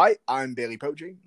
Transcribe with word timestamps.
Hi, 0.00 0.16
I'm 0.28 0.54
Bailey 0.54 0.76
Poaching, 0.76 1.18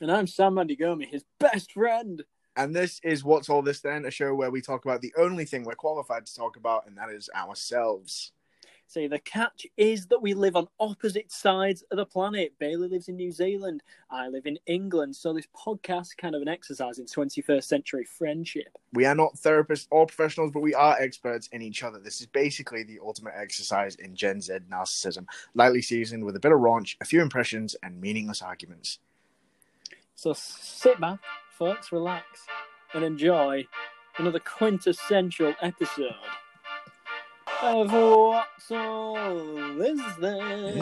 And 0.00 0.08
I'm 0.08 0.28
Sam 0.28 0.54
Mandigomi, 0.54 1.08
his 1.08 1.24
best 1.40 1.72
friend. 1.72 2.22
and 2.56 2.72
this 2.72 3.00
is 3.02 3.24
What's 3.24 3.48
All 3.48 3.60
This 3.60 3.80
Then, 3.80 4.04
a 4.04 4.10
show 4.12 4.36
where 4.36 4.52
we 4.52 4.60
talk 4.60 4.84
about 4.84 5.00
the 5.00 5.12
only 5.18 5.44
thing 5.44 5.64
we're 5.64 5.74
qualified 5.74 6.24
to 6.26 6.32
talk 6.32 6.56
about, 6.56 6.86
and 6.86 6.96
that 6.96 7.10
is 7.10 7.28
ourselves. 7.34 8.30
See, 8.86 9.06
the 9.08 9.18
catch 9.18 9.66
is 9.76 10.06
that 10.06 10.20
we 10.22 10.34
live 10.34 10.56
on 10.56 10.68
opposite 10.78 11.32
sides 11.32 11.82
of 11.90 11.96
the 11.96 12.06
planet. 12.06 12.52
Bailey 12.58 12.88
lives 12.88 13.08
in 13.08 13.16
New 13.16 13.32
Zealand. 13.32 13.82
I 14.10 14.28
live 14.28 14.46
in 14.46 14.58
England. 14.66 15.16
So 15.16 15.32
this 15.32 15.48
podcast 15.56 16.02
is 16.02 16.14
kind 16.14 16.34
of 16.34 16.42
an 16.42 16.48
exercise 16.48 16.98
in 16.98 17.06
21st 17.06 17.64
century 17.64 18.04
friendship. 18.04 18.68
We 18.92 19.06
are 19.06 19.14
not 19.14 19.34
therapists 19.34 19.88
or 19.90 20.06
professionals, 20.06 20.52
but 20.52 20.60
we 20.60 20.74
are 20.74 20.96
experts 21.00 21.48
in 21.48 21.62
each 21.62 21.82
other. 21.82 21.98
This 21.98 22.20
is 22.20 22.26
basically 22.26 22.84
the 22.84 23.00
ultimate 23.02 23.34
exercise 23.36 23.96
in 23.96 24.14
Gen 24.14 24.40
Z 24.40 24.52
narcissism, 24.70 25.26
lightly 25.54 25.82
seasoned 25.82 26.24
with 26.24 26.36
a 26.36 26.40
bit 26.40 26.52
of 26.52 26.60
raunch, 26.60 26.96
a 27.00 27.04
few 27.04 27.20
impressions, 27.20 27.74
and 27.82 28.00
meaningless 28.00 28.42
arguments. 28.42 28.98
So 30.14 30.34
sit 30.34 31.00
back, 31.00 31.18
folks, 31.50 31.90
relax, 31.90 32.26
and 32.92 33.02
enjoy 33.02 33.66
another 34.18 34.38
quintessential 34.38 35.54
episode 35.60 36.14
of 37.64 37.90
What's 37.92 38.70
All 38.70 39.74
This 39.78 40.00
Then? 40.20 40.78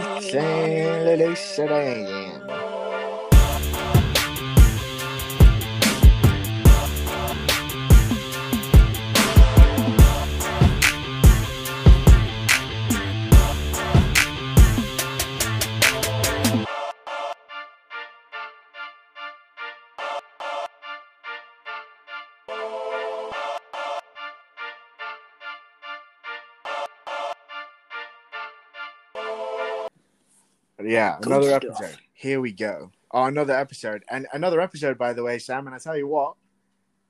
Yeah, 30.93 31.17
Good 31.21 31.27
another 31.33 31.49
stuff. 31.49 31.65
episode. 31.65 31.99
Here 32.13 32.41
we 32.41 32.53
go. 32.53 32.91
Oh, 33.11 33.25
another 33.25 33.55
episode. 33.55 34.05
And 34.11 34.27
another 34.33 34.61
episode, 34.61 34.97
by 34.99 35.13
the 35.13 35.23
way, 35.23 35.39
Sam. 35.39 35.67
And 35.67 35.75
I 35.75 35.79
tell 35.79 35.97
you 35.97 36.07
what, 36.09 36.35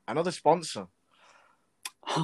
another 0.07 0.31
sponsor. 0.31 0.87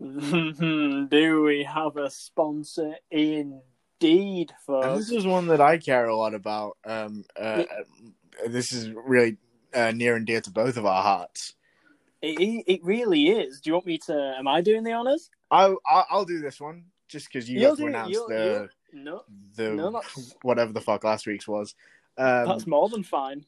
Do 0.00 1.42
we 1.42 1.64
have 1.64 1.96
a 1.96 2.10
sponsor? 2.10 2.94
Indeed, 3.10 4.52
And 4.68 4.98
this 4.98 5.10
is 5.10 5.26
one 5.26 5.46
that 5.48 5.60
I 5.60 5.78
care 5.78 6.06
a 6.06 6.16
lot 6.16 6.34
about. 6.34 6.76
Um, 6.84 7.24
uh, 7.38 7.64
this 8.46 8.72
is 8.72 8.90
really 8.90 9.36
uh, 9.74 9.92
near 9.92 10.16
and 10.16 10.26
dear 10.26 10.40
to 10.40 10.50
both 10.50 10.76
of 10.76 10.86
our 10.86 11.02
hearts. 11.02 11.54
It, 12.20 12.40
it, 12.40 12.64
it 12.74 12.84
really 12.84 13.28
is. 13.28 13.60
Do 13.60 13.70
you 13.70 13.74
want 13.74 13.86
me 13.86 13.98
to? 14.06 14.34
Am 14.38 14.48
I 14.48 14.60
doing 14.60 14.82
the 14.82 14.92
honors? 14.92 15.30
I, 15.50 15.74
I 15.88 16.04
I'll 16.10 16.24
do 16.24 16.40
this 16.40 16.60
one 16.60 16.84
just 17.08 17.26
because 17.32 17.48
you 17.48 17.60
You'll 17.60 17.70
got 17.70 17.76
to 17.76 17.82
do- 17.82 17.88
announce 17.88 18.18
the 18.28 18.68
No, 18.92 19.22
the 19.56 19.70
no, 19.70 19.90
that's 19.90 20.34
whatever 20.42 20.72
the 20.72 20.80
fuck 20.80 21.04
last 21.04 21.26
week's 21.26 21.48
was. 21.48 21.74
Um, 22.16 22.48
that's 22.48 22.66
more 22.66 22.88
than 22.88 23.02
fine. 23.02 23.44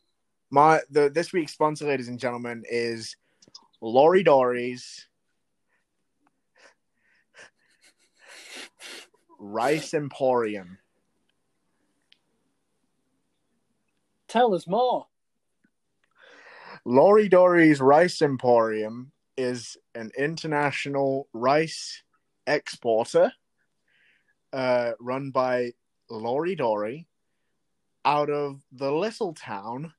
my 0.50 0.80
the 0.90 1.10
this 1.10 1.32
week's 1.32 1.52
sponsor, 1.52 1.86
ladies 1.86 2.08
and 2.08 2.18
gentlemen, 2.18 2.64
is 2.70 3.16
Lori 3.80 4.22
Dory's 4.22 5.06
Rice 9.38 9.94
Emporium. 9.94 10.78
Tell 14.28 14.54
us 14.54 14.66
more. 14.66 15.06
Lori 16.84 17.28
Dory's 17.28 17.80
Rice 17.80 18.22
Emporium 18.22 19.12
is 19.36 19.76
an 19.94 20.10
international 20.16 21.26
rice 21.32 22.02
exporter 22.46 23.32
uh, 24.52 24.92
run 24.98 25.30
by 25.30 25.72
Lori 26.08 26.54
Dory 26.54 27.06
out 28.04 28.30
of 28.30 28.62
the 28.72 28.90
little 28.90 29.34
town 29.34 29.92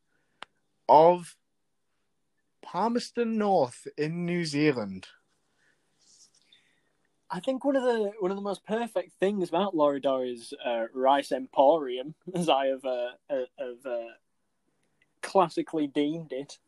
of 0.89 1.35
Palmerston 2.61 3.37
North 3.37 3.87
in 3.97 4.25
New 4.25 4.45
Zealand. 4.45 5.07
I 7.29 7.39
think 7.39 7.63
one 7.63 7.77
of 7.77 7.83
the 7.83 8.11
one 8.19 8.31
of 8.31 8.37
the 8.37 8.43
most 8.43 8.65
perfect 8.65 9.13
things 9.19 9.47
about 9.47 9.75
Laurie 9.75 10.01
Dory's 10.01 10.53
uh, 10.65 10.85
rice 10.93 11.31
emporium, 11.31 12.13
as 12.35 12.49
I 12.49 12.67
have 12.67 12.83
uh, 12.83 13.11
uh, 13.29 13.45
have 13.57 13.85
uh, 13.85 14.09
classically 15.21 15.87
deemed 15.87 16.33
it, 16.33 16.59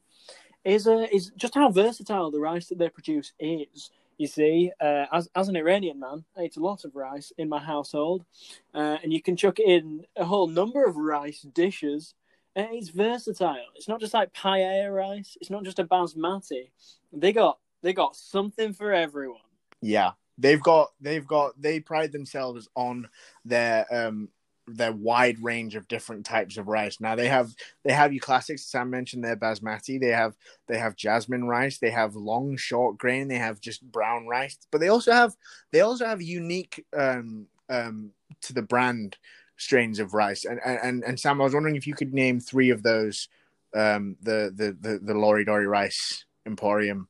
is 0.63 0.87
uh, 0.87 1.07
is 1.11 1.31
just 1.35 1.55
how 1.55 1.69
versatile 1.69 2.31
the 2.31 2.39
rice 2.39 2.69
that 2.69 2.77
they 2.77 2.89
produce 2.89 3.33
is. 3.39 3.91
You 4.17 4.27
see, 4.27 4.71
uh, 4.79 5.05
as 5.11 5.29
as 5.35 5.49
an 5.49 5.55
Iranian 5.55 5.99
man, 5.99 6.23
I 6.37 6.43
eat 6.43 6.57
a 6.57 6.59
lot 6.59 6.85
of 6.85 6.95
rice 6.95 7.31
in 7.37 7.49
my 7.49 7.59
household, 7.59 8.25
uh, 8.73 8.97
and 9.03 9.11
you 9.11 9.21
can 9.21 9.35
chuck 9.35 9.59
in 9.59 10.05
a 10.15 10.25
whole 10.25 10.47
number 10.47 10.85
of 10.85 10.95
rice 10.95 11.41
dishes. 11.41 12.13
And 12.55 12.67
it's 12.71 12.89
versatile. 12.89 13.65
It's 13.75 13.87
not 13.87 13.99
just 13.99 14.13
like 14.13 14.31
paella 14.31 14.93
rice. 14.95 15.35
It's 15.41 15.49
not 15.49 15.63
just 15.63 15.79
a 15.79 15.85
basmati. 15.85 16.69
They 17.11 17.33
got 17.33 17.57
they 17.81 17.93
got 17.93 18.15
something 18.15 18.73
for 18.73 18.93
everyone. 18.93 19.41
Yeah, 19.81 20.11
they've 20.37 20.61
got 20.61 20.91
they've 21.01 21.25
got 21.25 21.59
they 21.59 21.79
pride 21.79 22.11
themselves 22.11 22.69
on 22.75 23.07
their 23.43 23.85
um 23.93 24.29
their 24.67 24.93
wide 24.93 25.41
range 25.43 25.75
of 25.75 25.87
different 25.87 26.25
types 26.25 26.57
of 26.57 26.67
rice. 26.67 26.99
Now 27.01 27.15
they 27.15 27.27
have 27.27 27.53
they 27.83 27.93
have 27.93 28.13
your 28.13 28.21
classics. 28.21 28.65
Sam 28.65 28.89
mentioned 28.89 29.23
their 29.23 29.35
basmati. 29.35 29.99
They 29.99 30.09
have 30.09 30.35
they 30.67 30.77
have 30.77 30.95
jasmine 30.95 31.45
rice. 31.45 31.77
They 31.77 31.89
have 31.89 32.15
long 32.15 32.55
short 32.57 32.97
grain. 32.97 33.27
They 33.27 33.37
have 33.37 33.59
just 33.59 33.83
brown 33.91 34.27
rice. 34.27 34.57
But 34.71 34.81
they 34.81 34.87
also 34.87 35.11
have 35.11 35.35
they 35.71 35.81
also 35.81 36.05
have 36.05 36.21
unique 36.21 36.85
um 36.97 37.47
um 37.69 38.11
to 38.41 38.53
the 38.53 38.61
brand 38.61 39.17
strains 39.57 39.99
of 39.99 40.13
rice. 40.13 40.45
And 40.45 40.59
and 40.65 41.03
and 41.03 41.19
Sam, 41.19 41.41
I 41.41 41.43
was 41.43 41.53
wondering 41.53 41.75
if 41.75 41.87
you 41.87 41.93
could 41.93 42.13
name 42.13 42.39
three 42.39 42.69
of 42.69 42.83
those 42.83 43.27
um 43.75 44.15
the 44.21 44.51
the 44.55 44.77
the, 44.79 44.99
the 44.99 45.13
Lori 45.13 45.45
Dory 45.45 45.67
Rice 45.67 46.25
Emporium 46.45 47.07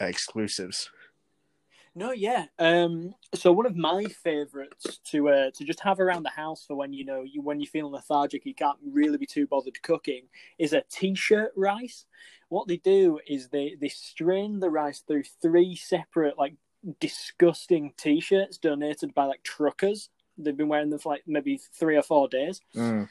uh, 0.00 0.06
exclusives. 0.06 0.90
No, 1.94 2.12
yeah. 2.12 2.46
Um, 2.58 3.14
so 3.34 3.50
one 3.52 3.66
of 3.66 3.76
my 3.76 4.04
favourites 4.04 5.00
to 5.06 5.28
uh, 5.28 5.50
to 5.54 5.64
just 5.64 5.80
have 5.80 5.98
around 5.98 6.22
the 6.22 6.30
house 6.30 6.64
for 6.64 6.76
when 6.76 6.92
you 6.92 7.04
know 7.04 7.22
you 7.22 7.42
when 7.42 7.60
you 7.60 7.66
feel 7.66 7.90
lethargic, 7.90 8.46
you 8.46 8.54
can't 8.54 8.78
really 8.84 9.18
be 9.18 9.26
too 9.26 9.46
bothered 9.46 9.82
cooking, 9.82 10.22
is 10.58 10.72
a 10.72 10.84
t-shirt 10.90 11.52
rice. 11.56 12.06
What 12.48 12.68
they 12.68 12.76
do 12.76 13.18
is 13.26 13.48
they 13.48 13.76
they 13.80 13.88
strain 13.88 14.60
the 14.60 14.70
rice 14.70 15.00
through 15.00 15.24
three 15.42 15.74
separate 15.74 16.38
like 16.38 16.54
disgusting 17.00 17.92
t-shirts 17.96 18.58
donated 18.58 19.12
by 19.12 19.24
like 19.24 19.42
truckers. 19.42 20.10
They've 20.38 20.56
been 20.56 20.68
wearing 20.68 20.90
them 20.90 21.00
for 21.00 21.12
like 21.12 21.24
maybe 21.26 21.60
three 21.74 21.96
or 21.96 22.02
four 22.02 22.28
days. 22.28 22.60
Mm. 22.74 23.08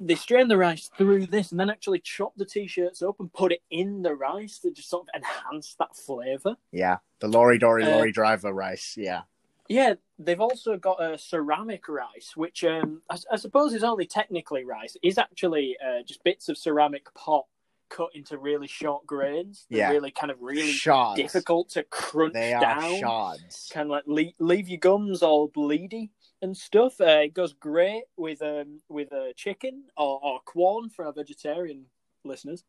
They 0.00 0.14
strain 0.14 0.48
the 0.48 0.56
rice 0.58 0.90
through 0.96 1.26
this 1.26 1.50
and 1.50 1.60
then 1.60 1.70
actually 1.70 2.00
chop 2.00 2.34
the 2.36 2.44
t-shirts 2.44 3.02
up 3.02 3.20
and 3.20 3.32
put 3.32 3.52
it 3.52 3.62
in 3.70 4.02
the 4.02 4.14
rice 4.14 4.58
to 4.60 4.70
just 4.70 4.90
sort 4.90 5.06
of 5.08 5.22
enhance 5.22 5.74
that 5.78 5.96
flavour. 5.96 6.56
Yeah, 6.72 6.98
the 7.20 7.28
Lori 7.28 7.58
Dory 7.58 7.84
Uh, 7.84 7.90
Lori 7.96 8.12
Driver 8.12 8.52
rice. 8.52 8.94
Yeah, 8.96 9.22
Yeah, 9.68 9.94
they've 10.18 10.40
also 10.40 10.76
got 10.76 11.02
a 11.02 11.16
ceramic 11.16 11.88
rice, 11.88 12.32
which 12.36 12.64
um, 12.64 13.02
I, 13.08 13.16
I 13.32 13.36
suppose 13.36 13.72
is 13.72 13.84
only 13.84 14.06
technically 14.06 14.64
rice. 14.64 14.96
Is 15.02 15.16
actually 15.18 15.76
uh, 15.84 16.02
just 16.04 16.22
bits 16.24 16.48
of 16.48 16.58
ceramic 16.58 17.12
pot 17.14 17.46
cut 17.88 18.10
into 18.14 18.38
really 18.38 18.68
short 18.68 19.04
grains. 19.06 19.66
They're 19.68 19.80
Yeah. 19.80 19.90
really 19.90 20.12
kind 20.12 20.30
of 20.30 20.40
really 20.40 20.70
shards. 20.70 21.20
difficult 21.20 21.70
to 21.70 21.82
crunch 21.84 22.34
They 22.34 22.52
are 22.54 22.60
down. 22.60 22.98
shards. 23.00 23.68
Kind 23.72 23.86
of 23.86 23.90
like 23.90 24.04
leave, 24.06 24.34
leave 24.38 24.68
your 24.68 24.78
gums 24.78 25.22
all 25.24 25.48
bleedy 25.48 26.10
and 26.42 26.56
stuff. 26.56 27.00
Uh, 27.00 27.22
it 27.24 27.34
goes 27.34 27.52
great 27.52 28.04
with 28.16 28.42
um 28.42 28.80
with 28.88 29.12
a 29.12 29.32
chicken 29.36 29.84
or, 29.96 30.20
or 30.22 30.40
corn 30.40 30.88
for 30.88 31.06
our 31.06 31.12
vegetarian 31.12 31.86
listeners. 32.24 32.64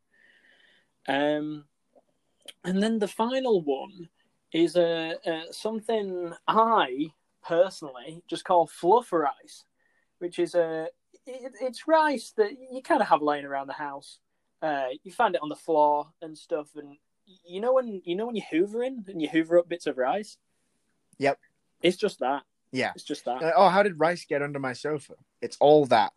Um, 1.08 1.66
and 2.64 2.82
then 2.82 3.00
the 3.00 3.08
final 3.08 3.62
one 3.62 4.10
is 4.52 4.76
uh, 4.76 5.14
uh, 5.26 5.52
something 5.52 6.34
I 6.48 7.12
personally 7.44 8.24
just 8.28 8.44
call 8.44 8.68
fluff 8.68 9.12
rice, 9.12 9.64
which 10.20 10.40
is 10.40 10.56
a 10.56 10.88
it, 11.26 11.54
it's 11.62 11.88
rice 11.88 12.34
that 12.38 12.52
you 12.72 12.82
kind 12.82 13.02
of 13.02 13.08
have 13.08 13.22
laying 13.22 13.46
around 13.46 13.68
the 13.68 13.74
house. 13.74 14.20
Uh, 14.62 14.88
you 15.04 15.12
find 15.12 15.36
it 15.36 15.42
on 15.42 15.50
the 15.50 15.56
floor 15.56 16.08
and 16.22 16.38
stuff, 16.38 16.68
and 16.76 16.98
you 17.46 17.62
know 17.62 17.74
when 17.74 18.02
you 18.06 18.16
know 18.16 18.28
when 18.28 18.36
you're 18.36 18.46
hoovering 18.52 19.08
and 19.08 19.22
you 19.22 19.30
hoover 19.30 19.58
up 19.58 19.70
bits 19.70 19.88
of 19.88 19.98
rice. 19.98 20.38
Yep. 21.18 21.40
It's 21.82 21.98
just 21.98 22.20
that. 22.20 22.44
Yeah. 22.72 22.92
It's 22.96 23.04
just 23.04 23.26
that. 23.26 23.42
Uh, 23.44 23.52
oh, 23.56 23.70
how 23.70 23.84
did 23.84 24.00
rice 24.00 24.26
get 24.26 24.42
under 24.42 24.60
my 24.60 24.74
sofa? 24.74 25.14
It's 25.42 25.58
all 25.60 25.86
that. 25.88 26.14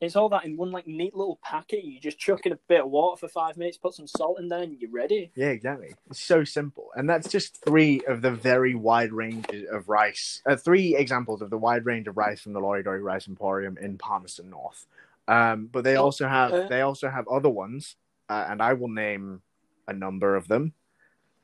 It's 0.00 0.14
all 0.14 0.28
that 0.28 0.44
in 0.44 0.56
one 0.56 0.70
like 0.70 0.86
neat 0.86 1.16
little 1.16 1.40
packet. 1.42 1.82
You 1.84 1.98
just 1.98 2.18
chuck 2.18 2.46
in 2.46 2.52
a 2.52 2.58
bit 2.68 2.82
of 2.82 2.90
water 2.90 3.18
for 3.18 3.28
five 3.28 3.56
minutes, 3.56 3.76
put 3.76 3.94
some 3.94 4.06
salt 4.06 4.38
in 4.38 4.48
there, 4.48 4.62
and 4.62 4.80
you're 4.80 4.92
ready. 4.92 5.32
Yeah, 5.34 5.48
exactly. 5.48 5.94
It's 6.08 6.20
so 6.20 6.44
simple, 6.44 6.90
and 6.94 7.10
that's 7.10 7.28
just 7.28 7.64
three 7.64 8.02
of 8.06 8.22
the 8.22 8.30
very 8.30 8.76
wide 8.76 9.12
range 9.12 9.46
of 9.72 9.88
rice. 9.88 10.40
Uh, 10.46 10.54
three 10.54 10.94
examples 10.94 11.42
of 11.42 11.50
the 11.50 11.58
wide 11.58 11.84
range 11.84 12.06
of 12.06 12.16
rice 12.16 12.40
from 12.42 12.52
the 12.52 12.60
Lori 12.60 12.84
Dory 12.84 13.02
Rice 13.02 13.26
Emporium 13.26 13.76
in 13.80 13.98
Palmerston 13.98 14.50
North. 14.50 14.86
Um, 15.26 15.66
but 15.66 15.82
they 15.82 15.96
Oh, 15.96 16.04
also 16.04 16.28
have 16.28 16.52
uh, 16.52 16.68
they 16.68 16.80
also 16.82 17.10
have 17.10 17.26
other 17.26 17.50
ones, 17.50 17.96
uh, 18.28 18.46
and 18.48 18.62
I 18.62 18.74
will 18.74 18.88
name 18.88 19.42
a 19.88 19.92
number 19.92 20.36
of 20.36 20.46
them. 20.46 20.74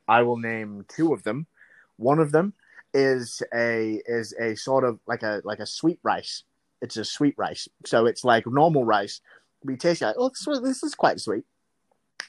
I 0.06 0.23
will 0.23 0.37
name 0.39 0.85
two 0.87 1.12
of 1.12 1.25
them. 1.25 1.49
One 1.97 2.21
of 2.21 2.31
them 2.31 2.55
is 2.94 3.43
a 3.52 4.00
is 4.06 4.32
a 4.41 4.55
sort 4.55 4.85
of 4.85 5.00
like 5.06 5.23
a 5.23 5.43
like 5.44 5.58
a 5.58 5.67
sweet 5.67 5.99
rice. 6.02 6.44
It's 6.81 6.96
a 6.96 7.05
sweet 7.05 7.35
rice, 7.37 7.69
so 7.85 8.06
it's 8.06 8.25
like 8.25 8.46
normal 8.46 8.85
rice. 8.85 9.20
We 9.64 9.76
taste 9.76 10.02
it 10.02 10.06
like 10.06 10.17
oh 10.19 10.31
this, 10.62 10.82
is 10.82 10.94
quite 10.94 11.20
sweet, 11.20 11.44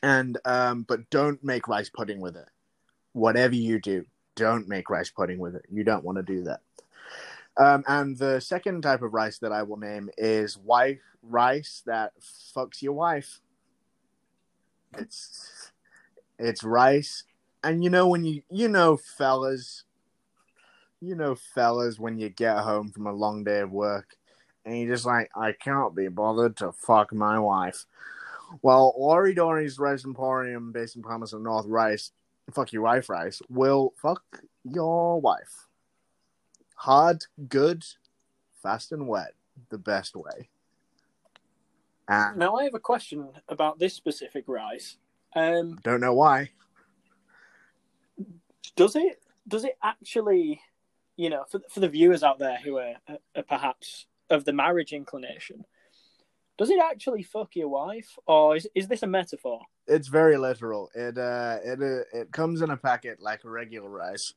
and 0.02 0.38
um, 0.46 0.84
but 0.84 1.10
don't 1.10 1.44
make 1.44 1.68
rice 1.68 1.90
pudding 1.90 2.20
with 2.20 2.36
it. 2.36 2.50
Whatever 3.14 3.56
you 3.56 3.80
do, 3.80 4.06
don't 4.36 4.68
make 4.68 4.90
rice 4.90 5.10
pudding 5.10 5.40
with 5.40 5.56
it. 5.56 5.66
You 5.72 5.84
don't 5.84 6.04
want 6.04 6.18
to 6.18 6.24
do 6.24 6.44
that. 6.44 6.62
Um, 7.58 7.84
and 7.88 8.18
the 8.18 8.42
second 8.42 8.82
type 8.82 9.02
of 9.02 9.14
rice 9.14 9.38
that 9.40 9.54
I 9.54 9.64
will 9.64 9.78
name 9.78 10.10
is 10.18 10.58
wife 10.58 11.00
rice 11.22 11.82
that 11.86 12.14
fucks 12.56 12.82
your 12.82 12.94
wife. 12.94 13.40
It's 14.98 15.72
it's 16.38 16.64
rice, 16.64 17.24
and 17.64 17.84
you 17.84 17.90
know 17.90 18.08
when 18.08 18.26
you 18.26 18.44
you 18.50 18.68
know 18.68 18.98
fellas, 18.98 19.84
you 21.06 21.16
know 21.16 21.36
fellas 21.36 22.00
when 22.00 22.18
you 22.18 22.30
get 22.30 22.58
home 22.58 22.92
from 22.92 23.08
a 23.08 23.14
long 23.14 23.44
day 23.44 23.60
of 23.60 23.72
work, 23.72 24.18
and 24.66 24.78
you're 24.78 24.94
just 24.94 25.06
like 25.06 25.30
I 25.36 25.52
can't 25.52 25.96
be 25.96 26.08
bothered 26.08 26.58
to 26.58 26.72
fuck 26.72 27.14
my 27.14 27.40
wife. 27.40 27.86
Well, 28.62 28.94
Lori 28.98 29.34
Dory's 29.34 29.80
Rice 29.80 30.06
Emporium, 30.06 30.72
based 30.72 30.96
in 30.96 31.04
Palmerston 31.04 31.44
North 31.44 31.66
Rice, 31.68 32.12
fuck 32.54 32.72
your 32.72 32.84
wife 32.84 33.10
rice, 33.10 33.42
will 33.50 33.94
fuck 33.98 34.24
your 34.64 35.20
wife. 35.20 35.68
Hard, 36.76 37.26
good, 37.48 37.84
fast 38.62 38.92
and 38.92 39.08
wet, 39.08 39.34
the 39.70 39.78
best 39.78 40.16
way. 40.16 40.50
And 42.08 42.38
Now 42.38 42.56
I 42.56 42.66
have 42.66 42.76
a 42.76 42.80
question 42.80 43.30
about 43.50 43.80
this 43.80 43.94
specific 43.94 44.46
rice. 44.48 44.98
Um, 45.36 45.80
don't 45.84 46.02
know 46.02 46.14
why. 46.14 46.52
does 48.76 48.96
it 48.96 49.22
does 49.48 49.64
it 49.64 49.78
actually, 49.84 50.62
you 51.18 51.30
know, 51.30 51.44
for 51.50 51.62
for 51.70 51.80
the 51.80 51.90
viewers 51.90 52.24
out 52.24 52.40
there 52.40 52.58
who 52.64 52.78
are, 52.78 52.96
are 53.36 53.44
perhaps 53.44 54.08
of 54.30 54.46
the 54.46 54.54
marriage 54.54 54.94
inclination, 54.94 55.66
does 56.58 56.70
it 56.70 56.80
actually 56.80 57.24
fuck 57.24 57.56
your 57.56 57.70
wife, 57.70 58.18
or 58.28 58.56
is 58.56 58.68
is 58.76 58.88
this 58.88 59.04
a 59.04 59.08
metaphor? 59.08 59.62
It's 59.88 60.08
very 60.08 60.38
literal. 60.38 60.90
It 60.96 61.18
uh, 61.18 61.58
it 61.64 61.82
uh, 61.82 62.20
it 62.20 62.32
comes 62.32 62.62
in 62.62 62.70
a 62.70 62.78
packet 62.78 63.22
like 63.22 63.42
regular 63.44 63.90
rice, 63.90 64.34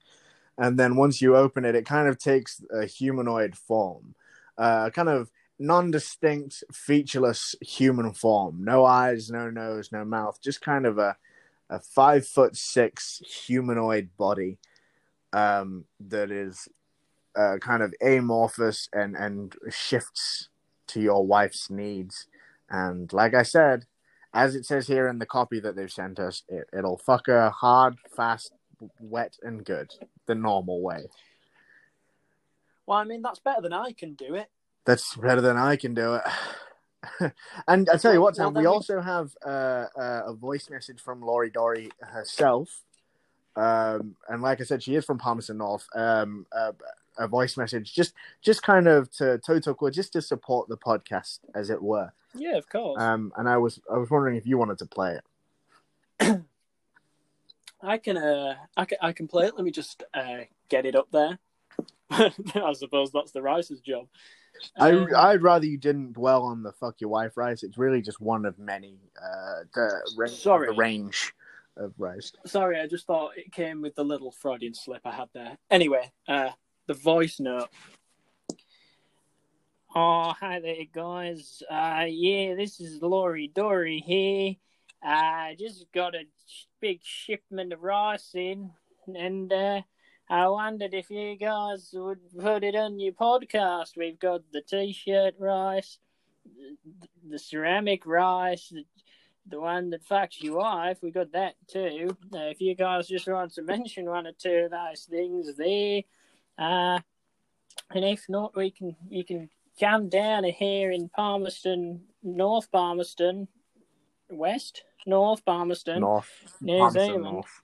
and 0.56 0.78
then 0.78 0.96
once 0.96 1.22
you 1.22 1.36
open 1.36 1.64
it, 1.64 1.74
it 1.74 1.86
kind 1.86 2.08
of 2.08 2.18
takes 2.18 2.62
a 2.72 2.86
humanoid 2.86 3.56
form, 3.56 4.14
uh, 4.56 4.90
kind 4.90 5.08
of 5.08 5.30
non-distinct, 5.58 6.62
featureless 6.72 7.56
human 7.60 8.12
form. 8.12 8.64
No 8.64 8.84
eyes, 8.84 9.30
no 9.30 9.50
nose, 9.50 9.90
no 9.90 10.04
mouth. 10.04 10.40
Just 10.42 10.60
kind 10.60 10.86
of 10.86 10.98
a 10.98 11.16
a 11.70 11.78
five 11.78 12.26
foot 12.26 12.56
six 12.56 13.20
humanoid 13.46 14.10
body 14.16 14.58
um, 15.32 15.84
that 16.00 16.30
is 16.30 16.68
uh, 17.36 17.58
kind 17.60 17.82
of 17.82 17.94
amorphous 18.02 18.88
and 18.92 19.16
and 19.16 19.54
shifts 19.70 20.48
to 20.88 21.00
your 21.00 21.26
wife's 21.26 21.70
needs. 21.70 22.26
And 22.70 23.12
like 23.12 23.34
I 23.34 23.42
said, 23.42 23.86
as 24.34 24.54
it 24.54 24.66
says 24.66 24.86
here 24.86 25.08
in 25.08 25.18
the 25.18 25.26
copy 25.26 25.60
that 25.60 25.76
they've 25.76 25.90
sent 25.90 26.18
us, 26.18 26.42
it, 26.48 26.68
it'll 26.76 26.98
fuck 26.98 27.26
her 27.26 27.50
hard, 27.50 27.96
fast, 28.16 28.52
wet, 29.00 29.36
and 29.42 29.64
good, 29.64 29.92
the 30.26 30.34
normal 30.34 30.82
way. 30.82 31.06
Well, 32.86 32.98
I 32.98 33.04
mean 33.04 33.22
that's 33.22 33.40
better 33.40 33.60
than 33.60 33.72
I 33.72 33.92
can 33.92 34.14
do 34.14 34.34
it. 34.34 34.48
That's 34.84 35.14
better 35.16 35.42
than 35.42 35.56
I 35.58 35.76
can 35.76 35.94
do 35.94 36.14
it. 36.14 36.22
and 37.68 37.88
I 37.90 37.96
tell 37.98 38.14
you 38.14 38.20
what, 38.20 38.36
Well, 38.38 38.46
Tom, 38.46 38.54
then 38.54 38.62
we 38.62 38.66
we- 38.66 38.74
also 38.74 39.00
have 39.00 39.36
uh, 39.46 39.86
uh, 39.96 40.22
a 40.26 40.34
voice 40.34 40.70
message 40.70 41.00
from 41.00 41.20
Laurie 41.20 41.50
Dory 41.50 41.90
herself. 42.00 42.82
Um, 43.58 44.14
and 44.28 44.40
like 44.40 44.60
I 44.60 44.64
said, 44.64 44.82
she 44.82 44.94
is 44.94 45.04
from 45.04 45.18
Palmerston 45.18 45.58
North. 45.58 45.86
Um, 45.94 46.46
uh, 46.52 46.72
a 47.18 47.26
voice 47.26 47.56
message, 47.56 47.92
just 47.92 48.14
just 48.40 48.62
kind 48.62 48.86
of 48.86 49.10
to 49.16 49.40
Totoko, 49.46 49.92
just 49.92 50.12
to 50.12 50.22
support 50.22 50.68
the 50.68 50.76
podcast, 50.76 51.40
as 51.54 51.68
it 51.68 51.82
were. 51.82 52.12
Yeah, 52.34 52.56
of 52.56 52.68
course. 52.68 53.00
Um, 53.02 53.32
and 53.36 53.48
I 53.48 53.56
was 53.56 53.80
I 53.92 53.98
was 53.98 54.10
wondering 54.10 54.36
if 54.36 54.46
you 54.46 54.56
wanted 54.56 54.78
to 54.78 54.86
play 54.86 55.18
it. 56.20 56.42
I 57.82 57.98
can 57.98 58.16
uh 58.16 58.54
I 58.76 58.84
can 58.84 58.98
I 59.00 59.12
can 59.12 59.28
play 59.28 59.46
it. 59.46 59.54
Let 59.56 59.64
me 59.64 59.70
just 59.70 60.04
uh 60.14 60.44
get 60.68 60.86
it 60.86 60.94
up 60.94 61.08
there. 61.12 61.38
I 62.10 62.72
suppose 62.74 63.10
that's 63.12 63.32
the 63.32 63.42
Rice's 63.42 63.80
job. 63.80 64.06
Um, 64.76 65.08
I 65.14 65.30
I'd 65.30 65.42
rather 65.42 65.66
you 65.66 65.78
didn't 65.78 66.14
dwell 66.14 66.44
on 66.44 66.62
the 66.62 66.72
fuck 66.72 67.00
your 67.00 67.10
wife 67.10 67.36
rice. 67.36 67.62
It's 67.62 67.78
really 67.78 68.02
just 68.02 68.20
one 68.20 68.44
of 68.44 68.58
many. 68.58 68.98
Uh, 69.16 69.64
the, 69.74 70.28
Sorry. 70.28 70.68
the 70.68 70.74
range 70.76 71.34
of 71.78 71.94
rice. 71.98 72.32
sorry, 72.44 72.80
I 72.80 72.86
just 72.86 73.06
thought 73.06 73.38
it 73.38 73.52
came 73.52 73.80
with 73.80 73.94
the 73.94 74.04
little 74.04 74.32
Freudian 74.32 74.74
slip 74.74 75.02
I 75.04 75.12
had 75.12 75.28
there. 75.32 75.56
Anyway, 75.70 76.10
uh 76.26 76.50
the 76.86 76.94
voice 76.94 77.38
note. 77.38 77.68
Oh, 79.94 80.32
hi 80.38 80.60
there, 80.60 80.84
guys. 80.92 81.62
Uh, 81.70 82.06
yeah, 82.08 82.54
this 82.54 82.80
is 82.80 83.02
Laurie 83.02 83.50
Dory 83.54 84.00
here. 84.00 84.54
I 85.02 85.56
just 85.58 85.86
got 85.92 86.14
a 86.14 86.24
big 86.80 87.00
shipment 87.02 87.72
of 87.72 87.82
rice 87.82 88.30
in, 88.34 88.70
and 89.14 89.52
uh, 89.52 89.82
I 90.30 90.48
wondered 90.48 90.94
if 90.94 91.10
you 91.10 91.36
guys 91.36 91.90
would 91.92 92.20
put 92.38 92.64
it 92.64 92.74
on 92.74 92.98
your 92.98 93.12
podcast. 93.12 93.96
We've 93.96 94.18
got 94.18 94.42
the 94.52 94.62
t-shirt 94.62 95.34
rice, 95.38 95.98
the, 96.44 97.08
the 97.30 97.38
ceramic 97.38 98.06
rice, 98.06 98.68
the, 98.68 98.84
the 99.48 99.60
one 99.60 99.90
that 99.90 100.06
fucks 100.06 100.42
your 100.42 100.58
wife. 100.58 100.98
We 101.02 101.10
got 101.10 101.32
that 101.32 101.54
too. 101.66 102.16
Uh, 102.32 102.50
if 102.50 102.60
you 102.60 102.74
guys 102.74 103.08
just 103.08 103.28
want 103.28 103.54
to 103.54 103.62
mention 103.62 104.06
one 104.06 104.26
or 104.26 104.32
two 104.32 104.66
of 104.66 104.70
those 104.70 105.04
things 105.08 105.54
there, 105.56 106.02
uh, 106.58 106.98
and 107.94 108.04
if 108.04 108.24
not, 108.28 108.56
we 108.56 108.70
can 108.70 108.96
you 109.08 109.24
can 109.24 109.48
come 109.80 110.08
down 110.08 110.44
here 110.44 110.90
in 110.90 111.08
Palmerston, 111.08 112.02
North 112.22 112.70
Palmerston, 112.70 113.48
West 114.30 114.82
North 115.06 115.44
Palmerston, 115.44 116.00
North. 116.00 116.30
New 116.60 116.76
Palmerston 116.78 117.06
Zealand. 117.06 117.24
North. 117.24 117.62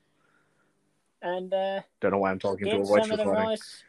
and 1.22 1.52
uh, 1.52 1.80
Don't 2.00 2.12
know 2.12 2.19
why 2.19 2.30
I'm 2.30 2.38
talking 2.38 2.66
to 2.66 2.80
a 2.80 2.84
voice 2.84 3.02
some 3.02 3.12
of 3.12 3.19
the 3.19 3.25
recording. 3.26 3.48
rice. 3.50 3.82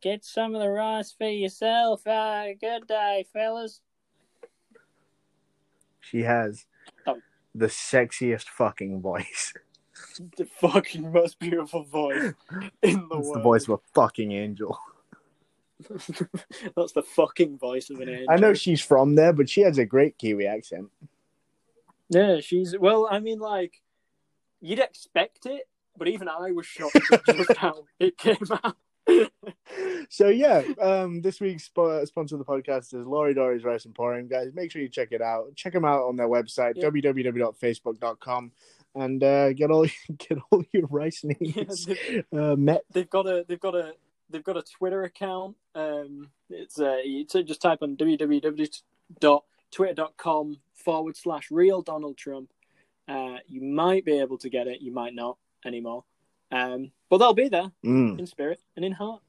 Get 0.00 0.24
some 0.24 0.54
of 0.54 0.62
the 0.62 0.70
rice 0.70 1.12
for 1.12 1.28
yourself. 1.28 2.06
Uh, 2.06 2.54
good 2.60 2.86
day, 2.86 3.26
fellas. 3.32 3.80
She 6.00 6.22
has. 6.22 6.64
The 7.54 7.66
sexiest 7.66 8.44
fucking 8.48 9.00
voice. 9.00 9.52
The 10.36 10.44
fucking 10.60 11.10
most 11.12 11.38
beautiful 11.38 11.82
voice 11.84 12.34
in 12.82 13.08
the 13.08 13.16
It's 13.18 13.26
world. 13.28 13.34
the 13.36 13.40
voice 13.40 13.64
of 13.68 13.70
a 13.70 13.78
fucking 13.94 14.32
angel. 14.32 14.78
That's 15.88 16.92
the 16.92 17.02
fucking 17.02 17.58
voice 17.58 17.90
of 17.90 18.00
an 18.00 18.08
angel. 18.08 18.26
I 18.30 18.36
know 18.36 18.54
she's 18.54 18.80
from 18.80 19.14
there, 19.14 19.32
but 19.32 19.48
she 19.48 19.60
has 19.62 19.78
a 19.78 19.84
great 19.84 20.18
Kiwi 20.18 20.46
accent. 20.46 20.88
Yeah, 22.08 22.40
she's 22.40 22.76
well. 22.78 23.08
I 23.10 23.20
mean, 23.20 23.38
like 23.38 23.80
you'd 24.60 24.78
expect 24.78 25.46
it, 25.46 25.68
but 25.96 26.08
even 26.08 26.28
I 26.28 26.52
was 26.52 26.66
shocked 26.66 26.96
at 27.12 27.24
just 27.26 27.52
how 27.56 27.84
it 28.00 28.16
came 28.18 28.36
out. 28.64 28.76
So 30.10 30.28
yeah, 30.28 30.62
um, 30.80 31.20
this 31.20 31.38
week's 31.40 31.64
sp- 31.68 32.00
sponsor 32.04 32.36
of 32.36 32.38
the 32.38 32.44
podcast 32.46 32.94
is 32.94 33.06
Laurie 33.06 33.34
Dory's 33.34 33.62
Rice 33.64 33.84
Emporium. 33.84 34.26
Guys, 34.26 34.52
make 34.54 34.70
sure 34.70 34.80
you 34.80 34.88
check 34.88 35.08
it 35.12 35.20
out. 35.20 35.54
Check 35.54 35.74
them 35.74 35.84
out 35.84 36.04
on 36.08 36.16
their 36.16 36.28
website 36.28 36.74
Yeah. 36.76 36.88
www.facebook.com 36.88 38.52
and 38.94 39.22
uh, 39.22 39.52
get 39.52 39.70
all 39.70 39.84
get 40.18 40.38
all 40.50 40.64
your 40.72 40.86
rice 40.86 41.22
Yeah, 41.24 41.34
needs 41.40 41.84
they- 41.86 42.24
uh, 42.32 42.56
met. 42.56 42.84
they've 42.90 43.10
got 43.10 43.26
a 43.26 43.44
they've 43.46 43.60
got 43.60 43.74
a 43.74 43.92
they've 44.30 44.42
got 44.44 44.56
a 44.56 44.62
Twitter 44.62 45.02
account. 45.04 45.56
Um, 45.74 46.30
it's 46.48 46.80
uh, 46.80 46.98
you 47.04 47.26
just 47.26 47.60
type 47.60 47.80
on 47.82 47.96
www.twitter.com 47.96 50.56
forward 50.74 51.16
slash 51.16 51.50
real 51.50 51.82
Donald 51.82 52.16
Trump. 52.16 52.50
Uh, 53.06 53.36
you 53.46 53.60
might 53.62 54.06
be 54.06 54.18
able 54.20 54.38
to 54.38 54.48
get 54.48 54.68
it. 54.68 54.80
You 54.80 54.92
might 54.92 55.14
not 55.14 55.36
anymore. 55.66 56.04
Um, 56.50 56.92
but 57.10 57.18
they'll 57.18 57.34
be 57.34 57.48
there 57.48 57.70
Mm. 57.84 58.18
in 58.18 58.26
spirit 58.26 58.60
and 58.76 58.84
in 58.84 58.92
heart. 58.92 59.22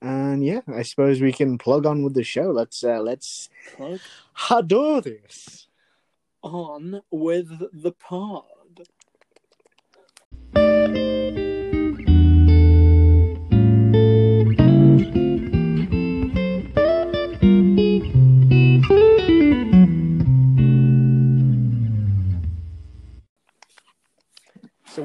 And 0.00 0.44
yeah, 0.44 0.60
I 0.68 0.82
suppose 0.82 1.20
we 1.20 1.32
can 1.32 1.58
plug 1.58 1.84
on 1.86 2.02
with 2.04 2.14
the 2.14 2.22
show. 2.22 2.50
Let's 2.52 2.84
uh, 2.84 3.00
let's 3.00 3.48
Plug 3.76 4.68
do 4.68 5.00
this. 5.00 5.66
on 6.42 7.00
with 7.10 7.48
the 7.72 7.92
pod. 7.92 8.44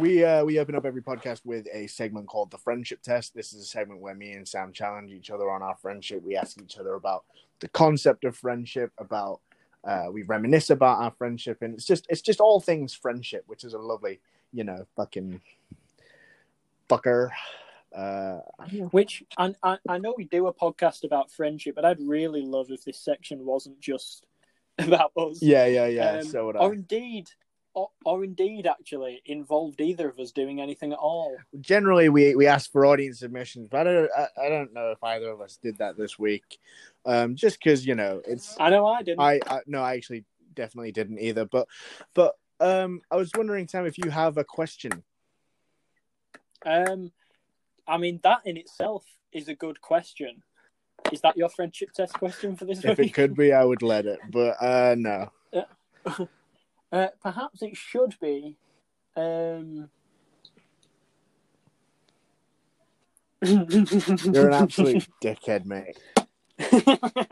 We 0.03 0.21
uh, 0.21 0.43
we 0.43 0.59
open 0.59 0.75
up 0.75 0.83
every 0.83 1.01
podcast 1.01 1.39
with 1.45 1.65
a 1.71 1.87
segment 1.87 2.27
called 2.27 2.51
the 2.51 2.57
friendship 2.57 3.01
test. 3.01 3.33
This 3.33 3.53
is 3.53 3.63
a 3.63 3.65
segment 3.65 4.01
where 4.01 4.13
me 4.13 4.33
and 4.33 4.45
Sam 4.45 4.73
challenge 4.73 5.13
each 5.13 5.29
other 5.29 5.49
on 5.49 5.61
our 5.61 5.77
friendship. 5.77 6.21
We 6.23 6.35
ask 6.35 6.61
each 6.61 6.77
other 6.77 6.95
about 6.95 7.23
the 7.61 7.69
concept 7.69 8.25
of 8.25 8.35
friendship, 8.35 8.91
about 8.97 9.39
uh, 9.85 10.07
we 10.11 10.23
reminisce 10.23 10.69
about 10.71 10.99
our 10.99 11.11
friendship, 11.11 11.61
and 11.61 11.73
it's 11.73 11.85
just 11.85 12.05
it's 12.09 12.21
just 12.21 12.41
all 12.41 12.59
things 12.59 12.93
friendship, 12.93 13.45
which 13.47 13.63
is 13.63 13.73
a 13.73 13.77
lovely, 13.77 14.19
you 14.51 14.65
know, 14.65 14.85
fucking 14.97 15.39
fucker. 16.89 17.29
Uh, 17.95 18.39
I 18.59 18.67
don't 18.67 18.73
know. 18.73 18.85
Which 18.87 19.23
I, 19.37 19.55
I 19.63 19.77
I 19.87 19.99
know 19.99 20.15
we 20.17 20.25
do 20.25 20.47
a 20.47 20.53
podcast 20.53 21.05
about 21.05 21.31
friendship, 21.31 21.75
but 21.75 21.85
I'd 21.85 22.01
really 22.01 22.41
love 22.41 22.71
if 22.71 22.83
this 22.83 22.99
section 22.99 23.45
wasn't 23.45 23.79
just 23.79 24.25
about 24.79 25.13
us. 25.15 25.41
yeah, 25.41 25.65
yeah, 25.65 25.87
yeah. 25.87 26.11
Um, 26.17 26.23
so 26.25 26.47
would 26.47 26.57
I. 26.57 26.59
or 26.59 26.73
indeed, 26.73 27.29
or, 27.73 27.89
or 28.05 28.23
indeed, 28.23 28.67
actually 28.67 29.21
involved 29.25 29.81
either 29.81 30.07
of 30.07 30.19
us 30.19 30.31
doing 30.31 30.61
anything 30.61 30.93
at 30.93 30.99
all. 30.99 31.35
generally 31.59 32.09
we 32.09 32.35
we 32.35 32.45
ask 32.45 32.71
for 32.71 32.85
audience 32.85 33.19
submissions, 33.19 33.67
but 33.69 33.87
I 33.87 33.93
don't 33.93 34.11
I, 34.15 34.27
I 34.45 34.49
don't 34.49 34.73
know 34.73 34.91
if 34.91 35.03
either 35.03 35.31
of 35.31 35.41
us 35.41 35.57
did 35.61 35.77
that 35.79 35.97
this 35.97 36.19
week. 36.19 36.59
Um, 37.05 37.35
just 37.35 37.59
because 37.59 37.85
you 37.85 37.95
know 37.95 38.21
it's 38.27 38.55
I 38.59 38.69
know 38.69 38.85
I 38.85 39.01
didn't. 39.01 39.21
I, 39.21 39.39
I 39.47 39.59
no 39.65 39.81
I 39.81 39.95
actually 39.95 40.25
definitely 40.53 40.91
didn't 40.91 41.19
either. 41.19 41.45
But 41.45 41.67
but 42.13 42.35
um, 42.59 43.01
I 43.11 43.15
was 43.15 43.31
wondering, 43.35 43.67
Sam, 43.67 43.85
if 43.85 43.97
you 43.97 44.09
have 44.11 44.37
a 44.37 44.43
question. 44.43 45.03
Um, 46.65 47.11
I 47.87 47.97
mean 47.97 48.19
that 48.23 48.41
in 48.45 48.57
itself 48.57 49.03
is 49.31 49.47
a 49.47 49.55
good 49.55 49.81
question. 49.81 50.43
Is 51.11 51.21
that 51.21 51.35
your 51.35 51.49
friendship 51.49 51.91
test 51.91 52.13
question 52.13 52.55
for 52.55 52.65
this 52.65 52.77
week? 52.77 52.91
If 52.91 52.97
week? 52.97 53.09
it 53.09 53.13
could 53.13 53.35
be, 53.35 53.51
I 53.51 53.63
would 53.63 53.81
let 53.81 54.05
it, 54.05 54.19
but 54.31 54.55
uh, 54.61 54.95
no. 54.97 55.31
Uh, 56.93 57.07
perhaps 57.21 57.61
it 57.63 57.75
should 57.75 58.15
be. 58.21 58.55
Um... 59.17 59.89
You're 63.43 64.47
an 64.47 64.53
absolute 64.53 65.07
dickhead, 65.21 65.65
mate. 65.65 65.97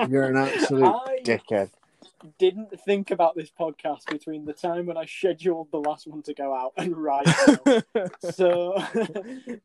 You're 0.10 0.26
an 0.26 0.36
absolute 0.38 0.84
I 1.06 1.20
dickhead. 1.24 1.70
didn't 2.40 2.78
think 2.82 3.12
about 3.12 3.36
this 3.36 3.52
podcast 3.58 4.08
between 4.10 4.44
the 4.46 4.52
time 4.54 4.88
when 4.88 4.98
I 4.98 5.06
scheduled 5.06 5.72
the 5.72 5.80
last 5.80 6.08
one 6.08 6.22
to 6.24 6.34
go 6.34 6.54
out 6.54 6.74
and 6.76 6.98
right 6.98 7.26
now. 7.96 8.06
so 8.32 8.74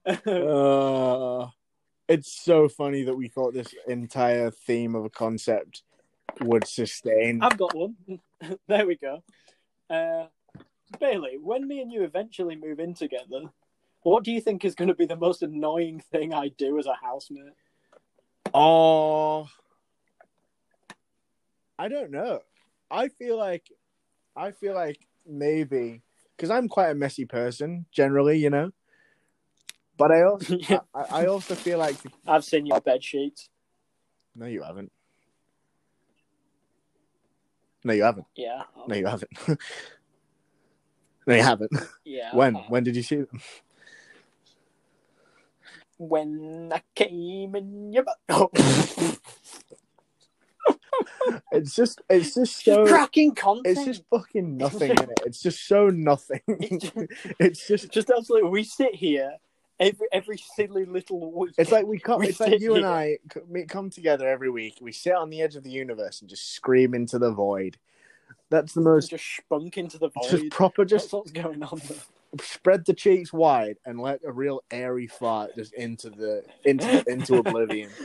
Uh, 0.07 1.49
it's 2.09 2.31
so 2.31 2.69
funny 2.69 3.03
that 3.03 3.17
we 3.17 3.29
thought 3.29 3.55
this 3.55 3.75
entire 3.89 4.51
theme 4.51 4.95
of 4.95 5.05
a 5.07 5.11
concept 5.11 5.83
would 6.43 6.67
sustain. 6.67 7.41
I've 7.43 7.57
got 7.59 7.75
one. 7.75 7.97
there 8.69 8.87
we 8.87 8.97
go. 8.97 9.23
Uh, 9.89 10.27
Bailey, 11.01 11.39
when 11.41 11.67
me 11.67 11.81
and 11.81 11.93
you 11.93 12.03
eventually 12.03 12.57
move 12.57 12.81
in 12.81 12.95
together, 12.95 13.51
what 14.03 14.25
do 14.25 14.31
you 14.31 14.41
think 14.41 14.65
is 14.65 14.75
going 14.75 14.89
to 14.89 14.95
be 14.95 15.07
the 15.07 15.17
most 15.17 15.43
annoying 15.43 16.01
thing 16.13 16.33
I 16.33 16.49
do 16.49 16.79
as 16.79 16.87
a 16.87 16.95
housemate? 16.95 17.55
Oh, 18.55 19.49
I 21.79 21.89
don't 21.89 22.11
know. 22.11 22.41
I 22.91 23.09
feel 23.09 23.37
like, 23.37 23.71
I 24.37 24.53
feel 24.53 24.75
like 24.75 24.99
maybe 25.27 26.03
because 26.37 26.51
I'm 26.51 26.69
quite 26.69 26.91
a 26.91 26.95
messy 26.95 27.25
person 27.25 27.87
generally, 27.91 28.39
you 28.39 28.51
know. 28.51 28.71
But 29.97 30.13
I 30.13 30.23
also. 30.23 30.59
I, 30.95 31.03
I 31.11 31.27
also 31.27 31.55
feel 31.55 31.79
like 31.79 31.97
I've 32.27 32.45
seen 32.45 32.67
your 32.67 32.81
bed 32.81 33.03
sheets. 33.03 33.49
no, 34.35 34.47
you 34.47 34.63
haven't. 34.63 34.93
No, 37.87 37.93
you 37.93 38.03
haven't. 38.03 38.27
Yeah. 38.35 38.65
No, 38.89 38.97
you 38.97 39.07
haven't. 39.07 39.31
no, 41.27 41.35
you 41.37 41.43
haven't. 41.43 41.71
Yeah. 42.05 42.35
When? 42.35 42.57
Uh-uh. 42.57 42.65
When 42.67 42.83
did 42.83 42.97
you 42.97 43.03
see 43.05 43.17
them? 43.17 43.41
When 45.97 46.73
I 46.75 46.83
came 46.97 47.55
in 47.55 47.93
your 47.93 48.03
butt. 48.03 48.19
Oh. 48.29 48.51
It's 51.53 51.75
just, 51.75 52.01
it's 52.09 52.35
just 52.35 52.65
so. 52.65 52.87
cracking 52.87 53.35
content. 53.35 53.67
It's 53.67 53.85
just 53.85 54.03
fucking 54.11 54.57
nothing 54.57 54.91
in 54.91 54.99
it. 54.99 55.21
It's 55.27 55.43
just 55.43 55.67
so 55.67 55.89
nothing. 55.91 56.41
it's 56.49 57.67
just 57.67 57.91
just 57.91 58.11
absolutely. 58.11 58.49
We 58.51 58.65
sit 58.65 58.95
here 58.95 59.33
every 59.79 60.07
every 60.13 60.39
silly 60.39 60.85
little 60.85 61.33
week. 61.33 61.55
It's 61.59 61.73
like 61.73 61.87
we 61.87 61.99
come. 61.99 62.21
We 62.21 62.29
It's 62.29 62.41
like 62.41 62.61
you 62.61 62.75
and 62.75 62.87
I 62.87 63.19
we 63.49 63.65
come 63.65 63.91
together 63.91 64.29
every 64.29 64.51
week. 64.51 64.79
We 64.81 64.93
sit 64.93 65.15
on 65.15 65.31
the 65.31 65.43
edge 65.43 65.57
of 65.57 65.65
the 65.65 65.71
universe 65.71 66.21
and 66.21 66.31
just 66.31 66.53
scream 66.53 66.95
into 66.95 67.19
the 67.19 67.31
void. 67.33 67.79
That's 68.51 68.75
the 68.75 68.81
most 68.81 69.11
just 69.11 69.25
spunk 69.37 69.77
into 69.77 69.99
the 69.99 70.09
void. 70.09 70.31
just 70.31 70.51
proper. 70.51 70.85
That's 70.85 71.03
Just 71.05 71.13
what's 71.13 71.33
going 71.33 71.63
on. 71.63 71.81
There. 71.89 71.99
spread 72.41 72.85
the 72.85 72.95
cheeks 72.95 73.33
wide 73.33 73.77
and 73.85 74.01
let 74.01 74.21
a 74.25 74.33
real 74.33 74.63
airy 74.71 75.07
fart 75.07 75.55
just 75.57 75.73
into 75.75 76.11
the 76.11 76.45
into 76.65 77.05
into 77.09 77.37
oblivion. 77.37 77.91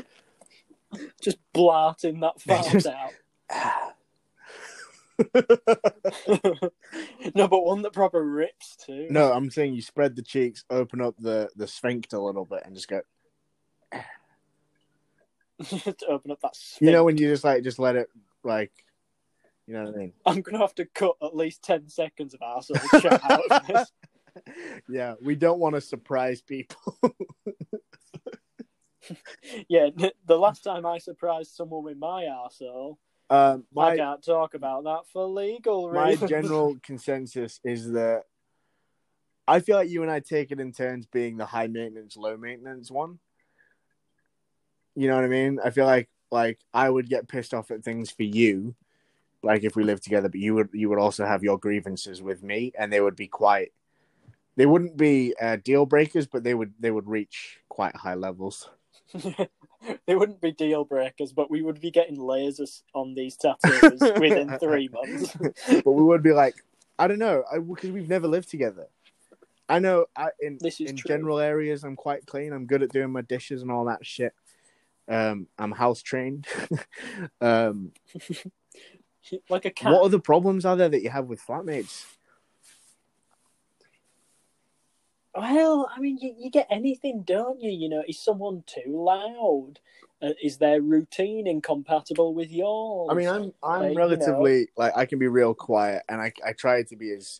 Just 1.21 1.37
blarting 1.55 2.19
that 2.19 2.41
fart 2.41 2.85
out. 2.93 3.13
Ah. 3.49 3.93
no, 7.35 7.47
but 7.47 7.65
one 7.65 7.81
that 7.81 7.93
proper 7.93 8.23
rips 8.23 8.75
too. 8.75 9.07
no, 9.09 9.31
I'm 9.31 9.49
saying 9.49 9.73
you 9.73 9.81
spread 9.81 10.15
the 10.15 10.21
cheeks, 10.21 10.63
open 10.69 11.01
up 11.01 11.15
the 11.19 11.49
the 11.55 11.67
sphincter 11.67 12.17
a 12.17 12.21
little 12.21 12.45
bit, 12.45 12.63
and 12.65 12.75
just 12.75 12.87
go. 12.87 13.01
to 15.61 16.07
open 16.07 16.31
up 16.31 16.41
that. 16.41 16.53
You 16.79 16.91
know 16.91 17.03
when 17.03 17.17
you 17.17 17.27
just 17.27 17.43
like 17.43 17.63
just 17.63 17.79
let 17.79 17.95
it 17.95 18.09
like, 18.43 18.71
you 19.67 19.73
know 19.73 19.83
what 19.83 19.95
I 19.95 19.97
mean? 19.97 20.13
I'm 20.25 20.41
gonna 20.41 20.59
have 20.59 20.75
to 20.75 20.85
cut 20.85 21.15
at 21.21 21.35
least 21.35 21.63
ten 21.63 21.87
seconds 21.87 22.33
of 22.33 22.39
arsehole 22.39 23.01
chat 23.01 23.21
out 23.23 23.41
of 23.49 23.67
this. 23.67 23.91
Yeah, 24.87 25.15
we 25.21 25.35
don't 25.35 25.59
want 25.59 25.75
to 25.75 25.81
surprise 25.81 26.41
people. 26.41 26.97
Yeah, 29.67 29.89
the 30.25 30.37
last 30.37 30.63
time 30.63 30.85
I 30.85 30.99
surprised 30.99 31.51
someone 31.55 31.83
with 31.83 31.97
my 31.97 32.23
arsehole, 32.23 32.97
um, 33.31 33.63
I 33.77 33.95
can't 33.95 34.23
talk 34.23 34.55
about 34.55 34.83
that 34.83 35.01
for 35.13 35.25
legal 35.25 35.89
reasons. 35.89 36.21
my 36.21 36.27
general 36.27 36.75
consensus 36.83 37.61
is 37.63 37.91
that 37.93 38.23
I 39.47 39.61
feel 39.61 39.77
like 39.77 39.89
you 39.89 40.01
and 40.01 40.11
I 40.11 40.19
take 40.19 40.51
it 40.51 40.59
in 40.59 40.73
turns 40.73 41.05
being 41.05 41.37
the 41.37 41.45
high 41.45 41.67
maintenance, 41.67 42.17
low 42.17 42.35
maintenance 42.35 42.91
one. 42.91 43.19
You 44.95 45.07
know 45.07 45.15
what 45.15 45.23
I 45.23 45.29
mean? 45.29 45.59
I 45.63 45.69
feel 45.69 45.85
like 45.85 46.09
like 46.29 46.59
I 46.73 46.89
would 46.89 47.09
get 47.09 47.29
pissed 47.29 47.53
off 47.53 47.71
at 47.71 47.85
things 47.85 48.11
for 48.11 48.23
you, 48.23 48.75
like 49.41 49.63
if 49.63 49.77
we 49.77 49.85
lived 49.85 50.03
together, 50.03 50.27
but 50.27 50.39
you 50.39 50.53
would 50.55 50.69
you 50.73 50.89
would 50.89 50.99
also 50.99 51.25
have 51.25 51.41
your 51.41 51.57
grievances 51.57 52.21
with 52.21 52.43
me, 52.43 52.73
and 52.77 52.91
they 52.91 52.99
would 52.99 53.15
be 53.15 53.27
quite. 53.27 53.71
They 54.57 54.65
wouldn't 54.65 54.97
be 54.97 55.33
uh, 55.41 55.55
deal 55.63 55.85
breakers, 55.85 56.27
but 56.27 56.43
they 56.43 56.53
would 56.53 56.73
they 56.81 56.91
would 56.91 57.07
reach 57.07 57.59
quite 57.69 57.95
high 57.95 58.15
levels. 58.15 58.69
they 60.05 60.15
wouldn't 60.15 60.41
be 60.41 60.51
deal 60.51 60.83
breakers, 60.83 61.33
but 61.33 61.49
we 61.49 61.61
would 61.61 61.81
be 61.81 61.91
getting 61.91 62.17
lasers 62.17 62.83
on 62.93 63.13
these 63.13 63.35
tattoos 63.35 63.99
within 64.19 64.57
three 64.59 64.89
months. 64.89 65.35
but 65.83 65.91
we 65.91 66.03
would 66.03 66.23
be 66.23 66.33
like, 66.33 66.55
I 66.99 67.07
don't 67.07 67.19
know, 67.19 67.43
because 67.67 67.91
we've 67.91 68.09
never 68.09 68.27
lived 68.27 68.49
together. 68.49 68.87
I 69.67 69.79
know 69.79 70.05
I, 70.15 70.29
in 70.41 70.59
in 70.79 70.97
true. 70.97 71.07
general 71.07 71.39
areas, 71.39 71.83
I'm 71.83 71.95
quite 71.95 72.25
clean. 72.25 72.51
I'm 72.51 72.65
good 72.65 72.83
at 72.83 72.91
doing 72.91 73.11
my 73.11 73.21
dishes 73.21 73.61
and 73.61 73.71
all 73.71 73.85
that 73.85 74.05
shit. 74.05 74.33
Um, 75.07 75.47
I'm 75.57 75.71
house 75.71 76.01
trained. 76.01 76.45
um, 77.41 77.91
like 79.49 79.65
a 79.65 79.71
cat. 79.71 79.93
what 79.93 80.03
other 80.03 80.19
problems 80.19 80.65
are 80.65 80.75
there 80.75 80.89
that 80.89 81.01
you 81.01 81.09
have 81.09 81.25
with 81.25 81.41
flatmates? 81.41 82.05
Well, 85.33 85.89
I 85.95 85.99
mean, 85.99 86.17
you, 86.21 86.35
you 86.37 86.49
get 86.49 86.67
anything, 86.69 87.23
don't 87.23 87.61
you? 87.61 87.71
You 87.71 87.87
know, 87.87 88.03
is 88.07 88.19
someone 88.19 88.63
too 88.65 88.83
loud? 88.87 89.79
Uh, 90.21 90.33
is 90.43 90.57
their 90.57 90.81
routine 90.81 91.47
incompatible 91.47 92.33
with 92.33 92.51
yours? 92.51 93.09
I 93.09 93.13
mean, 93.15 93.27
I'm 93.27 93.53
I'm 93.63 93.81
Like, 93.81 93.91
you 93.91 93.97
relatively 93.97 94.67
like 94.75 94.91
I 94.95 95.05
can 95.05 95.19
be 95.19 95.27
real 95.27 95.53
quiet, 95.53 96.03
and 96.09 96.21
I 96.21 96.33
I 96.45 96.51
try 96.51 96.83
to 96.83 96.95
be 96.95 97.11
as 97.11 97.39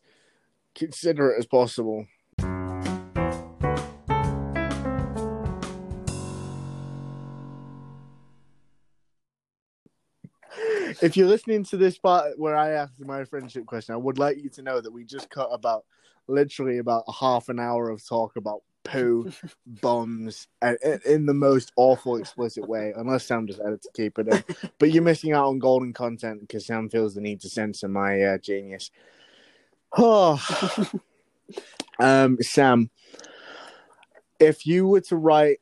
considerate 0.74 1.38
as 1.38 1.46
possible. 1.46 2.08
If 11.02 11.18
you're 11.18 11.28
listening 11.28 11.64
to 11.66 11.78
this 11.78 11.98
part 11.98 12.38
where 12.40 12.56
I 12.56 12.72
asked 12.72 13.00
my 13.00 13.26
friendship 13.26 13.66
question, 13.66 13.94
I 13.94 13.98
would 13.98 14.18
like 14.18 14.38
you 14.38 14.50
to 14.50 14.62
know 14.62 14.80
that 14.80 14.92
we 14.92 15.04
just 15.04 15.30
cut 15.30 15.50
about 15.52 15.86
literally 16.32 16.78
about 16.78 17.04
a 17.08 17.14
half 17.14 17.50
an 17.50 17.60
hour 17.60 17.90
of 17.90 18.06
talk 18.06 18.36
about 18.36 18.62
poo, 18.84 19.32
bums, 19.82 20.48
and 20.62 20.78
and 20.84 21.02
in 21.04 21.26
the 21.26 21.34
most 21.34 21.72
awful, 21.76 22.18
explicit 22.18 22.68
way. 22.68 22.94
Unless 22.96 23.26
Sam 23.26 23.46
decided 23.46 23.82
to 23.82 23.90
keep 23.96 24.18
it 24.20 24.28
in, 24.28 24.44
but 24.80 24.92
you're 24.92 25.04
missing 25.04 25.34
out 25.34 25.48
on 25.48 25.60
golden 25.60 25.94
content 25.94 26.42
because 26.42 26.66
Sam 26.66 26.90
feels 26.90 27.16
the 27.16 27.22
need 27.22 27.42
to 27.42 27.50
censor 27.50 27.88
my 27.88 28.22
uh, 28.22 28.38
genius. 28.38 28.92
Oh, 29.98 30.42
um, 32.00 32.38
Sam, 32.42 32.90
if 34.40 34.66
you 34.66 34.88
were 34.88 35.02
to 35.02 35.16
write 35.16 35.60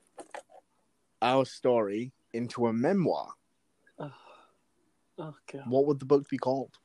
our 1.22 1.46
story 1.46 2.14
into 2.32 2.68
a 2.68 2.74
memoir, 2.74 3.34
Oh 5.20 5.36
god. 5.52 5.64
what 5.66 5.86
would 5.86 6.00
the 6.00 6.06
book 6.06 6.30
be 6.30 6.38
called? 6.38 6.78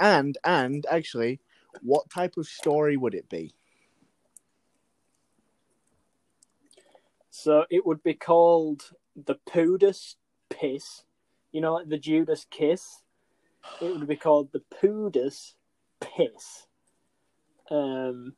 And 0.00 0.36
and 0.44 0.84
actually, 0.90 1.40
what 1.82 2.10
type 2.10 2.36
of 2.36 2.46
story 2.46 2.96
would 2.96 3.14
it 3.14 3.28
be? 3.28 3.54
So 7.30 7.64
it 7.70 7.84
would 7.84 8.02
be 8.02 8.14
called 8.14 8.90
the 9.16 9.36
Pudus 9.48 10.14
Piss, 10.50 11.02
you 11.52 11.60
know, 11.60 11.74
like 11.74 11.88
the 11.88 11.98
Judas 11.98 12.46
Kiss. 12.50 13.02
It 13.80 13.90
would 13.90 14.06
be 14.06 14.16
called 14.16 14.52
the 14.52 14.62
Pudus 14.80 15.54
Piss. 16.00 16.66
Um, 17.70 18.34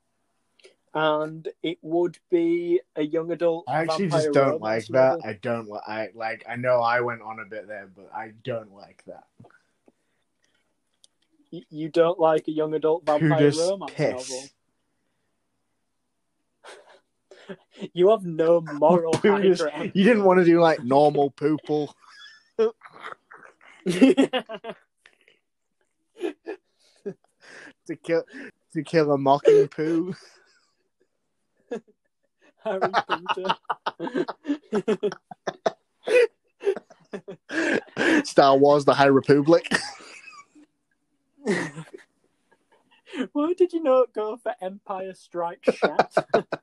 and 0.95 1.47
it 1.62 1.76
would 1.83 2.19
be 2.31 2.81
a 2.97 3.02
young 3.02 3.31
adult. 3.31 3.64
I 3.69 3.83
actually 3.83 4.09
just 4.09 4.33
don't 4.33 4.62
like 4.62 4.87
that. 4.88 5.21
I 5.23 5.35
don't 5.35 5.69
like. 5.69 5.83
I 5.87 6.09
like. 6.14 6.45
I 6.49 6.57
know 6.57 6.81
I 6.81 7.02
went 7.02 7.21
on 7.21 7.38
a 7.38 7.45
bit 7.45 7.69
there, 7.69 7.90
but 7.95 8.11
I 8.14 8.33
don't 8.45 8.73
like 8.73 9.05
that. 9.07 9.25
You 11.50 11.88
don't 11.88 12.19
like 12.19 12.49
a 12.49 12.53
young 12.53 12.75
adult 12.75 13.07
vampire 13.07 13.50
romance 13.53 13.93
Piss. 13.95 14.12
novel. 14.12 14.45
You 17.93 18.11
have 18.11 18.25
no 18.25 18.61
moral. 18.61 19.15
You 19.25 20.05
didn't 20.05 20.25
want 20.25 20.41
to 20.41 20.45
do 20.45 20.61
like 20.61 20.83
normal 20.83 21.31
poople. 21.31 21.93
to 27.87 27.97
kill 28.03 28.25
to 28.73 28.83
kill 28.83 29.12
a 29.12 29.19
mocking 29.19 29.69
poo. 29.69 30.15
Harry 32.65 32.91
Potter. 32.91 33.57
Star 38.25 38.57
Wars: 38.57 38.85
The 38.85 38.95
High 38.95 39.07
Republic. 39.07 39.71
Why 43.33 43.53
did 43.55 43.73
you 43.73 43.83
not 43.83 44.12
go 44.12 44.37
for 44.37 44.55
Empire 44.61 45.15
Strikes 45.15 45.75
Shat? 45.76 46.15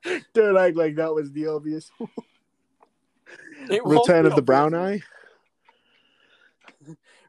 Don't 0.34 0.56
act 0.58 0.76
like 0.76 0.96
that 0.96 1.14
was 1.14 1.32
the 1.32 1.46
obvious. 1.46 1.90
one. 1.98 2.10
Return 3.84 4.26
of 4.26 4.34
the 4.36 4.42
Brown 4.42 4.74
Eye. 4.74 5.00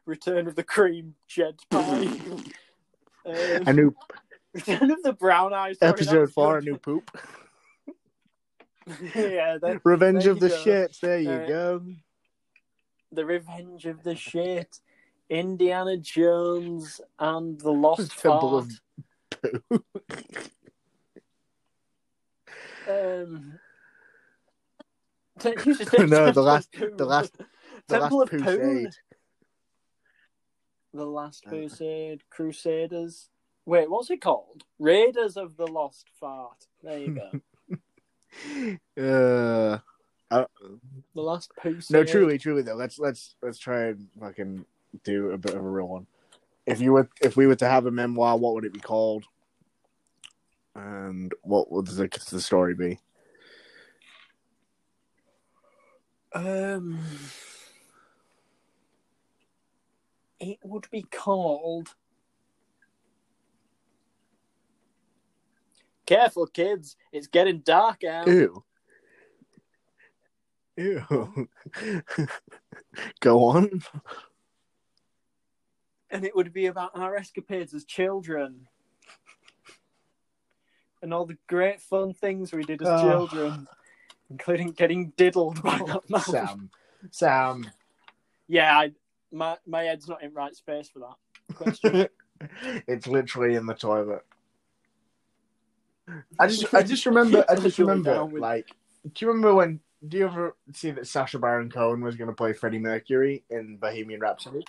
Return 0.04 0.46
of 0.46 0.54
the 0.54 0.62
Cream 0.62 1.14
Jed 1.26 1.56
Pie. 1.70 2.06
Um, 3.26 3.34
A 3.66 3.72
new 3.72 3.94
Return 4.52 4.90
of 4.90 5.02
the 5.02 5.14
Brown 5.14 5.52
Eyes. 5.52 5.78
sorry, 5.78 5.90
episode 5.92 6.30
four. 6.32 6.58
A 6.58 6.62
new 6.62 6.76
poop. 6.78 7.10
yeah, 9.14 9.58
the, 9.60 9.80
Revenge 9.82 10.26
of 10.26 10.38
the 10.38 10.48
go. 10.50 10.62
shits. 10.64 11.00
There 11.00 11.18
you 11.18 11.30
Uh, 11.30 11.46
go. 11.48 11.82
the 13.10 13.24
Revenge 13.26 13.86
of 13.86 14.04
the 14.04 14.14
Shit, 14.14 14.78
Indiana 15.28 15.96
Jones, 15.96 17.00
and 17.18 17.58
the 17.60 17.72
Lost 17.72 18.10
Temple 18.18 18.62
Fart. 18.62 19.60
of. 19.72 19.82
Um, 22.88 23.58
t- 25.40 25.54
you 25.64 25.74
should 25.74 25.88
say 25.88 26.06
No, 26.06 26.30
the 26.30 26.42
last- 26.42 26.70
the 26.72 27.04
last- 27.04 27.36
The 27.88 27.98
Temple 27.98 28.18
last 28.20 28.32
of 28.32 28.40
crusade. 28.42 28.94
The 30.94 31.04
Last 31.06 31.44
Crusade, 31.44 32.22
Crusaders. 32.30 33.28
Wait, 33.66 33.90
what's 33.90 34.08
it 34.10 34.22
called? 34.22 34.64
Raiders 34.78 35.36
of 35.36 35.56
the 35.58 35.66
Lost 35.66 36.06
Fart. 36.18 36.66
There 36.82 36.98
you 36.98 37.14
go. 37.14 37.30
Uh, 40.30 40.44
the 41.14 41.22
Last 41.22 41.52
Poo. 41.56 41.78
no, 41.90 42.02
truly, 42.04 42.36
truly 42.38 42.60
though. 42.62 42.74
Let's 42.74 42.98
let's 42.98 43.34
let's 43.42 43.58
try 43.58 43.84
and 43.88 44.08
fucking 44.20 44.64
do 45.04 45.30
a 45.30 45.38
bit 45.38 45.54
of 45.54 45.64
a 45.64 45.68
real 45.68 45.88
one. 45.88 46.06
If 46.66 46.80
you 46.80 46.92
were, 46.92 47.08
if 47.20 47.36
we 47.36 47.46
were 47.46 47.56
to 47.56 47.68
have 47.68 47.86
a 47.86 47.90
memoir, 47.90 48.36
what 48.36 48.54
would 48.54 48.64
it 48.64 48.72
be 48.72 48.80
called? 48.80 49.24
And 50.74 51.32
what 51.42 51.70
would 51.70 51.86
the, 51.86 52.08
the 52.30 52.40
story 52.40 52.74
be? 52.74 52.98
Um, 56.34 56.98
it 60.38 60.58
would 60.62 60.86
be 60.90 61.02
called. 61.02 61.94
Careful, 66.04 66.46
kids! 66.46 66.96
It's 67.10 67.26
getting 67.26 67.60
dark 67.60 68.04
out. 68.04 68.28
Ew. 68.28 68.62
Ew. 70.76 71.48
Go 73.20 73.44
on. 73.44 73.82
And 76.10 76.24
it 76.24 76.34
would 76.36 76.52
be 76.52 76.66
about 76.66 76.92
our 76.94 77.16
escapades 77.16 77.74
as 77.74 77.84
children 77.84 78.68
and 81.02 81.12
all 81.12 81.26
the 81.26 81.36
great 81.46 81.80
fun 81.80 82.14
things 82.14 82.52
we 82.52 82.62
did 82.64 82.80
as 82.82 82.88
Oh. 82.88 83.02
children, 83.02 83.68
including 84.30 84.72
getting 84.72 85.10
diddled 85.16 85.62
by 85.62 85.78
that 85.78 86.08
man. 86.08 86.20
Sam. 86.22 86.70
Sam. 87.10 87.70
Yeah, 88.48 88.78
I, 88.78 88.92
my 89.32 89.56
my 89.66 89.82
head's 89.82 90.08
not 90.08 90.22
in 90.22 90.32
right 90.32 90.54
space 90.54 90.88
for 90.88 91.00
that 91.00 91.54
question. 91.56 92.08
it's 92.86 93.06
literally 93.06 93.56
in 93.56 93.66
the 93.66 93.74
toilet. 93.74 94.24
I 96.38 96.46
just 96.46 96.72
I 96.72 96.82
just 96.82 97.04
remember 97.06 97.44
I 97.48 97.56
just 97.56 97.78
remember 97.80 98.24
like 98.38 98.68
do 99.12 99.24
you 99.24 99.28
remember 99.28 99.54
when 99.54 99.80
do 100.06 100.18
you 100.18 100.26
ever 100.26 100.56
see 100.72 100.92
that 100.92 101.08
Sacha 101.08 101.38
Baron 101.38 101.70
Cohen 101.70 102.00
was 102.00 102.14
gonna 102.16 102.32
play 102.32 102.52
Freddie 102.52 102.78
Mercury 102.78 103.42
in 103.50 103.76
Bohemian 103.78 104.20
Rhapsody? 104.20 104.64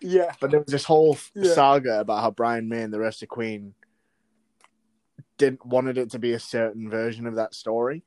Yeah, 0.00 0.32
But 0.40 0.50
there 0.50 0.60
was 0.60 0.68
this 0.72 0.84
whole 0.84 1.18
Yeah. 1.34 1.52
saga 1.52 2.00
about 2.00 2.22
how 2.22 2.30
Brian 2.30 2.68
May 2.68 2.82
and 2.82 2.92
the 2.92 3.00
rest 3.00 3.22
of 3.22 3.28
Queen 3.28 3.74
didn't 5.36 5.64
wanted 5.64 5.98
it 5.98 6.10
to 6.10 6.18
be 6.18 6.32
a 6.32 6.38
certain 6.40 6.88
version 6.90 7.26
of 7.26 7.34
that 7.36 7.54
story. 7.54 8.02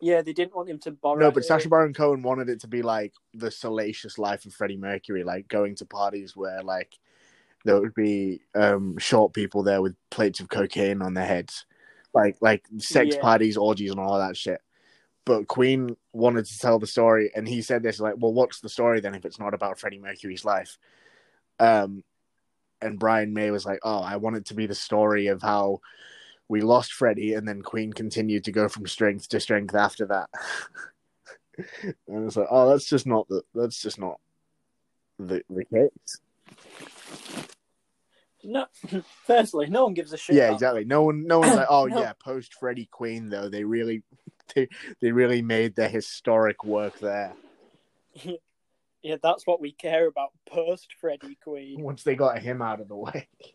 yeah, 0.00 0.22
they 0.22 0.32
didn't 0.32 0.54
want 0.54 0.68
him 0.68 0.78
to 0.78 0.92
borrow. 0.92 1.18
No, 1.18 1.30
but. 1.32 1.44
Sacha 1.44 1.68
Baron 1.68 1.92
Cohen 1.92 2.22
wanted 2.22 2.48
it 2.48 2.60
to 2.60 2.68
be 2.68 2.82
like 2.82 3.12
the 3.34 3.50
salacious 3.50 4.16
life 4.16 4.46
of 4.46 4.54
Freddie 4.54 4.76
Mercury, 4.76 5.24
like 5.24 5.48
going 5.48 5.74
to 5.74 5.84
parties 5.86 6.36
where 6.36 6.62
like 6.62 6.96
there 7.64 7.80
would 7.80 7.94
be 7.94 8.40
um 8.54 8.96
short 8.98 9.32
people 9.32 9.64
there 9.64 9.82
with 9.82 9.96
plates 10.10 10.38
of 10.38 10.48
cocaine 10.48 11.02
on 11.02 11.14
their 11.14 11.26
heads. 11.26 11.66
Like 12.14 12.36
like 12.40 12.64
sex 12.76 13.16
Yeah. 13.16 13.20
parties, 13.22 13.56
orgies 13.56 13.90
and 13.90 13.98
all 13.98 14.18
that 14.20 14.36
shit. 14.36 14.60
But 15.24 15.46
Queen 15.46 15.96
wanted 16.12 16.46
to 16.46 16.58
tell 16.58 16.78
the 16.78 16.86
story 16.86 17.30
and 17.34 17.46
he 17.46 17.60
said 17.62 17.82
this 17.82 18.00
like, 18.00 18.14
Well, 18.16 18.32
what's 18.32 18.60
the 18.60 18.68
story 18.68 19.00
then 19.00 19.14
if 19.14 19.24
it's 19.24 19.38
not 19.38 19.54
about 19.54 19.78
Freddie 19.78 19.98
Mercury's 19.98 20.44
life? 20.44 20.78
Um 21.58 22.02
and 22.80 22.98
Brian 22.98 23.34
May 23.34 23.50
was 23.50 23.66
like, 23.66 23.80
Oh, 23.82 24.00
I 24.00 24.16
want 24.16 24.36
it 24.36 24.46
to 24.46 24.54
be 24.54 24.66
the 24.66 24.74
story 24.74 25.26
of 25.26 25.42
how 25.42 25.80
we 26.48 26.62
lost 26.62 26.94
Freddie, 26.94 27.34
and 27.34 27.46
then 27.46 27.60
Queen 27.60 27.92
continued 27.92 28.44
to 28.44 28.52
go 28.52 28.68
from 28.68 28.86
strength 28.86 29.28
to 29.28 29.38
strength 29.40 29.74
after 29.74 30.06
that. 30.06 30.30
and 32.08 32.26
it's 32.26 32.36
like, 32.36 32.46
oh, 32.50 32.70
that's 32.70 32.88
just 32.88 33.06
not 33.06 33.28
the 33.28 33.42
that's 33.54 33.82
just 33.82 33.98
not 34.00 34.18
the 35.18 35.42
the 35.50 35.64
case. 35.66 36.20
no. 38.42 38.66
Firstly, 39.26 39.66
no 39.68 39.84
one 39.84 39.94
gives 39.94 40.12
a 40.12 40.16
shit. 40.16 40.36
Yeah, 40.36 40.44
about 40.44 40.54
exactly. 40.54 40.84
No 40.86 41.02
one, 41.02 41.26
no 41.26 41.40
one's 41.40 41.54
like, 41.56 41.66
oh 41.68 41.84
No. 41.86 42.00
yeah, 42.00 42.12
post 42.14 42.54
Freddie 42.54 42.88
Queen 42.90 43.28
though. 43.28 43.48
They 43.50 43.64
really, 43.64 44.02
they 44.54 44.68
they 45.00 45.12
really 45.12 45.42
made 45.42 45.76
their 45.76 45.88
historic 45.88 46.64
work 46.64 46.98
there. 47.00 47.34
Yeah, 49.00 49.14
that's 49.22 49.46
what 49.46 49.60
we 49.60 49.70
care 49.70 50.08
about 50.08 50.30
post 50.44 50.88
Freddie 51.00 51.38
Queen. 51.42 51.80
Once 51.80 52.02
they 52.02 52.16
got 52.16 52.40
him 52.40 52.60
out 52.60 52.80
of 52.80 52.88
the 52.88 52.96
way. 52.96 53.28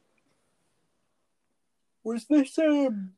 Was 2.06 2.26
this 2.30 2.58
um 2.60 3.12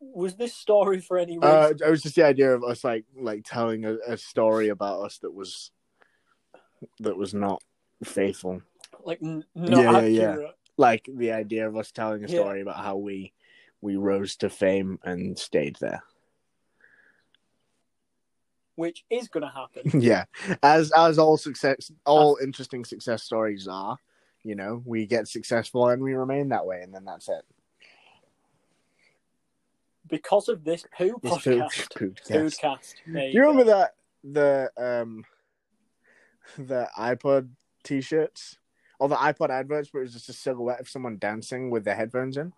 was 0.00 0.34
this 0.34 0.54
story 0.54 1.00
for 1.00 1.18
any 1.18 1.38
reason? 1.38 1.58
Uh, 1.58 1.72
it 1.86 1.90
was 1.90 2.02
just 2.02 2.16
the 2.16 2.24
idea 2.24 2.54
of 2.54 2.64
us 2.64 2.84
like 2.84 3.04
like 3.16 3.42
telling 3.44 3.84
a, 3.84 3.96
a 4.06 4.16
story 4.16 4.68
about 4.68 5.02
us 5.02 5.18
that 5.18 5.32
was 5.32 5.70
that 7.00 7.16
was 7.16 7.34
not 7.34 7.62
faithful. 8.04 8.62
like 9.04 9.18
n- 9.22 9.44
not 9.54 9.82
Yeah, 9.82 10.06
yeah, 10.06 10.30
accurate. 10.32 10.46
yeah. 10.46 10.50
like 10.76 11.08
the 11.12 11.32
idea 11.32 11.66
of 11.66 11.76
us 11.76 11.90
telling 11.92 12.24
a 12.24 12.28
Yeah. 12.28 12.40
story 12.40 12.60
about 12.60 12.76
how 12.76 12.96
we 12.96 13.32
we 13.80 13.96
rose 13.96 14.36
to 14.36 14.50
fame 14.50 14.98
and 15.04 15.38
stayed 15.38 15.76
there. 15.80 16.02
Which 18.76 19.04
is 19.10 19.28
gonna 19.28 19.50
happen. 19.52 20.00
yeah, 20.00 20.24
as 20.62 20.90
as 20.92 21.18
all 21.18 21.36
success, 21.36 21.90
all 22.04 22.38
interesting 22.42 22.84
success 22.84 23.22
stories 23.22 23.68
are. 23.68 23.98
You 24.42 24.54
know, 24.56 24.82
we 24.84 25.06
get 25.06 25.28
successful 25.28 25.88
and 25.88 26.02
we 26.02 26.14
remain 26.14 26.50
that 26.50 26.66
way, 26.66 26.82
and 26.82 26.92
then 26.92 27.04
that's 27.04 27.28
it. 27.28 27.44
because 30.08 30.48
of 30.48 30.64
this 30.64 30.84
poo 30.96 31.18
This 31.22 31.42
poo- 31.42 31.60
podcast. 31.60 31.88
podcast. 32.28 32.60
Podcast. 32.60 32.94
Do 33.06 33.20
you 33.20 33.28
you 33.28 33.40
remember 33.40 33.64
that 33.64 33.94
the 34.22 34.70
um 34.76 35.24
the 36.58 36.88
iPod 36.98 37.48
t-shirts 37.84 38.58
or 38.98 39.08
the 39.08 39.16
iPod 39.16 39.50
adverts 39.50 39.92
where 39.92 40.02
it 40.02 40.06
was 40.06 40.12
just 40.12 40.28
a 40.28 40.32
silhouette 40.32 40.80
of 40.80 40.88
someone 40.88 41.16
dancing 41.18 41.70
with 41.70 41.84
their 41.84 41.94
headphones 41.96 42.36
in? 42.36 42.52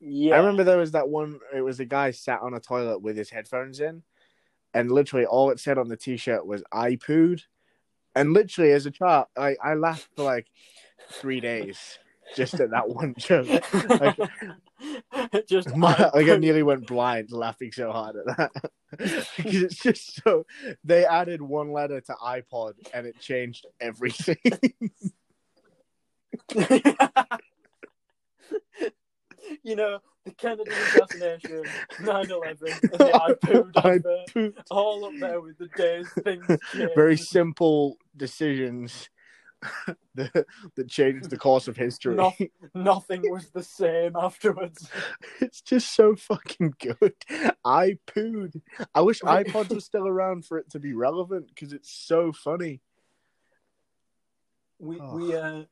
Yeah. 0.00 0.34
I 0.34 0.38
remember 0.38 0.64
there 0.64 0.78
was 0.78 0.92
that 0.92 1.08
one. 1.08 1.40
It 1.54 1.60
was 1.60 1.80
a 1.80 1.84
guy 1.84 2.12
sat 2.12 2.40
on 2.40 2.54
a 2.54 2.60
toilet 2.60 3.02
with 3.02 3.16
his 3.16 3.30
headphones 3.30 3.80
in, 3.80 4.02
and 4.74 4.90
literally 4.90 5.26
all 5.26 5.50
it 5.50 5.60
said 5.60 5.78
on 5.78 5.88
the 5.88 5.96
T-shirt 5.96 6.46
was 6.46 6.62
"I 6.72 6.96
pooed," 6.96 7.42
and 8.14 8.32
literally 8.32 8.72
as 8.72 8.86
a 8.86 8.90
child, 8.90 9.26
I 9.36 9.56
I 9.62 9.74
laughed 9.74 10.08
for 10.16 10.24
like 10.24 10.46
three 11.12 11.40
days. 11.40 11.98
just 12.36 12.54
at 12.60 12.70
that 12.70 12.88
one 12.88 13.14
joke. 13.18 13.48
Like, 13.88 14.16
just 15.48 15.68
my, 15.76 16.10
like 16.14 16.28
I 16.28 16.36
nearly 16.36 16.62
went 16.62 16.86
blind 16.86 17.32
laughing 17.32 17.72
so 17.72 17.90
hard 17.92 18.16
at 18.16 18.36
that 18.36 18.52
because 19.36 19.62
it's 19.62 19.82
just 19.82 20.22
so. 20.22 20.46
They 20.84 21.04
added 21.04 21.42
one 21.42 21.72
letter 21.72 22.00
to 22.00 22.12
iPod 22.14 22.74
and 22.94 23.06
it 23.06 23.18
changed 23.18 23.66
everything. 23.80 24.36
You 29.62 29.76
know, 29.76 29.98
the 30.24 30.32
Kennedy 30.32 30.70
assassination, 30.70 31.64
9 32.02 32.30
11, 32.30 32.56
and 32.60 32.80
the 32.92 32.96
iPod 33.44 33.76
advert, 33.76 34.26
iPod. 34.34 34.54
all 34.70 35.04
up 35.06 35.12
there 35.20 35.40
with 35.40 35.58
the 35.58 35.68
days 35.68 36.08
things 36.22 36.46
changed. 36.72 36.94
Very 36.94 37.16
simple 37.16 37.96
decisions 38.16 39.08
that, 40.14 40.46
that 40.74 40.88
changed 40.88 41.30
the 41.30 41.36
course 41.36 41.68
of 41.68 41.76
history. 41.76 42.14
No- 42.16 42.32
Nothing 42.74 43.30
was 43.30 43.50
the 43.50 43.62
same 43.62 44.12
afterwards. 44.16 44.88
It's 45.40 45.60
just 45.60 45.94
so 45.94 46.14
fucking 46.16 46.74
good. 46.80 47.14
I 47.64 47.98
pooed. 48.06 48.60
I 48.94 49.00
wish 49.02 49.20
iPods 49.22 49.74
were 49.74 49.80
still 49.80 50.06
around 50.06 50.46
for 50.46 50.58
it 50.58 50.70
to 50.70 50.78
be 50.78 50.92
relevant 50.94 51.48
because 51.48 51.72
it's 51.72 51.90
so 51.90 52.32
funny. 52.32 52.80
We, 54.78 54.98
Oh. 55.00 55.16
we 55.16 55.34
uh, 55.36 55.62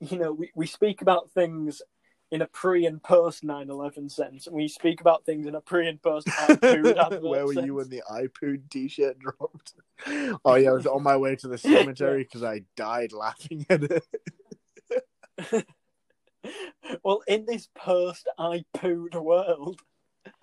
you 0.00 0.18
know, 0.18 0.32
we, 0.32 0.50
we 0.54 0.66
speak 0.66 1.02
about 1.02 1.30
things 1.32 1.82
in 2.30 2.42
a 2.42 2.46
pre 2.46 2.86
and 2.86 3.02
post 3.02 3.42
9 3.42 3.70
11 3.70 4.08
sense, 4.08 4.46
and 4.46 4.54
we 4.54 4.68
speak 4.68 5.00
about 5.00 5.24
things 5.24 5.46
in 5.46 5.54
a 5.54 5.60
pre 5.60 5.88
and 5.88 6.00
post 6.02 6.26
iPod 6.26 7.22
Where 7.22 7.46
were 7.46 7.54
sense. 7.54 7.66
you 7.66 7.74
when 7.74 7.88
the 7.88 8.02
iPood 8.10 8.68
t-shirt 8.70 9.18
dropped? 9.18 9.74
Oh 10.44 10.54
yeah, 10.56 10.70
I 10.70 10.72
was 10.72 10.86
on 10.86 11.02
my 11.02 11.16
way 11.16 11.36
to 11.36 11.48
the 11.48 11.58
cemetery 11.58 12.24
because 12.24 12.42
I 12.42 12.62
died 12.76 13.12
laughing 13.12 13.66
at 13.70 13.82
it. 13.84 15.66
well, 17.02 17.22
in 17.26 17.46
this 17.46 17.68
post 17.74 18.28
iPod 18.38 19.14
world, 19.14 19.80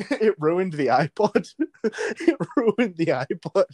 It 0.09 0.35
ruined 0.39 0.73
the 0.73 0.87
iPod. 0.87 1.53
It 1.83 2.37
ruined 2.57 2.97
the 2.97 3.07
iPod. 3.07 3.65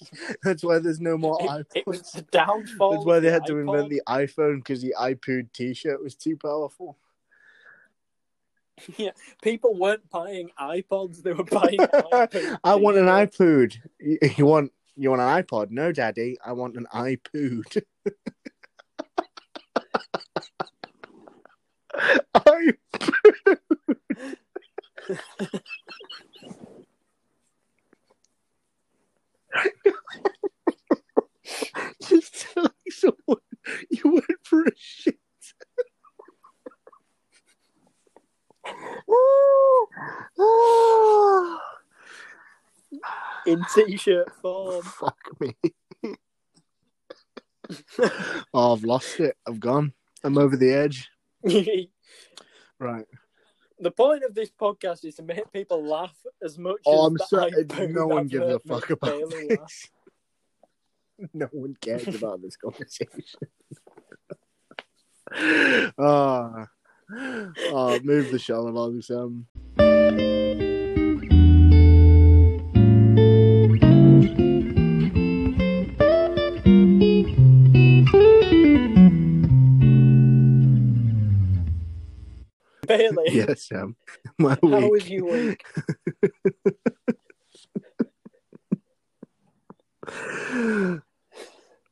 That's 0.43 0.63
why 0.63 0.79
there's 0.79 0.99
no 0.99 1.17
more 1.17 1.37
it, 1.39 1.49
iPods. 1.49 1.65
it 1.75 1.87
was 1.87 2.11
the 2.11 2.23
downfall. 2.23 2.91
That's 2.91 3.05
why 3.05 3.19
they 3.19 3.29
the 3.29 3.33
had 3.33 3.45
to 3.47 3.59
invent 3.59 3.89
the 3.89 4.01
iPhone 4.07 4.57
because 4.57 4.81
the 4.81 4.93
iPod 4.99 5.53
t-shirt 5.53 6.03
was 6.03 6.15
too 6.15 6.35
powerful. 6.37 6.97
Yeah, 8.97 9.11
people 9.41 9.77
weren't 9.77 10.09
buying 10.09 10.49
iPods; 10.59 11.21
they 11.23 11.33
were 11.33 11.43
buying. 11.43 11.79
I 12.63 12.75
want 12.75 12.97
an 12.97 13.05
iPod. 13.05 13.77
You, 14.37 14.45
want 14.45 14.71
you 14.95 15.09
want 15.09 15.21
an 15.21 15.43
iPod? 15.43 15.71
No, 15.71 15.91
Daddy. 15.91 16.37
I 16.45 16.53
want 16.53 16.75
an 16.75 16.87
iPod. 16.93 17.83
I 22.33 22.73
just 32.07 32.47
telling 32.53 32.71
someone 32.89 33.37
you 33.89 34.01
went 34.05 34.25
for 34.43 34.63
a 34.63 34.71
shit. 34.75 35.20
In 43.45 43.63
t-shirt 43.75 44.31
form. 44.41 44.81
Fuck 44.99 45.17
me. 45.39 45.55
oh, 48.53 48.73
I've 48.73 48.83
lost 48.83 49.19
it. 49.19 49.35
I've 49.47 49.59
gone. 49.59 49.93
I'm 50.23 50.37
over 50.37 50.55
the 50.57 50.73
edge. 50.73 51.09
Right. 52.79 53.05
The 53.79 53.91
point 53.91 54.23
of 54.23 54.33
this 54.33 54.49
podcast 54.49 55.05
is 55.05 55.13
to 55.17 55.21
make 55.21 55.51
people 55.53 55.85
laugh 55.85 56.15
as 56.43 56.57
much 56.57 56.77
Oh, 56.87 57.05
as 57.05 57.11
I'm 57.11 57.17
sorry. 57.27 57.51
No 57.89 58.07
one 58.07 58.25
gives 58.25 58.43
a 58.55 58.59
fuck 58.59 58.89
about 58.89 59.19
laugh. 59.21 59.29
this. 59.47 59.87
No 61.31 61.45
one 61.51 61.75
cares 61.79 62.07
about 62.07 62.41
this 62.41 62.57
conversation. 62.57 63.37
oh, 65.99 66.65
oh, 67.13 67.99
move 68.03 68.31
the 68.31 68.39
show 68.39 68.67
along, 68.67 69.01
Sam. 69.01 69.47
Bailey, 82.87 83.25
Yes, 83.31 83.67
Sam. 83.67 83.95
My 84.37 84.57
how 84.69 84.79
week. 84.79 84.91
was 84.91 85.09
your 85.09 85.31
week? 85.31 85.63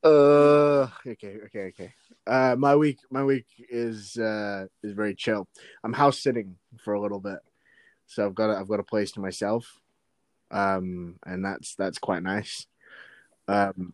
uh 0.02 0.88
okay 1.06 1.38
okay 1.46 1.68
okay 1.68 1.94
uh 2.30 2.56
my 2.58 2.76
week 2.76 3.00
my 3.10 3.24
week 3.24 3.48
is 3.70 4.16
uh 4.18 4.66
is 4.84 4.94
very 4.94 5.16
chill 5.16 5.48
i'm 5.84 5.94
house 5.94 6.20
sitting 6.20 6.56
for 6.78 6.94
a 6.94 7.02
little 7.02 7.20
bit 7.20 7.40
so 8.06 8.26
i've 8.26 8.36
got 8.36 8.52
a, 8.52 8.58
i've 8.58 8.68
got 8.68 8.80
a 8.80 8.84
place 8.84 9.12
to 9.12 9.20
myself 9.20 9.82
um 10.52 11.16
and 11.26 11.44
that's 11.44 11.76
that's 11.76 11.98
quite 11.98 12.22
nice 12.22 12.68
um 13.48 13.94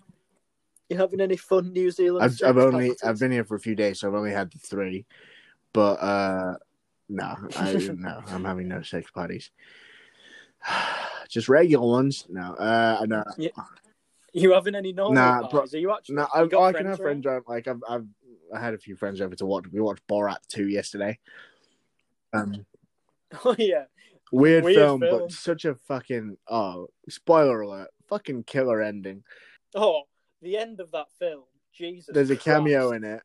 You 0.90 0.98
having 0.98 1.22
any 1.22 1.38
fun 1.38 1.72
New 1.72 1.90
Zealand? 1.92 2.24
i've, 2.26 2.50
I've 2.50 2.58
only 2.58 2.92
i've 3.04 3.20
been 3.20 3.32
here 3.32 3.46
for 3.46 3.56
a 3.56 3.60
few 3.60 3.76
days 3.76 4.00
so 4.00 4.08
i've 4.10 4.16
only 4.16 4.32
had 4.32 4.52
the 4.52 4.60
three 4.60 5.06
but 5.72 5.94
uh 6.02 6.56
no 7.08 7.38
i 7.58 7.74
no 7.98 8.22
i'm 8.28 8.44
having 8.44 8.68
no 8.68 8.82
sex 8.82 9.10
parties 9.12 9.50
just 11.30 11.48
regular 11.48 11.88
ones 11.88 12.26
no 12.30 12.54
uh 12.56 13.06
no 13.08 13.24
You 14.36 14.52
having 14.52 14.76
any 14.76 14.92
normal 14.92 15.16
Nah, 15.16 15.48
parties? 15.48 15.74
Are 15.74 15.80
you 15.80 15.94
actually? 15.94 16.16
No, 16.16 16.24
you 16.24 16.28
I've, 16.36 16.54
I 16.54 16.74
can 16.74 16.88
have 16.88 17.00
around? 17.00 17.24
friends 17.24 17.26
over. 17.26 17.44
Like 17.48 17.70
I've, 17.70 17.82
I've, 17.90 18.06
I 18.54 18.60
had 18.60 18.74
a 18.74 18.80
few 18.80 18.96
friends 18.96 19.22
over 19.22 19.36
to 19.36 19.46
watch. 19.46 19.66
We 19.72 19.82
watched 19.82 20.08
Borat 20.08 20.38
two 20.48 20.68
yesterday. 20.68 21.20
Um, 22.34 22.66
Oh 23.44 23.56
yeah, 23.58 23.86
weird, 24.32 24.64
Weird 24.64 24.76
film, 24.76 25.02
film. 25.02 25.20
but 25.20 25.32
such 25.32 25.66
a 25.66 25.76
fucking 25.88 26.38
oh, 26.48 26.88
spoiler 27.10 27.62
alert, 27.62 27.90
fucking 28.08 28.44
killer 28.44 28.82
ending. 28.82 29.24
Oh, 29.74 30.04
the 30.42 30.58
end 30.58 30.80
of 30.80 30.92
that 30.92 31.08
film. 31.20 31.44
Jesus. 31.74 32.14
There's 32.14 32.30
a 32.30 32.36
cameo 32.38 32.92
in 32.92 33.04
it, 33.04 33.22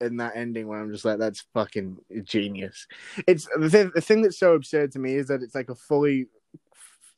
in 0.00 0.18
that 0.18 0.36
ending 0.36 0.68
where 0.68 0.80
I'm 0.80 0.92
just 0.92 1.04
like, 1.04 1.18
that's 1.18 1.44
fucking 1.54 1.96
genius. 2.22 2.86
It's 3.26 3.48
the 3.56 3.68
thing. 3.68 3.90
The 3.94 4.00
thing 4.00 4.22
that's 4.22 4.38
so 4.38 4.54
absurd 4.54 4.92
to 4.92 4.98
me 4.98 5.14
is 5.14 5.28
that 5.28 5.42
it's 5.42 5.54
like 5.54 5.70
a 5.70 5.74
fully, 5.74 6.26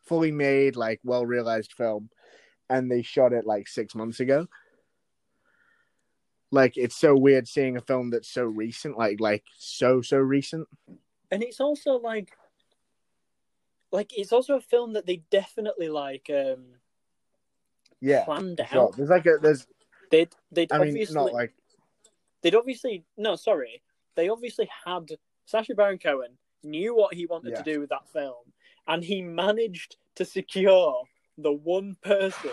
fully 0.07 0.33
made, 0.33 0.77
like 0.77 1.01
well 1.05 1.27
realized 1.27 1.75
film, 1.75 2.09
and 2.71 2.91
they 2.91 3.03
shot 3.03 3.33
it 3.33 3.47
like 3.47 3.69
six 3.69 3.95
months 3.95 4.21
ago. 4.21 4.47
Like 6.53 6.77
it's 6.77 6.97
so 6.97 7.17
weird 7.17 7.49
seeing 7.49 7.77
a 7.79 7.81
film 7.81 8.11
that's 8.11 8.29
so 8.29 8.45
recent, 8.45 8.97
like 8.99 9.21
like 9.21 9.43
so 9.59 10.03
so 10.03 10.19
recent. 10.19 10.69
and 11.31 11.43
it's 11.43 11.61
also 11.61 11.93
like, 11.95 12.37
like 13.91 14.17
it's 14.17 14.33
also 14.33 14.57
a 14.57 14.61
film 14.61 14.93
that 14.93 15.07
they 15.07 15.23
definitely 15.31 15.89
like 15.89 16.31
um 16.31 16.75
Yeah, 18.01 18.25
planned 18.27 18.61
sure. 18.71 18.83
out. 18.83 18.97
There's 18.97 19.09
like 19.09 19.25
a 19.27 19.39
there's. 19.41 19.67
They'd 20.11 20.29
they'd 20.53 20.71
I 20.71 20.79
mean, 20.79 20.89
obviously 20.89 21.15
not 21.15 21.33
like 21.33 21.55
they'd 22.43 22.55
obviously 22.55 23.05
no 23.17 23.35
sorry 23.35 23.83
they 24.15 24.29
obviously 24.29 24.69
had 24.85 25.09
Sacha 25.47 25.75
Baron 25.75 25.99
Cohen 25.99 26.37
knew 26.63 26.95
what 26.95 27.15
he 27.15 27.25
wanted 27.25 27.53
Yeah. 27.53 27.63
to 27.63 27.73
do 27.73 27.81
with 27.81 27.89
that 27.89 28.07
film, 28.13 28.53
and 28.87 29.03
he 29.03 29.23
managed 29.23 29.97
to 30.17 30.27
secure 30.27 31.05
the 31.39 31.53
one 31.53 31.97
person 32.03 32.51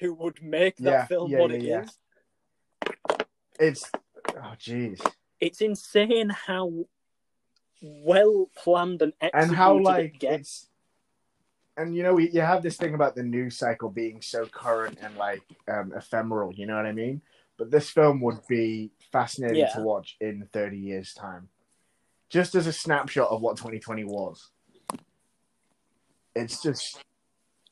who 0.00 0.14
would 0.14 0.42
make 0.42 0.78
that 0.78 0.84
Yeah, 0.84 1.06
film 1.06 1.30
yeah, 1.30 1.38
what 1.38 1.52
it 1.52 1.64
is. 1.64 1.96
It's. 3.58 3.90
Oh 4.36 4.54
jeez. 4.58 5.00
It's 5.40 5.60
insane 5.60 6.30
how 6.30 6.86
well 7.82 8.48
planned 8.56 9.02
and 9.02 9.12
executed 9.20 9.48
and 9.48 9.56
how 9.56 9.78
it 9.78 10.18
gets. 10.18 10.34
it's 10.34 10.68
and 11.76 11.94
you 11.94 12.02
know 12.02 12.16
you 12.18 12.40
have 12.40 12.62
this 12.62 12.76
thing 12.76 12.94
about 12.94 13.14
the 13.14 13.22
news 13.22 13.58
cycle 13.58 13.90
being 13.90 14.22
so 14.22 14.46
current 14.46 14.96
and 15.02 15.16
like 15.16 15.42
um, 15.68 15.92
ephemeral 15.94 16.52
you 16.54 16.66
know 16.66 16.76
what 16.76 16.86
i 16.86 16.92
mean 16.92 17.20
but 17.58 17.70
this 17.70 17.90
film 17.90 18.20
would 18.22 18.38
be 18.48 18.90
fascinating 19.12 19.58
Yeah. 19.58 19.74
to 19.74 19.82
watch 19.82 20.16
in 20.20 20.48
30 20.52 20.78
years 20.78 21.12
time 21.12 21.48
just 22.30 22.54
as 22.54 22.66
a 22.66 22.72
snapshot 22.72 23.28
of 23.28 23.42
what 23.42 23.56
2020 23.58 24.04
was 24.04 24.50
it's 26.34 26.62
just 26.62 27.00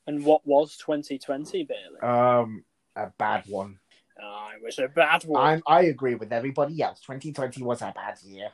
And 0.05 0.23
what 0.25 0.45
was 0.45 0.77
2020, 0.77 1.63
Bailey? 1.63 1.99
um 2.01 2.63
a 2.95 3.07
bad 3.17 3.45
one 3.47 3.79
oh, 4.21 4.47
it 4.55 4.63
was 4.63 4.79
a 4.79 4.87
bad 4.87 5.23
one. 5.23 5.41
I'm, 5.43 5.63
i 5.67 5.83
agree 5.83 6.15
with 6.15 6.31
everybody 6.31 6.81
else 6.81 6.99
2020 7.01 7.63
was 7.63 7.81
a 7.81 7.93
bad 7.95 8.17
year 8.23 8.49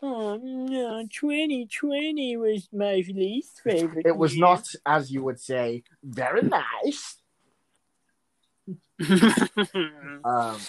Oh 0.00 0.36
no, 0.36 1.08
2020 1.12 2.36
was 2.36 2.68
my 2.72 3.02
least 3.12 3.62
favorite. 3.64 4.06
it 4.06 4.16
was 4.16 4.36
year. 4.36 4.46
not 4.46 4.72
as 4.86 5.10
you 5.10 5.24
would 5.24 5.40
say 5.40 5.82
very 6.04 6.42
nice 6.42 7.16
um 10.24 10.60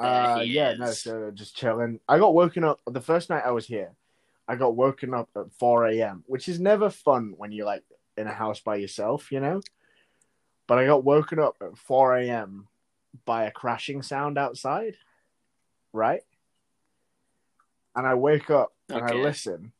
Uh, 0.00 0.42
yeah, 0.44 0.74
no, 0.74 0.90
so 0.90 1.30
just 1.30 1.56
chilling. 1.56 2.00
I 2.08 2.18
got 2.18 2.34
woken 2.34 2.64
up 2.64 2.80
the 2.86 3.00
first 3.00 3.30
night 3.30 3.44
I 3.46 3.52
was 3.52 3.66
here. 3.66 3.92
I 4.48 4.56
got 4.56 4.74
woken 4.74 5.14
up 5.14 5.28
at 5.36 5.52
4 5.58 5.86
a.m., 5.88 6.24
which 6.26 6.48
is 6.48 6.58
never 6.58 6.90
fun 6.90 7.34
when 7.36 7.52
you're 7.52 7.66
like 7.66 7.84
in 8.16 8.26
a 8.26 8.32
house 8.32 8.60
by 8.60 8.76
yourself, 8.76 9.30
you 9.30 9.40
know? 9.40 9.60
But 10.66 10.78
I 10.78 10.86
got 10.86 11.04
woken 11.04 11.38
up 11.38 11.56
at 11.62 11.78
4 11.78 12.16
a.m. 12.18 12.66
by 13.24 13.44
a 13.44 13.50
crashing 13.50 14.02
sound 14.02 14.38
outside, 14.38 14.96
right? 15.92 16.22
And 17.94 18.06
I 18.06 18.14
wake 18.14 18.50
up 18.50 18.74
and 18.88 19.02
I 19.02 19.12
listen, 19.14 19.72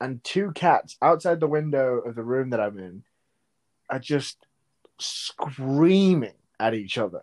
and 0.00 0.22
two 0.24 0.52
cats 0.52 0.96
outside 1.00 1.40
the 1.40 1.46
window 1.46 1.98
of 1.98 2.14
the 2.14 2.24
room 2.24 2.50
that 2.50 2.60
I'm 2.60 2.78
in 2.78 3.04
are 3.88 3.98
just 3.98 4.46
screaming 4.98 6.34
at 6.58 6.74
each 6.74 6.98
other. 6.98 7.22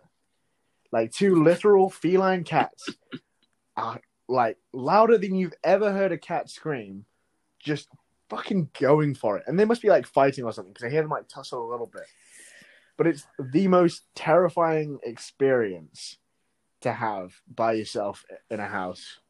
Like 0.92 1.12
two 1.12 1.42
literal 1.42 1.90
feline 1.90 2.44
cats 2.44 2.88
are 3.76 4.00
like 4.28 4.58
louder 4.72 5.18
than 5.18 5.34
you've 5.34 5.54
ever 5.62 5.92
heard 5.92 6.12
a 6.12 6.18
cat 6.18 6.48
scream, 6.48 7.04
just 7.58 7.88
fucking 8.30 8.70
going 8.80 9.14
for 9.14 9.36
it. 9.36 9.44
And 9.46 9.58
they 9.58 9.64
must 9.64 9.82
be 9.82 9.88
like 9.88 10.06
fighting 10.06 10.44
or 10.44 10.52
something 10.52 10.72
because 10.72 10.86
I 10.86 10.90
hear 10.90 11.02
them 11.02 11.10
like 11.10 11.28
tussle 11.28 11.68
a 11.68 11.70
little 11.70 11.86
bit. 11.86 12.04
But 12.96 13.06
it's 13.08 13.26
the 13.38 13.68
most 13.68 14.04
terrifying 14.14 14.98
experience 15.02 16.18
to 16.82 16.92
have 16.92 17.34
by 17.52 17.72
yourself 17.72 18.24
in 18.50 18.60
a 18.60 18.68
house. 18.68 19.20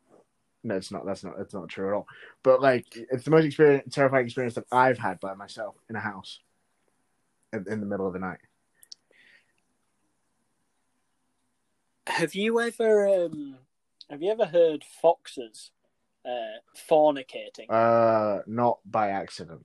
No, 0.63 0.77
it's 0.77 0.91
not. 0.91 1.07
That's 1.07 1.25
not. 1.25 1.37
That's 1.39 1.55
not 1.55 1.69
true 1.69 1.89
at 1.89 1.95
all. 1.95 2.07
But 2.43 2.61
like, 2.61 2.87
it's 2.95 3.25
the 3.25 3.31
most 3.31 3.45
experience, 3.45 3.95
terrifying 3.95 4.25
experience 4.25 4.55
that 4.55 4.67
I've 4.73 4.99
had 4.99 5.21
by 5.21 5.35
myself 5.35 5.77
in 5.89 5.97
a 5.97 6.01
house 6.01 6.41
in, 7.53 7.65
in 7.71 7.81
the 7.81 7.87
middle 7.87 8.07
of 8.07 8.13
the 8.13 8.19
night. 8.19 8.39
Have 12.07 12.35
you 12.35 12.61
ever 12.61 13.09
um 13.09 13.57
have 14.11 14.23
you 14.23 14.31
ever 14.31 14.47
heard 14.47 14.85
foxes 15.03 15.71
uh 16.25 16.59
fornicating? 16.91 17.71
Uh, 17.71 18.43
not 18.47 18.79
by 18.85 19.11
accident. 19.11 19.65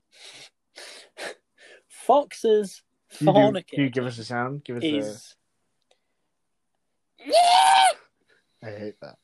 foxes 1.88 2.82
Can 3.17 3.28
you, 3.28 3.34
do- 3.34 3.39
fornicating 3.39 3.67
can 3.67 3.84
you 3.84 3.89
give 3.89 4.06
us 4.06 4.17
a 4.17 4.24
sound? 4.24 4.63
Give 4.63 4.78
us 4.78 4.84
is 4.84 5.36
a. 8.62 8.67
I 8.67 8.72
hate 8.72 9.00
that. 9.02 9.15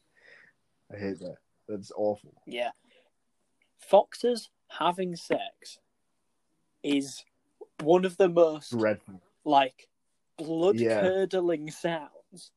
I 0.93 0.98
hate 0.98 1.19
that. 1.19 1.38
That's 1.67 1.91
awful. 1.95 2.34
yeah. 2.45 2.71
Foxes 3.78 4.50
having 4.67 5.15
sex 5.15 5.78
is 6.84 7.24
one 7.82 8.06
of 8.06 8.17
the 8.17 8.30
most 8.30 8.71
Dreadful. 8.71 9.21
like 9.43 9.88
blood 10.38 10.76
Yeah. 10.80 11.02
curdling 11.02 11.69
sounds 11.71 12.52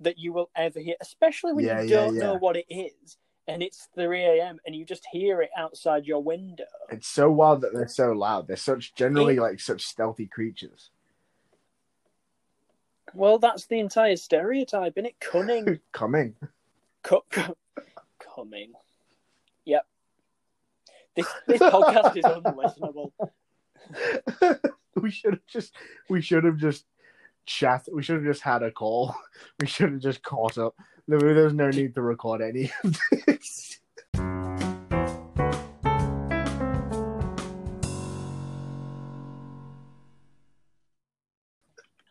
that 0.00 0.18
you 0.18 0.32
will 0.32 0.50
ever 0.54 0.78
hear, 0.78 0.94
especially 1.00 1.52
when 1.52 1.64
Yeah, 1.64 1.82
you 1.82 1.88
yeah, 1.88 1.96
don't 1.96 2.18
know 2.18 2.34
what 2.34 2.56
it 2.56 2.66
is 2.68 3.16
and 3.48 3.62
it's 3.62 3.88
3 3.94 4.22
a.m. 4.24 4.58
and 4.66 4.74
you 4.74 4.84
just 4.84 5.06
hear 5.10 5.40
it 5.42 5.50
outside 5.56 6.04
your 6.06 6.22
window. 6.22 6.64
It's 6.90 7.06
so 7.08 7.30
wild 7.30 7.60
that 7.62 7.72
they're 7.72 7.86
so 7.88 8.12
loud. 8.12 8.48
They're 8.48 8.56
such 8.56 8.94
generally 8.94 9.36
It- 9.36 9.40
like 9.40 9.60
such 9.60 9.82
stealthy 9.86 10.26
creatures. 10.26 10.90
Well, 13.14 13.38
that's 13.38 13.66
the 13.66 13.78
entire 13.78 14.16
stereotype, 14.16 14.94
isn't 14.96 15.06
it? 15.06 15.20
Cunning. 15.20 15.80
Coming. 15.92 16.34
cu- 17.02 17.20
coming. 18.18 18.72
Yep. 19.64 19.86
This 21.14 21.26
this 21.46 21.62
podcast 21.62 22.16
is 22.16 22.24
unlistenable. 22.24 23.12
we 25.00 25.10
should 25.10 25.34
have 25.34 25.46
just 25.46 25.74
we 26.10 26.20
should 26.20 26.44
have 26.44 26.56
just 26.58 26.84
chat 27.46 27.86
we 27.92 28.02
should 28.02 28.16
have 28.16 28.24
just 28.24 28.42
had 28.42 28.62
a 28.62 28.70
call. 28.70 29.14
We 29.60 29.66
should 29.66 29.92
have 29.92 30.00
just 30.00 30.22
caught 30.22 30.58
up. 30.58 30.74
There 31.08 31.20
there 31.20 31.50
no 31.50 31.70
need 31.70 31.94
to 31.94 32.02
record 32.02 32.42
any 32.42 32.72
of 32.82 32.98
this. 33.26 33.78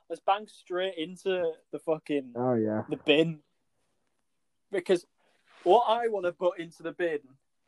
Let's 0.09 0.21
bang 0.25 0.47
straight 0.47 0.93
into 0.97 1.51
the 1.73 1.79
fucking 1.79 2.33
Oh 2.37 2.53
yeah. 2.53 2.83
the 2.89 2.95
bin. 2.95 3.39
Because 4.71 5.05
what 5.63 5.83
I 5.89 6.07
want 6.07 6.25
to 6.25 6.31
put 6.31 6.59
into 6.59 6.81
the 6.81 6.93
bin 6.93 7.19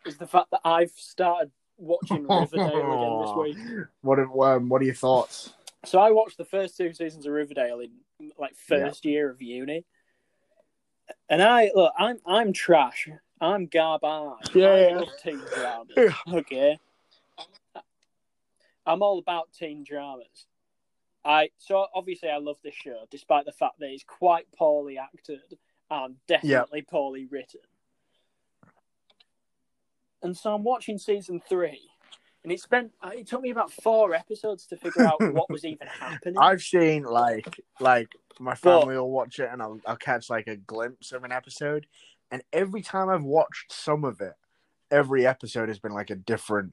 is 0.05 0.15
the 0.15 0.27
fact 0.27 0.51
that 0.51 0.61
I've 0.63 0.91
started 0.91 1.51
watching 1.77 2.23
Riverdale 2.29 2.93
again 2.93 3.21
this 3.21 3.57
week. 3.57 3.87
What 4.01 4.19
um, 4.19 4.69
what 4.69 4.81
are 4.81 4.85
your 4.85 4.93
thoughts? 4.93 5.53
So 5.83 5.99
I 5.99 6.11
watched 6.11 6.37
the 6.37 6.45
first 6.45 6.77
two 6.77 6.93
seasons 6.93 7.25
of 7.25 7.33
Riverdale 7.33 7.81
in 7.81 8.31
like 8.37 8.55
first 8.55 9.03
year 9.03 9.29
of 9.29 9.41
uni. 9.41 9.83
And 11.30 11.41
I 11.41 11.72
look, 11.74 11.93
I'm 11.98 12.20
I'm 12.26 12.54
trash. 12.54 13.10
I'm 13.39 13.67
garbage. 13.67 14.56
Yeah, 14.56 14.67
I 14.67 14.80
yeah. 14.80 14.98
love 14.98 15.10
teen 15.24 15.41
dramas. 15.56 15.93
Yeah. 15.96 16.38
Okay. 16.39 16.80
I'm 18.86 19.04
all 19.04 19.20
about 19.20 19.50
teen 19.54 19.84
dramas. 19.84 20.48
I 21.26 21.50
so 21.58 21.88
obviously 21.93 22.30
I 22.30 22.38
love 22.38 22.58
this 22.63 22.74
show, 22.74 23.06
despite 23.12 23.46
the 23.46 23.52
fact 23.52 23.80
that 23.80 23.89
it's 23.89 24.04
quite 24.04 24.46
poorly 24.58 24.98
acted 24.98 25.41
and 25.91 26.15
definitely 26.28 26.84
poorly 26.84 27.26
written. 27.26 27.62
And 30.24 30.36
so 30.36 30.54
I'm 30.56 30.63
watching 30.63 30.98
season 30.98 31.41
three, 31.48 31.89
and 32.47 32.53
it 32.53 32.62
spent 32.62 32.93
uh, 33.03 33.12
it 33.13 33.27
took 33.27 33.41
me 33.41 33.49
about 33.49 33.73
four 33.73 34.13
episodes 34.13 34.65
to 34.67 34.77
figure 34.77 35.05
out 35.05 35.19
what 35.33 35.49
was 35.49 35.65
even 35.65 35.86
happening. 35.86 36.38
I've 36.39 36.62
seen 36.62 37.03
like 37.03 37.60
like 37.81 38.07
my 38.39 38.55
family 38.55 38.95
will 38.95 39.12
watch 39.12 39.39
it 39.39 39.49
and 39.51 39.62
I'll 39.62 39.81
I'll 39.86 39.97
catch 39.97 40.29
like 40.29 40.47
a 40.47 40.55
glimpse 40.55 41.12
of 41.12 41.25
an 41.25 41.33
episode, 41.33 41.88
and 42.31 42.41
every 42.53 42.81
time 42.81 43.10
I've 43.10 43.25
watched 43.25 43.73
some 43.73 44.05
of 44.05 44.21
it, 44.21 44.31
every 44.89 45.27
episode 45.27 45.67
has 45.67 45.79
been 45.79 45.91
like 45.91 46.10
a 46.10 46.15
different, 46.15 46.71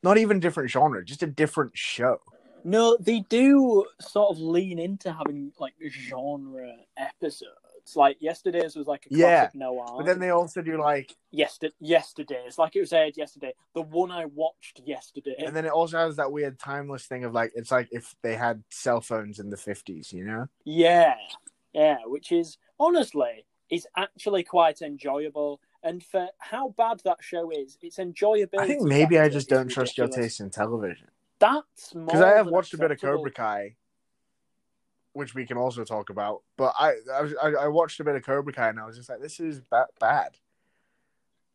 not 0.00 0.16
even 0.16 0.38
different 0.38 0.70
genre, 0.70 1.04
just 1.04 1.24
a 1.24 1.26
different 1.26 1.72
show. 1.74 2.20
No, 2.62 2.96
they 3.00 3.24
do 3.28 3.86
sort 4.00 4.30
of 4.30 4.38
lean 4.38 4.78
into 4.78 5.12
having 5.12 5.50
like 5.58 5.74
genre 5.90 6.72
episodes. 6.96 7.50
Like 7.94 8.16
yesterday's 8.20 8.74
was 8.76 8.86
like 8.86 9.06
a 9.06 9.14
Yeah, 9.14 9.40
classic 9.40 9.54
noir. 9.56 9.94
But 9.96 10.06
then 10.06 10.18
they 10.18 10.30
also 10.30 10.62
do 10.62 10.80
like, 10.80 11.14
Yester- 11.30 11.72
yesterday's 11.80 12.58
like 12.58 12.76
it 12.76 12.80
was 12.80 12.92
aired 12.92 13.16
yesterday. 13.16 13.52
The 13.74 13.82
one 13.82 14.10
I 14.10 14.24
watched 14.26 14.80
yesterday. 14.84 15.34
and 15.38 15.54
then 15.54 15.64
it 15.64 15.72
also 15.72 15.98
has 15.98 16.16
that 16.16 16.32
weird 16.32 16.58
timeless 16.58 17.06
thing 17.06 17.24
of 17.24 17.32
like 17.32 17.52
it's 17.54 17.70
like 17.70 17.88
if 17.92 18.14
they 18.22 18.34
had 18.36 18.62
cell 18.70 19.00
phones 19.00 19.38
in 19.38 19.50
the 19.50 19.56
fifties, 19.56 20.12
you 20.12 20.24
know? 20.24 20.48
Yeah, 20.64 21.14
yeah, 21.72 21.98
which 22.06 22.32
is 22.32 22.58
honestly 22.80 23.44
is 23.70 23.86
actually 23.96 24.44
quite 24.44 24.82
enjoyable. 24.82 25.60
And 25.82 26.02
for 26.02 26.28
how 26.38 26.70
bad 26.70 27.00
that 27.04 27.18
show 27.20 27.50
is, 27.50 27.76
it's 27.82 27.98
enjoyable. 27.98 28.60
I 28.60 28.66
think 28.66 28.82
maybe 28.82 29.18
I 29.18 29.28
just 29.28 29.48
don't 29.48 29.68
trust 29.68 29.98
your 29.98 30.08
taste 30.08 30.40
in 30.40 30.50
television. 30.50 31.08
That's 31.38 31.92
because 31.92 32.20
I 32.20 32.36
have 32.36 32.46
watched 32.46 32.72
a 32.74 32.78
bit 32.78 32.90
of 32.90 33.00
Cobra 33.00 33.30
Kai, 33.30 33.76
which 35.14 35.34
we 35.34 35.46
can 35.46 35.56
also 35.56 35.84
talk 35.84 36.10
about. 36.10 36.42
But 36.56 36.74
I, 36.78 36.92
I, 37.42 37.48
I, 37.62 37.68
watched 37.68 38.00
a 38.00 38.04
bit 38.04 38.16
of 38.16 38.24
Cobra 38.24 38.52
Kai, 38.52 38.68
and 38.68 38.80
I 38.80 38.84
was 38.84 38.96
just 38.96 39.08
like, 39.08 39.20
this 39.20 39.40
is 39.40 39.60
ba- 39.60 39.86
bad. 39.98 40.36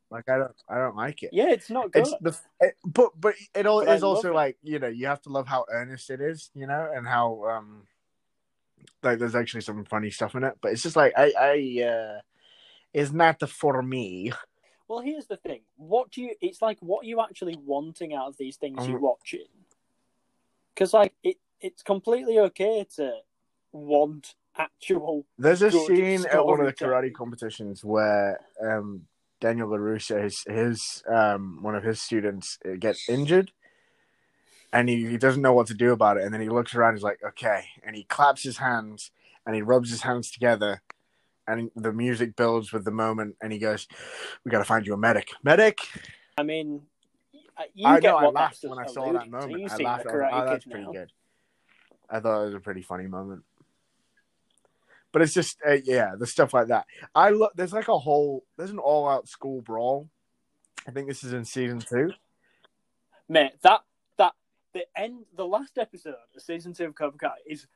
Like 0.10 0.28
I 0.28 0.40
don't, 0.40 0.56
I 0.68 0.76
don't 0.76 0.96
like 0.96 1.22
it. 1.22 1.30
Yeah, 1.34 1.52
it's 1.52 1.70
not 1.70 1.92
good. 1.92 2.02
It's 2.02 2.14
the, 2.22 2.36
it, 2.62 2.76
but 2.84 3.12
but 3.20 3.36
it 3.54 3.68
all 3.68 3.86
But 3.86 3.96
is 3.96 4.04
also 4.04 4.32
it. 4.32 4.36
like 4.36 4.58
you 4.64 4.80
know 4.80 4.88
you 4.88 5.06
have 5.06 5.22
to 5.24 5.30
love 5.30 5.48
how 5.48 5.66
earnest 5.70 6.10
it 6.10 6.20
is, 6.20 6.50
you 6.56 6.66
know, 6.66 6.92
and 6.92 7.08
how 7.08 7.44
um 7.46 7.84
like 9.04 9.20
there's 9.20 9.36
actually 9.36 9.62
some 9.62 9.86
funny 9.86 10.10
stuff 10.10 10.34
in 10.34 10.44
it. 10.44 10.56
But 10.62 10.72
it's 10.72 10.82
just 10.82 10.96
like 10.96 11.14
I, 11.16 11.32
I 11.40 11.84
uh, 11.84 12.22
is 12.92 13.14
not 13.14 13.48
for 13.48 13.84
me. 13.84 14.32
Well, 14.88 15.02
here's 15.02 15.28
the 15.28 15.38
thing. 15.38 15.62
What 15.76 16.10
do 16.10 16.24
you? 16.24 16.34
It's 16.42 16.62
like 16.62 16.80
what 16.80 17.06
are 17.06 17.08
you 17.08 17.22
actually 17.22 17.58
wanting 17.64 18.16
out 18.16 18.30
of 18.30 18.38
these 18.38 18.58
things 18.58 18.88
you're 18.88 18.98
Um, 18.98 19.04
watching? 19.04 19.46
Because 20.74 20.92
like 20.94 21.14
it, 21.24 21.38
it's 21.62 21.84
completely 21.84 22.40
okay 22.40 22.86
to 22.96 23.20
want 23.72 24.36
actual. 24.58 25.26
There's 25.38 25.62
a 25.62 25.72
scene 25.72 26.26
at 26.26 26.46
one 26.46 26.60
of 26.60 26.66
the 26.66 26.74
karate 26.74 27.14
competitions 27.14 27.84
where 27.84 28.40
um, 28.62 29.08
Daniel 29.40 29.70
LaRusso, 29.70 30.24
his, 30.24 30.44
his 30.48 31.04
um, 31.08 31.60
one 31.62 31.76
of 31.76 31.84
his 31.84 32.02
students, 32.02 32.58
uh, 32.66 32.76
gets 32.80 33.08
injured, 33.10 33.52
and 34.74 34.90
he, 34.90 35.08
he 35.08 35.18
doesn't 35.18 35.42
know 35.42 35.54
what 35.54 35.68
to 35.68 35.74
do 35.74 35.92
about 35.92 36.18
it. 36.18 36.24
And 36.24 36.34
then 36.34 36.42
he 36.42 36.50
looks 36.50 36.76
around, 36.76 36.96
he's 36.96 37.04
like, 37.04 37.20
"Okay," 37.24 37.66
and 37.84 37.96
he 37.96 38.04
claps 38.04 38.44
his 38.44 38.58
hands 38.58 39.12
and 39.46 39.56
he 39.56 39.62
rubs 39.62 39.90
his 39.90 40.02
hands 40.02 40.30
together, 40.30 40.82
and 41.48 41.72
the 41.76 41.92
music 41.92 42.36
builds 42.36 42.72
with 42.72 42.86
the 42.86 42.92
moment, 42.92 43.36
and 43.42 43.52
he 43.52 43.60
goes, 43.60 43.88
"We 44.44 44.52
got 44.52 44.60
to 44.60 44.66
find 44.66 44.86
you 44.86 44.94
a 44.94 44.98
medic, 44.98 45.30
medic." 45.44 45.80
I 46.38 46.44
mean, 46.44 46.84
you 47.74 47.88
I 47.88 48.00
get 48.00 48.12
know. 48.12 48.18
I 48.18 48.28
laughed 48.28 48.64
when 48.64 48.80
I 48.80 48.86
saw 48.86 49.12
that 49.14 49.30
moment. 49.30 49.72
I 49.72 49.78
laughed. 49.78 49.78
the 49.78 49.86
I 49.86 49.96
was 49.96 50.06
like, 50.06 50.14
Karate 50.14 50.30
oh, 50.32 50.46
that's 50.46 50.64
Kid 50.64 50.72
pretty 50.72 50.86
now. 50.86 50.92
good. 50.92 51.12
I 52.10 52.20
thought 52.20 52.42
it 52.42 52.46
was 52.46 52.56
a 52.56 52.60
pretty 52.60 52.82
funny 52.82 53.08
moment. 53.08 53.44
But 55.12 55.24
it's 55.24 55.34
just, 55.34 55.58
uh, 55.68 55.78
yeah, 55.84 56.14
the 56.18 56.28
stuff 56.28 56.54
like 56.54 56.68
that. 56.68 56.86
I 57.16 57.32
look. 57.32 57.54
There's 57.56 57.74
like 57.74 57.88
a 57.88 57.98
whole. 57.98 58.44
There's 58.58 58.70
an 58.70 58.78
all-out 58.78 59.28
school 59.28 59.62
brawl. 59.62 60.08
I 60.88 60.92
think 60.92 61.08
this 61.08 61.24
is 61.24 61.34
in 61.34 61.46
season 61.46 61.80
two. 61.80 62.12
Mate, 63.28 63.54
that 63.62 63.82
that 64.18 64.34
the 64.74 64.86
end, 64.96 65.26
the 65.36 65.46
last 65.46 65.78
episode 65.78 66.16
of 66.36 66.42
season 66.42 66.74
two 66.74 66.86
of 66.86 66.96
Cobra 66.96 67.18
Kai 67.18 67.36
is 67.46 67.68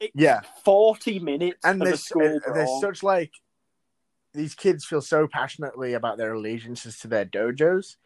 it's 0.00 0.12
Yeah. 0.14 0.40
forty 0.64 1.18
minutes 1.18 1.64
and 1.64 1.80
there's 1.80 2.04
school 2.04 2.40
uh, 2.46 2.52
there's 2.52 2.80
such 2.80 3.02
like 3.02 3.32
these 4.34 4.54
kids 4.54 4.84
feel 4.84 5.00
so 5.00 5.28
passionately 5.28 5.92
about 5.92 6.18
their 6.18 6.34
allegiances 6.34 6.98
to 6.98 7.08
their 7.08 7.24
dojos. 7.24 7.96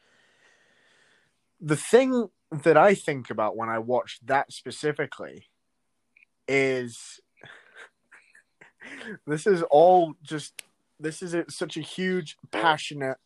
The 1.61 1.77
thing 1.77 2.29
that 2.51 2.77
I 2.77 2.95
think 2.95 3.31
about 3.31 3.57
when 3.57 3.69
I 3.69 3.79
watch 3.79 4.21
that 4.25 4.53
specifically 4.53 5.47
is 6.49 7.21
this 9.27 9.46
is 9.46 9.62
all 9.70 10.14
just 10.22 10.62
this 10.99 11.22
is 11.22 11.35
a, 11.35 11.44
such 11.51 11.77
a 11.77 11.81
huge 11.81 12.37
passionate 12.51 13.18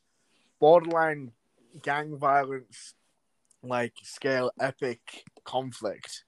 borderline 0.59 1.33
gang 1.83 2.17
violence 2.17 2.95
like 3.63 3.93
scale 4.03 4.51
epic 4.61 5.01
conflict. 5.45 6.25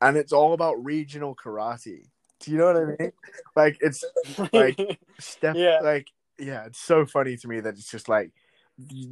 And 0.00 0.16
it's 0.16 0.32
all 0.32 0.54
about 0.54 0.82
regional 0.84 1.34
karate. 1.36 2.04
Do 2.40 2.50
you 2.50 2.56
know 2.56 2.66
what 2.66 2.76
i 2.76 2.84
mean? 2.84 3.12
Like 3.54 3.76
it's 3.80 4.04
like 4.52 4.78
step 5.20 5.56
Yeah. 5.56 5.80
like 5.82 6.08
yeah 6.38 6.64
it's 6.64 6.80
so 6.80 7.04
funny 7.04 7.36
to 7.36 7.48
me 7.48 7.60
that 7.60 7.74
it's 7.74 7.90
just 7.90 8.08
like 8.08 8.30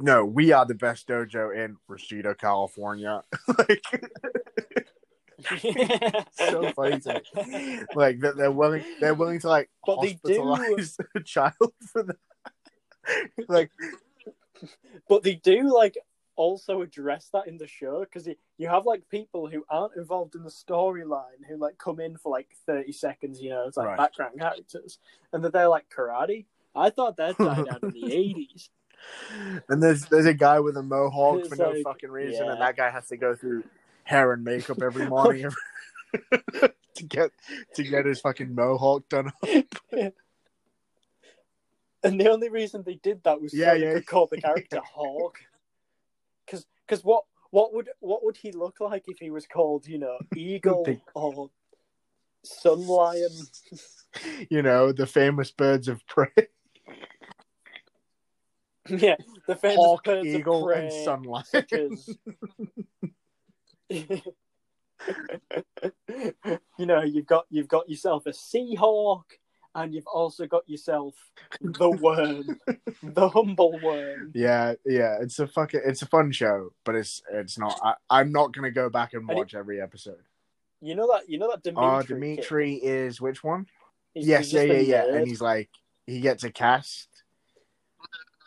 no 0.01 0.25
we 0.25 0.51
are 0.51 0.65
the 0.65 0.73
best 0.73 1.07
dojo 1.07 1.55
in 1.55 1.77
Reseda, 1.87 2.33
california. 2.33 3.21
Like 3.57 3.83
so 6.31 6.71
funny 6.73 6.99
to 6.99 7.21
me 7.47 7.79
like 7.95 8.19
that 8.19 8.35
they're 8.37 8.51
willing 8.51 8.83
they're 8.99 9.13
willing 9.13 9.39
to 9.39 9.47
like 9.47 9.69
But 9.85 10.01
they 10.01 10.19
do- 10.23 10.39
hospitalize 10.41 10.97
a 11.15 11.19
child 11.21 11.53
for 11.91 12.03
that. 12.03 12.17
like 13.47 13.71
but 15.07 15.23
they 15.23 15.35
do 15.35 15.73
like 15.73 15.97
also 16.35 16.81
address 16.81 17.29
that 17.33 17.47
in 17.47 17.57
the 17.57 17.67
show 17.67 17.99
because 18.01 18.27
you 18.57 18.67
have 18.69 18.85
like 18.85 19.07
people 19.09 19.47
who 19.47 19.65
aren't 19.69 19.95
involved 19.97 20.35
in 20.35 20.43
the 20.43 20.49
storyline 20.49 21.43
who 21.47 21.57
like 21.57 21.77
come 21.77 21.99
in 21.99 22.15
for 22.17 22.31
like 22.31 22.47
30 22.65 22.91
seconds 22.93 23.41
you 23.41 23.49
know 23.49 23.67
it's 23.67 23.75
like 23.77 23.87
Right. 23.87 23.97
background 23.97 24.39
characters 24.39 24.99
and 25.33 25.43
that 25.43 25.51
they're 25.53 25.67
like 25.67 25.85
karate 25.89 26.45
i 26.75 26.89
thought 26.89 27.17
that 27.17 27.37
died 27.37 27.67
out 27.69 27.83
in 27.83 27.91
the 27.91 28.03
80s 28.03 28.69
and 29.69 29.81
there's 29.83 30.05
there's 30.05 30.25
a 30.25 30.33
guy 30.33 30.59
with 30.59 30.77
a 30.77 30.83
mohawk 30.83 31.39
for 31.45 31.53
It's 31.53 31.57
no 31.57 31.71
like, 31.71 31.83
fucking 31.83 32.11
reason 32.11 32.45
yeah. 32.45 32.51
and 32.53 32.61
that 32.61 32.77
guy 32.77 32.89
has 32.89 33.07
to 33.07 33.17
go 33.17 33.35
through 33.35 33.63
hair 34.09 34.33
and 34.33 34.43
makeup 34.43 34.81
every 34.81 35.07
morning. 35.07 35.49
To 36.95 37.05
get 37.05 37.31
to 37.75 37.83
get 37.83 38.05
his 38.05 38.19
fucking 38.19 38.53
mohawk 38.53 39.07
done 39.07 39.27
up. 39.27 39.49
and 42.03 42.19
the 42.19 42.29
only 42.29 42.49
reason 42.49 42.83
they 42.85 42.95
did 42.95 43.23
that 43.23 43.39
was 43.39 43.53
Yeah, 43.53 43.73
so 43.73 43.79
they 43.79 43.85
yeah. 43.85 43.93
could 43.93 44.05
call 44.05 44.27
the 44.27 44.41
character 44.41 44.81
hawk. 44.83 45.37
Because 46.45 46.65
because 46.85 47.05
what 47.05 47.23
what 47.51 47.73
would 47.73 47.89
what 48.01 48.25
would 48.25 48.35
he 48.35 48.51
look 48.51 48.81
like 48.81 49.03
if 49.07 49.19
he 49.19 49.29
was 49.29 49.45
called 49.45 49.87
you 49.87 49.97
know 49.97 50.17
eagle 50.35 50.83
Big- 50.83 50.99
or 51.13 51.51
sun 52.43 52.85
lion? 52.85 53.31
You 54.49 54.61
know 54.61 54.91
the 54.91 55.05
famous 55.07 55.51
birds 55.51 55.87
of 55.87 56.05
prey. 56.05 56.27
Yeah 58.89 59.15
the 59.47 59.55
famous 59.55 59.77
hawk 59.77 60.03
birds 60.03 60.27
eagle 60.27 60.67
of 60.67 60.73
prey 60.73 60.83
and 60.83 60.91
sunlight 61.05 61.45
such 61.45 61.71
as 61.71 62.17
you 66.77 66.85
know 66.85 67.01
you've 67.01 67.25
got 67.25 67.45
you've 67.49 67.67
got 67.67 67.89
yourself 67.89 68.25
a 68.25 68.31
seahawk 68.31 69.23
and 69.75 69.93
you've 69.93 70.07
also 70.07 70.45
got 70.47 70.67
yourself 70.67 71.15
the 71.61 71.89
worm 71.89 72.59
the 73.03 73.29
humble 73.29 73.79
worm. 73.83 74.31
Yeah 74.33 74.73
yeah 74.85 75.17
it's 75.21 75.39
a 75.39 75.47
fucking 75.47 75.81
it's 75.85 76.01
a 76.01 76.07
fun 76.07 76.31
show 76.31 76.71
but 76.83 76.95
it's 76.95 77.21
it's 77.31 77.57
not 77.57 77.79
I, 77.83 77.93
i'm 78.09 78.31
not 78.31 78.53
gonna 78.53 78.71
go 78.71 78.89
back 78.89 79.13
and 79.13 79.23
And 79.23 79.31
it- 79.31 79.35
watch 79.37 79.53
every 79.55 79.81
episode. 79.81 80.21
You 80.81 80.95
know 80.95 81.11
that 81.11 81.27
you 81.29 81.37
know 81.39 81.49
that 81.51 81.61
Demetri, 81.63 81.83
oh 81.85 81.99
kid? 82.01 82.07
Demetri 82.07 82.75
is 82.75 83.19
which 83.19 83.43
one? 83.43 83.67
He's- 84.13 84.25
yes 84.27 84.45
he's 84.45 84.53
yeah 84.53 84.61
yeah 84.63 84.79
yeah 84.79 85.15
and 85.15 85.27
he's 85.27 85.41
like 85.41 85.69
he 86.07 86.19
gets 86.21 86.43
a 86.43 86.51
cast 86.51 87.07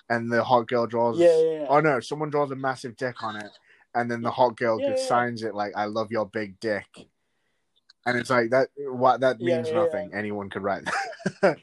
and 0.08 0.30
the 0.32 0.42
hot 0.42 0.66
girl 0.66 0.86
draws 0.86 1.18
yeah, 1.18 1.36
yeah, 1.38 1.60
yeah. 1.60 1.66
Oh 1.68 1.80
no, 1.80 2.00
someone 2.00 2.30
draws 2.30 2.50
a 2.50 2.56
massive 2.56 2.96
dick 2.96 3.22
on 3.22 3.36
it, 3.36 3.50
and 3.94 4.10
then 4.10 4.22
the 4.22 4.30
hot 4.30 4.56
girl 4.56 4.80
Yeah, 4.80 4.90
just 4.90 5.02
yeah. 5.02 5.08
signs 5.08 5.42
it 5.42 5.54
like 5.54 5.72
"I 5.76 5.86
love 5.86 6.10
your 6.10 6.26
big 6.26 6.58
dick," 6.60 6.86
and 8.06 8.18
it's 8.18 8.30
like 8.30 8.50
that. 8.50 8.68
What 8.76 9.20
that 9.20 9.40
means 9.40 9.68
yeah, 9.68 9.74
nothing. 9.74 10.12
Anyone 10.14 10.50
could 10.50 10.62
write 10.62 10.84
that. 11.42 11.58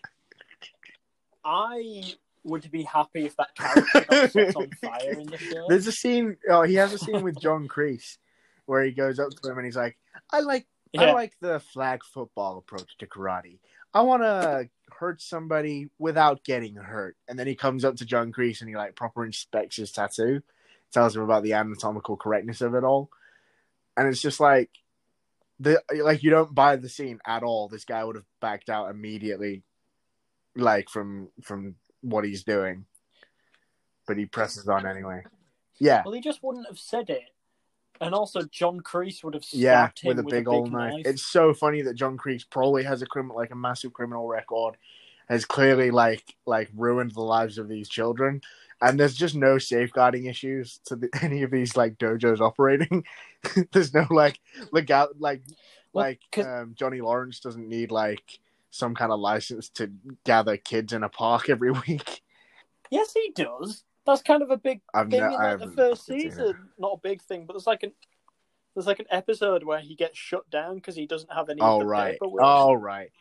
I 1.44 2.04
would 2.44 2.70
be 2.72 2.84
happy 2.84 3.26
if 3.26 3.36
that 3.38 3.56
character 3.56 4.46
got 4.46 4.56
on 4.56 4.70
fire 4.82 5.12
in 5.12 5.28
the 5.28 5.38
show. 5.38 5.66
There's 5.68 5.88
a 5.88 5.92
scene. 5.92 6.38
Oh, 6.50 6.64
he 6.64 6.76
has 6.76 6.94
a 6.94 6.98
scene 6.98 7.24
with 7.24 7.40
John 7.40 7.68
Kreese 7.68 8.18
where 8.66 8.84
he 8.84 8.92
goes 8.92 9.20
up 9.20 9.30
to 9.32 9.50
him 9.50 9.58
and 9.58 9.66
he's 9.66 9.76
like, 9.76 9.98
"I 10.32 10.42
like, 10.42 10.68
I 10.98 11.12
like 11.12 11.34
the 11.42 11.60
flag 11.60 12.04
football 12.04 12.58
approach 12.58 12.98
to 13.00 13.08
karate. 13.08 13.60
I 13.94 14.02
want 14.02 14.22
to 14.22 14.70
hurt 14.92 15.22
somebody 15.22 15.90
without 15.98 16.44
getting 16.44 16.76
hurt." 16.76 17.18
And 17.28 17.38
then 17.38 17.48
he 17.48 17.56
comes 17.56 17.84
up 17.84 17.96
to 17.98 18.06
John 18.06 18.32
Kreese 18.32 18.62
and 18.62 18.70
he 18.70 18.76
like 18.76 18.96
proper 18.96 19.26
inspects 19.26 19.78
his 19.78 19.92
tattoo, 19.92 20.42
tells 20.92 21.16
him 21.16 21.22
about 21.22 21.44
the 21.44 21.54
anatomical 21.54 22.18
correctness 22.18 22.62
of 22.62 22.76
it 22.76 22.84
all, 22.84 23.10
and 23.98 24.08
it's 24.08 24.22
just 24.22 24.40
like, 24.40 24.70
the 25.60 25.82
like 26.04 26.24
you 26.24 26.30
don't 26.30 26.56
buy 26.56 26.76
the 26.76 26.90
scene 26.90 27.20
at 27.26 27.44
all. 27.44 27.68
This 27.68 27.86
guy 27.86 28.04
would 28.04 28.16
have 28.16 28.26
backed 28.40 28.70
out 28.70 28.90
immediately, 28.90 29.64
like 30.56 30.90
from 30.90 31.30
from 31.42 31.76
what 32.02 32.24
he's 32.24 32.44
doing, 32.44 32.86
but 34.08 34.18
he 34.18 34.26
presses 34.26 34.68
on 34.68 34.86
anyway. 34.86 35.24
Yeah, 35.80 36.04
Well, 36.06 36.14
he 36.14 36.22
just 36.22 36.44
wouldn't 36.44 36.68
have 36.68 36.80
said 36.80 37.10
it. 37.10 37.24
And 38.02 38.14
also, 38.14 38.44
John 38.44 38.80
Kreese 38.80 39.24
would 39.24 39.34
have 39.34 39.44
stabbed 39.44 40.02
yeah, 40.04 40.12
him 40.12 40.16
with 40.16 40.20
a 40.20 40.30
big 40.30 40.48
old 40.48 40.72
knife. 40.72 41.06
It's 41.06 41.26
so 41.26 41.54
funny 41.54 41.82
that 41.82 41.96
John 41.96 42.18
Kreese 42.18 42.50
probably 42.50 42.84
has 42.84 43.02
a 43.02 43.06
criminal, 43.06 43.36
like 43.36 43.52
a 43.52 43.56
massive 43.56 43.92
criminal 43.92 44.28
record, 44.28 44.78
has 45.28 45.46
clearly 45.46 45.92
like 45.92 46.36
like 46.46 46.70
ruined 46.76 47.12
the 47.12 47.22
lives 47.22 47.58
of 47.58 47.68
these 47.68 47.90
children, 47.90 48.42
and 48.82 49.00
there's 49.00 49.16
just 49.16 49.36
no 49.36 49.58
safeguarding 49.58 50.26
issues 50.26 50.80
to 50.86 50.96
the, 50.96 51.10
any 51.22 51.44
of 51.44 51.52
these 51.52 51.76
like 51.76 51.98
dojos 51.98 52.40
operating. 52.40 53.04
there's 53.72 53.94
no 53.94 54.06
like 54.10 54.40
legal 54.72 55.08
like 55.20 55.42
Well, 55.94 56.06
like 56.06 56.46
um, 56.46 56.76
Johnny 56.78 57.02
Lawrence 57.02 57.40
doesn't 57.40 57.68
need 57.68 57.92
like 57.92 58.40
some 58.72 58.96
kind 58.96 59.12
of 59.12 59.20
license 59.20 59.70
to 59.70 59.92
gather 60.26 60.58
kids 60.58 60.94
in 60.94 61.04
a 61.04 61.10
park 61.10 61.50
every 61.50 61.72
week. 61.88 62.22
Yes, 62.90 63.14
he 63.14 63.32
does. 63.36 63.84
That's 64.06 64.22
kind 64.22 64.42
of 64.42 64.50
a 64.50 64.58
big 64.58 64.82
I've 64.94 65.10
thing 65.10 65.20
no, 65.20 65.28
in 65.28 65.34
like, 65.34 65.60
the 65.60 65.72
first 65.72 66.06
season. 66.06 66.56
Not 66.80 66.94
a 66.94 67.00
big 67.02 67.22
thing, 67.22 67.46
but 67.46 67.54
there's 67.54 67.68
like 67.68 67.84
an 67.84 67.92
there's 68.74 68.88
like 68.88 69.00
an 69.00 69.06
episode 69.12 69.64
where 69.64 69.80
he 69.80 69.96
gets 69.96 70.18
shut 70.18 70.50
down 70.50 70.76
because 70.76 70.96
he 70.96 71.06
doesn't 71.06 71.32
have 71.32 71.50
any. 71.50 71.60
The 71.60 71.86
right, 71.86 72.14
paperwork, 72.14 72.42
oh 72.44 72.74
right. 72.74 73.12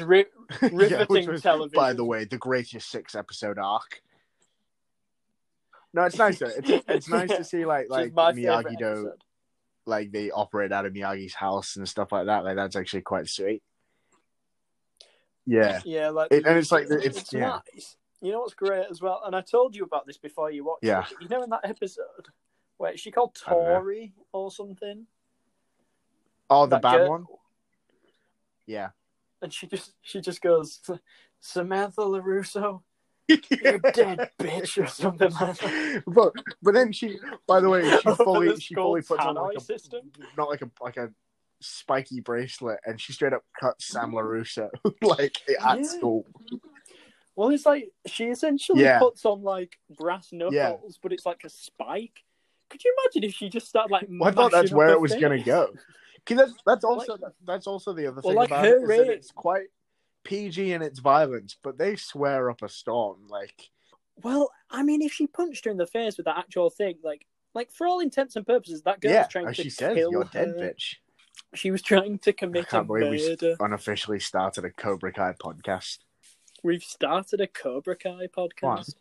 ri- 0.00 0.26
riveting 0.62 1.06
which 1.08 1.26
was, 1.26 1.42
television. 1.42 1.76
By 1.76 1.92
the 1.92 2.04
way, 2.04 2.24
the 2.24 2.38
greatest 2.38 2.90
six 2.90 3.14
episode 3.14 3.58
arc. 3.58 4.00
No, 5.94 6.02
it's 6.04 6.18
nice. 6.18 6.38
Though. 6.40 6.46
It's 6.48 6.84
it's 6.88 7.08
nice 7.08 7.30
to 7.30 7.44
see 7.44 7.64
like 7.64 7.86
like 7.88 8.12
Miyagi 8.12 8.76
Do 8.78 9.12
like 9.86 10.10
they 10.12 10.30
operate 10.30 10.72
out 10.72 10.84
of 10.86 10.92
Miyagi's 10.92 11.34
house 11.34 11.76
and 11.76 11.88
stuff 11.88 12.10
like 12.12 12.26
that. 12.26 12.44
Like 12.44 12.56
that's 12.56 12.74
actually 12.76 13.02
quite 13.02 13.28
sweet. 13.28 13.62
Yeah, 15.46 15.80
Yeah, 15.84 16.08
like 16.10 16.32
It- 16.32 16.46
and 16.46 16.58
it's 16.58 16.72
like 16.72 16.84
it's, 16.90 17.04
it's- 17.06 17.32
yeah. 17.32 17.60
nice. 17.72 17.96
You 18.20 18.32
know 18.32 18.40
what's 18.40 18.54
great 18.54 18.86
as 18.90 19.02
well, 19.02 19.22
and 19.26 19.36
I 19.36 19.42
told 19.42 19.76
you 19.76 19.84
about 19.84 20.06
this 20.06 20.16
before 20.16 20.50
you 20.50 20.64
watched 20.64 20.82
Yeah. 20.84 21.00
it. 21.04 21.12
You 21.20 21.28
know, 21.28 21.42
in 21.42 21.50
that 21.50 21.60
episode 21.64 22.28
where 22.78 22.92
is 22.92 23.00
she 23.00 23.10
called. 23.10 23.34
Tori 23.34 24.14
or 24.32 24.50
something. 24.50 25.06
oh 26.50 26.64
the 26.66 26.76
That 26.76 26.82
bad 26.82 26.96
girl- 26.96 27.10
one. 27.10 27.26
Yeah, 28.66 28.88
and 29.42 29.52
she 29.52 29.66
just 29.66 29.92
she 30.00 30.22
just 30.22 30.40
goes, 30.40 30.80
Samantha 31.38 32.00
LaRusso, 32.00 32.80
you're 33.28 33.78
dead, 33.92 34.30
bitch, 34.38 34.82
or 34.82 34.86
something 34.86 35.30
like 35.32 35.58
that. 35.58 36.02
but 36.06 36.32
but 36.62 36.74
then 36.74 36.92
she, 36.92 37.16
by 37.46 37.60
the 37.60 37.68
way, 37.70 37.82
she 37.90 38.10
fully 38.24 38.58
she 38.60 38.74
fully 38.74 39.02
puts 39.02 39.24
on 39.24 39.34
like 39.36 39.56
a 39.56 39.60
system. 39.60 40.10
not 40.36 40.48
like 40.48 40.62
a 40.62 40.70
like 40.80 40.96
a 40.96 41.10
spiky 41.60 42.20
bracelet, 42.20 42.80
and 42.84 43.00
she 43.00 43.12
straight 43.12 43.32
up 43.32 43.44
cuts 43.58 43.86
Sam 43.86 44.12
LaRusso 44.12 44.68
like 45.02 45.38
at 45.64 45.78
Yeah. 45.78 45.82
school. 45.82 46.26
Well, 47.36 47.48
it's 47.48 47.66
like 47.66 47.90
she 48.06 48.26
essentially 48.26 48.82
Yeah. 48.84 48.98
puts 48.98 49.24
on 49.24 49.42
like 49.42 49.78
brass 49.96 50.28
knuckles, 50.32 50.54
Yeah. 50.54 50.98
but 51.02 51.12
it's 51.12 51.26
like 51.26 51.42
a 51.44 51.48
spike. 51.48 52.22
Could 52.70 52.84
you 52.84 52.94
imagine 53.04 53.28
if 53.28 53.34
she 53.34 53.48
just 53.48 53.68
started 53.68 53.90
like? 53.92 54.06
Well, 54.08 54.28
I 54.28 54.32
thought 54.32 54.52
that's 54.52 54.72
where 54.72 54.90
it 54.90 55.00
was 55.00 55.14
going 55.14 55.38
to 55.38 55.44
go. 55.44 55.72
that's 56.28 56.52
that's 56.66 56.84
also 56.84 57.16
that's 57.46 57.66
also 57.66 57.92
the 57.92 58.06
other 58.06 58.20
Well, 58.22 58.32
thing 58.32 58.36
like 58.36 58.48
about 58.50 58.64
her 58.64 58.90
it 58.90 59.08
it's 59.10 59.30
quite 59.30 59.66
PG 60.24 60.72
in 60.72 60.82
its 60.82 60.98
violence, 60.98 61.56
but 61.62 61.78
they 61.78 61.96
swear 61.96 62.50
up 62.50 62.62
a 62.62 62.68
storm. 62.68 63.26
Like 63.28 63.70
Well, 64.22 64.50
I 64.70 64.82
mean, 64.82 65.02
if 65.02 65.12
she 65.12 65.26
punched 65.26 65.64
her 65.64 65.70
in 65.70 65.76
the 65.76 65.86
face 65.86 66.16
with 66.16 66.26
that 66.26 66.38
actual 66.38 66.70
thing, 66.70 66.96
like, 67.02 67.26
like 67.54 67.70
for 67.70 67.86
all 67.86 68.00
intents 68.00 68.36
and 68.36 68.46
purposes, 68.46 68.82
that 68.82 69.00
girl 69.00 69.12
yeah, 69.12 69.22
was 69.22 69.28
trying 69.28 69.46
to 69.46 69.54
she 69.54 69.70
says, 69.70 69.94
kill 69.94 70.10
you're 70.10 70.24
dead, 70.24 70.54
bitch. 70.58 70.96
She 71.54 71.70
was 71.70 71.82
trying 71.82 72.18
to 72.20 72.32
commit 72.32 72.64
a 72.64 72.66
can't 72.66 72.86
believe 72.86 73.10
we 73.10 73.28
murder. 73.28 73.56
unofficially 73.60 74.18
started 74.18 74.64
a 74.64 74.70
Cobra 74.70 75.12
Kai 75.12 75.34
podcast. 75.40 75.98
We've 76.62 76.82
started 76.82 77.40
a 77.40 77.46
Cobra 77.46 77.96
Kai 77.96 78.26
podcast. 78.36 78.94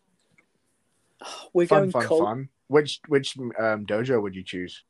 We're 1.53 1.67
fun, 1.67 1.79
going 1.79 1.91
fun, 1.91 2.05
cult. 2.05 2.23
fun. 2.23 2.49
Which 2.67 3.01
which 3.07 3.37
um, 3.37 3.85
dojo 3.85 4.21
would 4.21 4.35
you 4.35 4.43
choose? 4.43 4.83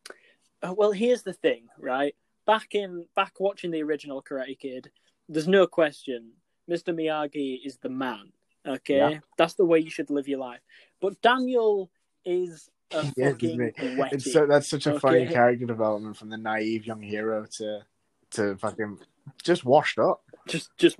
Uh, 0.62 0.74
well, 0.76 0.92
here's 0.92 1.24
the 1.24 1.34
thing, 1.34 1.68
right? 1.78 2.16
back 2.46 2.76
in 2.76 3.06
back 3.16 3.40
watching 3.40 3.72
the 3.72 3.84
original 3.84 4.22
Karate 4.22 4.58
Kid, 4.58 4.92
there's 5.30 5.48
no 5.48 5.68
question 5.68 6.32
Mr. 6.70 6.94
Miyagi 6.96 7.60
is 7.66 7.78
the 7.78 7.90
man. 7.90 8.32
Okay, 8.66 8.98
Yeah. 8.98 9.20
that's 9.38 9.56
the 9.56 9.66
way 9.66 9.80
you 9.80 9.90
should 9.90 10.10
live 10.10 10.28
your 10.28 10.40
life. 10.40 10.62
But 11.02 11.22
Daniel 11.22 11.92
is 12.24 12.70
a 12.92 13.12
Yes, 13.18 13.32
fucking 13.34 13.50
isn't 13.50 13.62
it? 13.62 13.76
wetty. 13.98 14.14
It's 14.14 14.32
so 14.32 14.46
that's 14.48 14.70
such 14.70 14.88
a 14.88 14.98
funny 15.00 15.28
character 15.28 15.66
development 15.66 16.16
from 16.16 16.30
the 16.30 16.38
naive 16.38 16.86
young 16.86 17.02
hero 17.02 17.46
to 17.58 17.86
to 18.32 18.56
fucking 18.58 19.00
just 19.44 19.66
washed 19.66 20.00
up. 20.00 20.24
just 20.48 20.70
just 20.78 20.98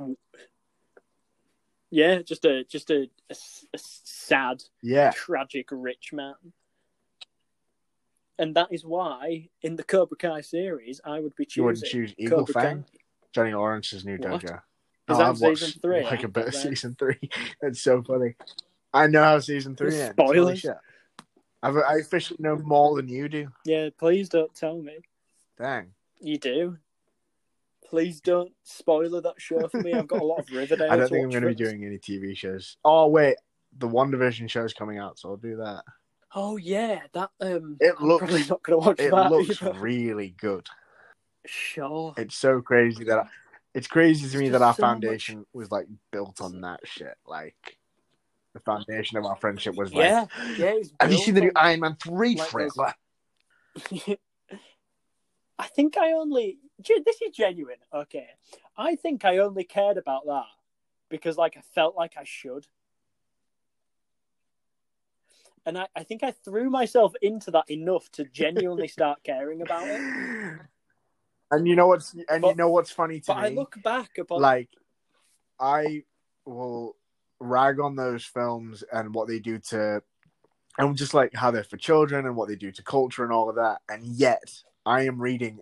yeah, 1.90 2.22
just 2.22 2.44
a 2.46 2.64
just 2.66 2.90
a 2.90 3.08
a 3.30 3.36
sad, 3.78 4.64
Yeah, 4.82 5.12
tragic 5.12 5.70
rich 5.72 6.12
man. 6.12 6.36
And 8.40 8.56
that 8.56 8.68
is 8.72 8.84
why 8.84 9.50
in 9.62 9.76
the 9.76 9.84
Cobra 9.84 10.18
Kai 10.18 10.42
series, 10.42 11.00
I 11.06 11.20
would 11.20 11.36
be 11.36 11.48
you 11.56 11.64
wouldn't 11.64 11.86
choosing 11.86 12.08
choose 12.08 12.16
Eagle 12.18 12.40
Cobra 12.46 12.54
Fang, 12.62 12.84
Kai. 12.84 13.00
Johnny 13.34 13.54
Lawrence's 13.54 14.06
new 14.06 14.18
What? 14.18 14.42
dojo. 14.42 14.56
Is 14.56 14.60
Oh, 15.10 15.18
that 15.18 15.28
I've 15.28 15.38
season 15.38 15.50
watched, 15.68 15.82
three? 15.82 16.04
Like 16.04 16.24
a 16.24 16.28
bit 16.30 16.48
of 16.48 16.56
season 16.56 16.96
three. 16.98 17.20
That's 17.62 17.82
so 17.82 18.02
funny. 18.04 18.36
I 18.94 19.08
know 19.08 19.24
how 19.24 19.40
season 19.40 19.76
three 19.76 20.00
ends. 20.00 20.14
Spoilers. 20.14 20.66
I've, 21.62 21.78
I 21.78 21.96
officially 22.00 22.38
know 22.40 22.56
more 22.58 22.96
than 22.96 23.10
you 23.10 23.28
do. 23.28 23.48
Yeah, 23.66 23.90
please 23.98 24.30
don't 24.30 24.54
tell 24.56 24.78
me. 24.82 24.98
Dang. 25.58 25.88
You 26.22 26.38
do. 26.38 26.78
Please 27.90 28.22
don't 28.22 28.52
spoiler 28.64 29.22
that 29.22 29.36
show 29.40 29.68
for 29.68 29.80
me. 29.82 29.94
I've 29.94 30.08
got 30.08 30.22
a 30.22 30.26
lot 30.26 30.40
of 30.40 30.50
Riverdale. 30.52 30.92
I 30.92 30.96
don't 30.96 31.10
think 31.10 31.24
I'm 31.26 31.30
going 31.30 31.44
to 31.44 31.50
be 31.50 31.56
doing 31.56 31.84
any 31.86 31.98
TV 31.98 32.36
shows. 32.36 32.78
Oh 32.86 33.08
wait, 33.08 33.36
the 33.78 33.88
WandaVision 33.88 34.50
show 34.50 34.64
is 34.64 34.74
coming 34.74 34.98
out, 35.00 35.20
so 35.20 35.30
I'll 35.30 35.38
do 35.38 35.58
that. 35.58 35.84
Oh 36.34 36.58
yeah, 36.58 37.02
that 37.14 37.30
um. 37.42 37.78
It 37.80 37.94
I'm 38.00 38.08
looks- 38.08 38.20
probably 38.26 38.46
not 38.46 38.64
going 38.64 38.82
to 38.82 38.88
watch 38.88 39.00
It 39.00 39.12
that. 39.12 39.32
looks 39.32 39.62
either. 39.62 39.74
really 39.80 40.30
good. 40.40 40.68
Sure. 41.46 42.14
It's 42.18 42.36
so 42.36 42.62
crazy 42.62 43.04
that 43.06 43.20
I, 43.20 43.28
it's 43.74 43.88
crazy 43.88 44.30
to 44.30 44.38
me 44.38 44.50
that 44.50 44.62
our 44.62 44.74
so 44.74 44.82
much- 44.82 44.92
foundation 44.92 45.46
was 45.54 45.72
like 45.72 45.88
built 46.12 46.42
on 46.42 46.62
that 46.62 46.82
shit. 46.86 47.16
Like 47.26 47.78
the 48.54 48.60
foundation 48.60 49.18
of 49.18 49.26
our 49.26 49.36
friendship 49.36 49.76
was 49.76 49.94
like. 49.94 50.06
Yeah, 50.06 50.26
yeah. 50.58 50.76
Have 51.00 51.12
you 51.12 51.18
seen 51.18 51.34
the 51.36 51.42
new 51.42 51.52
on- 51.56 51.66
Iron 51.66 51.80
Man 51.82 51.98
three 52.02 52.36
like 52.36 52.50
trailer? 52.50 52.94
I 55.60 55.68
think 55.68 55.98
I 55.98 56.14
only. 56.14 56.60
This 56.78 57.22
is 57.22 57.32
genuine. 57.32 57.78
Okay, 57.94 58.28
I 58.78 58.96
think 58.96 59.26
I 59.26 59.38
only 59.38 59.64
cared 59.64 59.98
about 59.98 60.26
that 60.26 60.46
because, 61.10 61.38
like, 61.38 61.56
I 61.58 61.62
felt 61.74 61.96
like 61.96 62.16
I 62.18 62.24
should, 62.26 62.68
and 65.66 65.78
I, 65.78 65.88
I 65.96 66.04
think 66.04 66.24
I 66.24 66.32
threw 66.32 66.70
myself 66.70 67.14
into 67.22 67.52
that 67.52 67.70
enough 67.70 68.12
to 68.14 68.26
genuinely 68.26 68.88
start 68.88 69.24
caring 69.24 69.62
about 69.62 69.88
it. 69.88 70.60
And 71.54 71.68
you 71.68 71.76
know 71.76 71.88
what's 71.88 72.16
and 72.30 72.44
you 72.44 72.56
know 72.56 72.70
what's 72.70 72.90
funny 72.92 73.20
to 73.22 73.28
But 73.28 73.38
me? 73.42 73.44
I 73.44 73.50
look 73.50 73.76
back 73.84 74.18
upon 74.18 74.42
like 74.42 74.70
I 75.60 76.04
will 76.46 76.96
rag 77.40 77.80
on 77.80 77.96
those 77.96 78.26
films 78.26 78.84
and 78.92 79.14
what 79.14 79.28
they 79.28 79.38
do 79.40 79.60
to 79.60 80.02
and 80.80 80.98
just 80.98 81.14
like 81.14 81.36
how 81.36 81.52
they're 81.52 81.64
for 81.64 81.78
children 81.78 82.26
and 82.26 82.36
what 82.36 82.48
they 82.50 82.56
do 82.56 82.72
to 82.72 82.84
culture 82.84 83.24
and 83.24 83.32
all 83.32 83.50
of 83.50 83.56
that. 83.58 83.82
And 83.88 84.04
yet 84.04 84.64
I 84.84 85.04
am 85.04 85.22
reading 85.22 85.60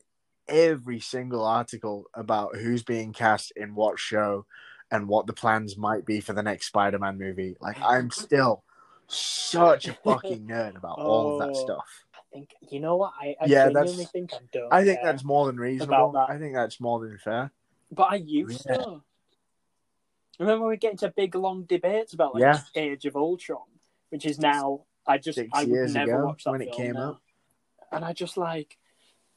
every 0.48 1.02
single 1.02 1.44
article 1.46 2.06
about 2.14 2.56
who's 2.56 2.84
being 2.84 3.12
cast 3.12 3.52
in 3.58 3.76
what 3.76 4.00
show 4.00 4.46
and 4.92 5.10
what 5.10 5.28
the 5.28 5.34
plans 5.34 5.78
might 5.78 6.06
be 6.06 6.22
for 6.22 6.32
the 6.32 6.44
next 6.44 6.68
Spider-Man 6.68 7.18
movie. 7.18 7.58
Like 7.60 7.78
I'm 7.82 8.12
still 8.12 8.64
such 9.08 9.90
a 9.90 9.94
fucking 9.94 10.48
nerd 10.50 10.78
about 10.78 11.00
all 11.00 11.32
of 11.32 11.38
that 11.40 11.50
Oh. 11.52 11.62
stuff. 11.62 12.06
I 12.32 12.38
think 12.38 12.56
you 12.70 12.80
know 12.80 12.96
what 12.96 13.14
I, 13.20 13.36
I 13.42 13.46
Yeah, 13.46 13.66
genuinely 13.66 13.92
that's- 14.06 14.12
think 14.12 14.34
I 14.34 14.40
don't. 14.54 14.74
I 14.74 14.84
think 14.86 15.00
that's 15.04 15.24
more 15.24 15.48
than 15.48 15.58
reasonable. 15.58 16.12
that. 16.14 16.30
I 16.30 16.38
think 16.38 16.54
that's 16.56 16.80
more 16.80 17.00
than 17.02 17.18
fair. 17.18 17.52
But 17.92 18.04
I 18.12 18.16
used 18.16 18.66
Yeah. 18.70 18.78
to. 18.78 19.02
Remember 20.40 20.68
we 20.68 20.78
get 20.78 20.92
into 20.92 21.10
big 21.10 21.36
long 21.36 21.64
debates 21.64 22.14
about 22.14 22.34
like 22.34 22.42
Yeah. 22.42 22.60
Age 22.76 23.06
of 23.06 23.16
Ultron, 23.16 23.62
which 24.10 24.26
is 24.26 24.40
now 24.40 24.86
I 25.06 25.18
just 25.18 25.36
Six 25.36 25.50
I 25.54 25.66
would 25.66 25.94
never 25.94 26.26
watch 26.26 26.44
that 26.46 26.52
when 26.52 26.62
it 26.62 26.70
film 26.70 26.78
came 26.78 26.94
now. 26.94 27.02
out. 27.10 27.22
and 27.92 28.06
I 28.06 28.14
just 28.14 28.38
like 28.38 28.78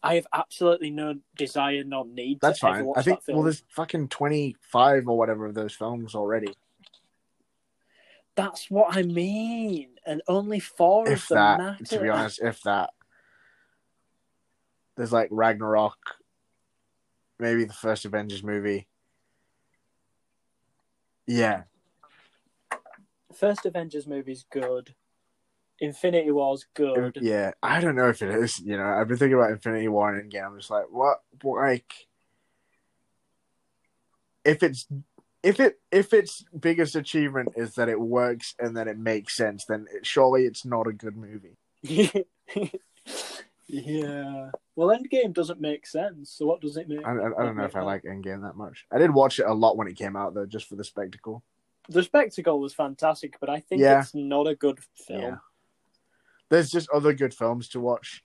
I 0.03 0.15
have 0.17 0.27
absolutely 0.33 0.91
no 0.91 1.15
desire 1.35 1.83
nor 1.83 2.05
need 2.07 2.41
That's 2.41 2.61
to 2.61 2.67
ever 2.69 2.77
fine. 2.85 2.93
I 2.97 3.03
think 3.03 3.21
well, 3.27 3.43
there's 3.43 3.65
fucking 3.71 4.09
twenty 4.09 4.55
five 4.61 5.09
or 5.09 5.19
whatever 5.19 5.47
of 5.47 5.55
those 5.55 5.75
films 5.75 6.15
already. 6.15 6.55
That's 8.37 8.71
what 8.71 8.97
I 8.97 9.03
mean, 9.03 9.94
and 10.07 10.23
only 10.29 10.61
four 10.61 11.09
If 11.09 11.25
of 11.25 11.29
them 11.29 11.37
that, 11.37 11.59
matter. 11.59 11.85
to 11.85 12.01
be 12.01 12.09
honest, 12.09 12.41
if 12.43 12.61
that. 12.63 12.91
There's 14.97 15.13
like 15.13 15.29
Ragnarok, 15.31 15.99
maybe 17.39 17.65
the 17.65 17.73
first 17.73 18.05
Avengers 18.05 18.43
movie. 18.43 18.87
Yeah, 21.27 21.63
First 23.35 23.67
Avengers 23.67 24.07
movie's 24.07 24.45
good. 24.51 24.95
Infinity 25.81 26.31
War's 26.31 26.67
good. 26.75 27.19
yeah. 27.21 27.51
I 27.63 27.81
don't 27.81 27.97
know 27.97 28.09
if 28.09 28.23
it 28.23 28.31
is. 28.31 28.61
You 28.61 28.77
know, 28.77 28.85
I've 28.85 29.09
been 29.09 29.17
thinking 29.17 29.35
about 29.35 29.51
Infinity 29.51 29.89
War 29.89 30.15
and 30.15 30.31
Endgame. 30.31 30.47
I'm 30.47 30.59
just 30.59 30.71
like, 30.71 30.85
what? 30.91 31.19
Like, 31.43 31.93
if 34.45 34.63
it's 34.63 34.87
if 35.45 35.61
it 35.61 35.79
if 35.93 36.13
its 36.13 36.45
biggest 36.59 36.97
achievement 36.97 37.51
is 37.55 37.75
that 37.75 37.89
it 37.91 38.01
works 38.01 38.55
and 38.59 38.77
that 38.77 38.89
it 38.89 38.99
makes 38.99 39.37
sense, 39.37 39.67
then 39.67 39.87
it, 39.95 40.07
surely 40.07 40.45
it's 40.47 40.65
not 40.65 40.87
a 40.89 40.93
good 40.93 41.17
movie. 41.17 41.59
yeah. 43.69 44.51
Well, 44.75 44.89
Endgame 44.99 45.35
doesn't 45.35 45.61
make 45.61 45.87
sense. 45.87 46.31
So 46.31 46.47
what 46.47 46.63
does 46.63 46.79
it 46.79 46.89
make? 46.89 47.07
I, 47.07 47.11
I, 47.13 47.27
I 47.39 47.45
don't 47.45 47.57
know 47.57 47.65
if 47.65 47.77
I 47.77 47.83
like 47.83 48.05
Endgame 48.05 48.43
that 48.43 48.57
much. 48.57 48.87
I 48.91 48.99
did 48.99 49.13
watch 49.13 49.39
it 49.39 49.47
a 49.47 49.53
lot 49.53 49.77
when 49.77 49.87
it 49.87 49.97
came 49.97 50.17
out 50.17 50.35
though, 50.35 50.47
just 50.47 50.67
for 50.67 50.77
the 50.77 50.85
spectacle. 50.85 51.45
The 51.91 52.03
spectacle 52.03 52.59
was 52.59 52.73
fantastic, 52.73 53.37
but 53.39 53.51
I 53.51 53.61
think 53.61 53.83
Yeah. 53.83 54.01
it's 54.01 54.15
not 54.15 54.49
a 54.49 54.55
good 54.55 54.79
film. 55.07 55.21
Yeah. 55.21 55.37
There's 56.49 56.71
just 56.71 56.89
other 56.89 57.13
good 57.13 57.35
films 57.35 57.69
to 57.71 57.81
watch. 57.81 58.25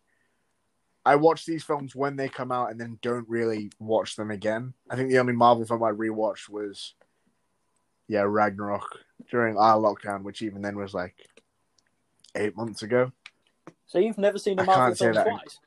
I 1.06 1.16
watch 1.18 1.46
these 1.46 1.64
films 1.64 1.96
when 1.96 2.16
they 2.16 2.30
come 2.30 2.52
out 2.52 2.72
and 2.72 2.80
then 2.80 3.00
don't 3.02 3.28
really 3.28 3.72
watch 3.80 4.16
them 4.16 4.32
again. 4.32 4.74
I 4.90 4.96
think 4.96 5.10
the 5.10 5.20
only 5.20 5.34
Marvel 5.34 5.66
film 5.66 5.84
I 5.84 5.92
rewatched 5.92 6.50
was 6.50 6.94
yeah, 8.10 8.24
Ragnarok 8.28 9.00
during 9.30 9.56
our 9.56 9.78
lockdown, 9.78 10.24
which 10.24 10.42
even 10.42 10.62
then 10.62 10.76
was 10.76 10.94
like 10.94 11.16
eight 12.36 12.58
months 12.58 12.82
ago. 12.82 13.12
So 13.86 14.00
you've 14.00 14.18
never 14.18 14.38
seen 14.38 14.60
a 14.60 14.64
I 14.64 14.66
Marvel 14.66 14.86
can't 14.86 14.98
say 14.98 15.06
film 15.06 15.16
that. 15.16 15.28
twice, 15.28 15.60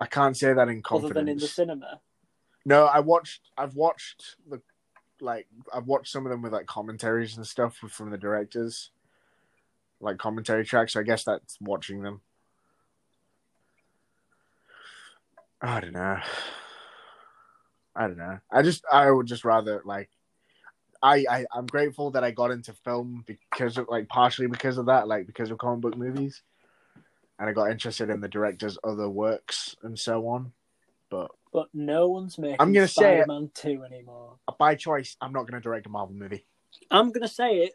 I 0.00 0.06
can't 0.06 0.36
say 0.36 0.52
that 0.54 0.68
in 0.68 0.82
confidence. 0.82 1.10
other 1.12 1.20
than 1.20 1.28
in 1.28 1.38
the 1.38 1.46
cinema. 1.46 2.00
No, 2.64 2.86
I 2.86 3.00
watched. 3.00 3.42
I've 3.56 3.76
watched 3.76 4.36
the 4.48 4.60
like. 5.20 5.46
I've 5.72 5.86
watched 5.86 6.10
some 6.10 6.24
of 6.26 6.30
them 6.30 6.42
with 6.42 6.52
like 6.52 6.66
commentaries 6.66 7.36
and 7.36 7.46
stuff 7.46 7.76
from 7.76 8.10
the 8.10 8.18
directors, 8.18 8.90
like 10.00 10.18
commentary 10.18 10.64
tracks. 10.64 10.94
So 10.94 11.00
I 11.00 11.02
guess 11.02 11.24
that's 11.24 11.58
watching 11.60 12.02
them. 12.02 12.22
I 15.60 15.80
don't 15.80 15.92
know. 15.92 16.18
I 17.94 18.06
don't 18.06 18.18
know. 18.18 18.38
I 18.50 18.62
just. 18.62 18.84
I 18.90 19.10
would 19.10 19.26
just 19.26 19.44
rather 19.44 19.82
like. 19.84 20.08
I, 21.02 21.24
I 21.28 21.46
I'm 21.52 21.66
grateful 21.66 22.10
that 22.12 22.22
I 22.24 22.30
got 22.30 22.50
into 22.50 22.72
film 22.72 23.24
because 23.26 23.76
of 23.78 23.88
like 23.88 24.08
partially 24.08 24.46
because 24.46 24.78
of 24.78 24.86
that, 24.86 25.08
like 25.08 25.26
because 25.26 25.50
of 25.50 25.58
comic 25.58 25.80
book 25.80 25.96
movies, 25.96 26.42
and 27.38 27.48
I 27.48 27.52
got 27.52 27.70
interested 27.70 28.08
in 28.10 28.20
the 28.20 28.28
director's 28.28 28.78
other 28.84 29.08
works 29.08 29.74
and 29.82 29.98
so 29.98 30.28
on. 30.28 30.52
But 31.10 31.30
But 31.52 31.68
no 31.74 32.08
one's 32.08 32.38
making 32.38 32.56
I'm 32.60 32.72
gonna 32.72 32.88
say 32.88 33.18
it. 33.18 33.24
Spider-Man 33.24 33.50
two 33.54 33.84
anymore. 33.84 34.36
by 34.58 34.74
choice, 34.76 35.16
I'm 35.20 35.32
not 35.32 35.42
going 35.42 35.54
to 35.54 35.60
direct 35.60 35.86
a 35.86 35.90
Marvel 35.90 36.14
movie. 36.14 36.46
I'm 36.90 37.10
gonna 37.10 37.28
say 37.28 37.58
it 37.58 37.72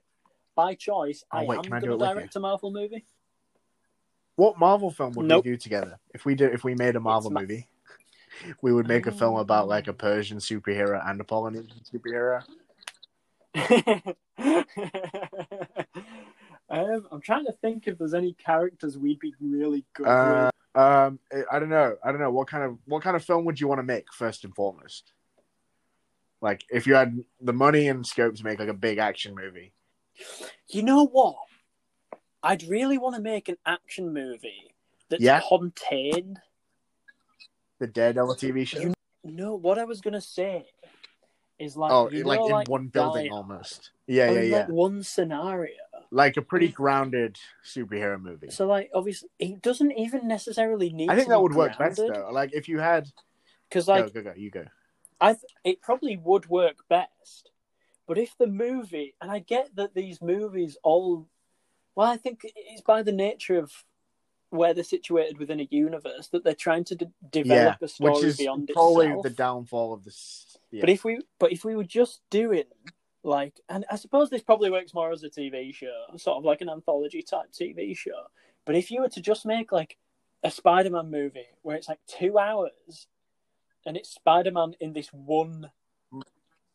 by 0.56 0.76
choice. 0.76 1.24
Oh, 1.32 1.40
I 1.40 1.46
wait, 1.46 1.66
am 1.66 1.74
I 1.74 1.80
gonna 1.80 1.98
direct 1.98 2.36
a 2.36 2.40
Marvel 2.40 2.72
movie. 2.72 3.06
What 4.38 4.58
Marvel 4.58 4.92
film 4.92 5.14
would 5.14 5.26
Nope. 5.26 5.46
we 5.46 5.52
do 5.52 5.58
together? 5.58 6.00
If 6.14 6.24
we 6.26 6.36
did, 6.36 6.54
if 6.54 6.64
we 6.64 6.76
made 6.76 6.96
a 6.96 7.00
Marvel 7.00 7.32
ma- 7.32 7.42
movie, 7.42 7.68
we 8.62 8.72
would 8.72 8.88
make 8.88 9.08
a 9.08 9.12
film 9.12 9.38
about 9.38 9.68
like 9.68 9.88
a 9.88 9.94
Persian 9.94 10.38
superhero 10.38 11.02
and 11.08 11.20
a 11.20 11.24
Polynesian 11.24 11.82
superhero. 11.92 12.44
um, 16.70 17.08
I'm 17.12 17.22
trying 17.22 17.46
to 17.46 17.54
think 17.62 17.88
if 17.88 17.98
there's 17.98 18.14
any 18.14 18.34
characters 18.34 18.98
we'd 18.98 19.20
be 19.20 19.34
really 19.42 19.86
good 19.94 20.08
Uh, 20.08 20.52
with. 20.76 20.84
um, 20.84 21.20
I 21.52 21.60
don't 21.60 21.70
know. 21.70 21.96
I 22.04 22.12
don't 22.12 22.22
know 22.22 22.32
what 22.32 22.48
kind 22.48 22.64
of 22.64 22.78
what 22.86 23.02
kind 23.04 23.16
of 23.16 23.24
film 23.24 23.46
would 23.46 23.60
you 23.60 23.68
want 23.68 23.80
to 23.80 23.84
make 23.84 24.12
first 24.14 24.44
and 24.44 24.54
foremost. 24.56 25.14
Like, 26.42 26.64
if 26.70 26.86
you 26.86 26.94
had 26.94 27.18
the 27.42 27.54
money 27.54 27.88
and 27.88 28.06
scope 28.06 28.36
to 28.36 28.44
make 28.44 28.60
like 28.60 28.70
a 28.70 28.74
big 28.74 29.00
action 29.00 29.34
movie, 29.36 29.74
You 30.70 30.84
know 30.84 31.06
what? 31.08 31.36
I'd 32.44 32.64
really 32.64 32.98
want 32.98 33.16
to 33.16 33.22
make 33.22 33.50
an 33.50 33.58
action 33.66 34.14
movie 34.14 34.76
that's 35.10 35.24
Yeah. 35.24 35.42
contained. 35.48 36.40
the 37.80 37.86
Daredevil 37.88 38.36
TV 38.36 38.66
show. 38.66 38.80
You- 38.80 38.94
No, 39.24 39.54
what 39.56 39.78
I 39.78 39.84
was 39.84 40.02
gonna 40.02 40.22
say 40.22 40.66
is 41.60 41.76
like 41.76 41.92
oh, 41.92 42.10
you 42.10 42.24
like 42.24 42.40
know, 42.40 42.46
in 42.46 42.52
like 42.52 42.70
one 42.70 42.88
building 42.88 43.32
almost. 43.32 43.92
Yeah, 44.06 44.32
yeah, 44.32 44.42
yeah. 44.42 44.58
Like 44.58 44.70
one 44.70 45.04
scenario. 45.04 45.74
Like 46.12 46.38
a 46.38 46.42
pretty 46.42 46.70
grounded 46.70 47.38
superhero 47.66 48.22
movie. 48.22 48.50
So 48.50 48.66
like 48.68 48.90
obviously 48.94 49.30
it 49.40 49.62
doesn't 49.62 49.92
even 49.92 50.28
necessarily 50.28 50.92
need. 50.92 51.10
I 51.10 51.16
think 51.16 51.30
that 51.30 51.42
would 51.42 51.54
work 51.56 51.78
best 51.78 51.98
though. 51.98 52.30
Like 52.32 52.54
if 52.54 52.70
you 52.70 52.80
had, 52.80 53.08
because 53.70 53.88
like 53.88 54.14
go, 54.14 54.22
go, 54.22 54.32
go. 54.32 54.34
You 54.38 54.50
go. 54.50 54.66
I 55.20 55.34
th- 55.34 55.44
it 55.64 55.82
probably 55.82 56.18
would 56.18 56.48
work 56.48 56.78
best. 56.90 57.52
But 58.08 58.18
if 58.18 58.38
the 58.38 58.48
movie, 58.48 59.16
and 59.20 59.30
I 59.30 59.40
get 59.40 59.76
that 59.76 59.94
these 59.94 60.22
movies 60.22 60.78
all, 60.82 61.28
well, 61.94 62.08
I 62.08 62.16
think 62.16 62.40
it's 62.44 62.82
by 62.82 63.04
the 63.04 63.12
nature 63.12 63.58
of 63.58 63.84
where 64.50 64.74
they're 64.74 64.84
situated 64.84 65.38
within 65.38 65.60
a 65.60 65.68
universe 65.70 66.28
that 66.30 66.44
they're 66.44 66.56
trying 66.56 66.84
to 66.86 66.96
de- 66.96 67.12
develop 67.32 67.82
a 67.82 67.88
story 67.88 68.14
which 68.14 68.24
is 68.24 68.38
beyond 68.38 68.70
probably 68.74 69.08
itself. 69.08 69.24
the 69.24 69.30
downfall 69.30 69.94
of 69.94 70.04
this. 70.04 70.58
Yeah. 70.72 70.82
But 70.82 70.90
if 70.90 71.04
we, 71.04 71.20
but 71.40 71.52
if 71.52 71.66
we 71.66 71.76
were 71.76 71.84
just 71.84 72.22
doing 72.30 72.64
like, 73.24 73.60
and 73.70 73.86
I 73.92 73.98
suppose 73.98 74.30
this 74.30 74.42
probably 74.42 74.72
works 74.72 74.94
more 74.94 75.12
as 75.12 75.24
a 75.24 75.30
TV 75.30 75.74
show, 75.74 76.06
sort 76.16 76.38
of 76.38 76.46
like 76.46 76.62
an 76.62 76.70
anthology 76.70 77.22
type 77.22 77.52
TV 77.52 77.96
show. 77.96 78.24
But 78.66 78.76
if 78.76 78.90
you 78.92 79.02
were 79.02 79.10
to 79.10 79.22
just 79.22 79.46
make 79.46 79.72
like 79.72 79.98
a 80.44 80.52
Spider-Man 80.52 81.12
movie 81.12 81.48
where 81.62 81.76
it's 81.76 81.90
like 81.90 82.00
two 82.08 82.38
hours, 82.38 83.08
and 83.86 83.98
it's 83.98 84.10
Spider-Man 84.10 84.76
in 84.80 84.94
this 84.94 85.10
one 85.12 85.72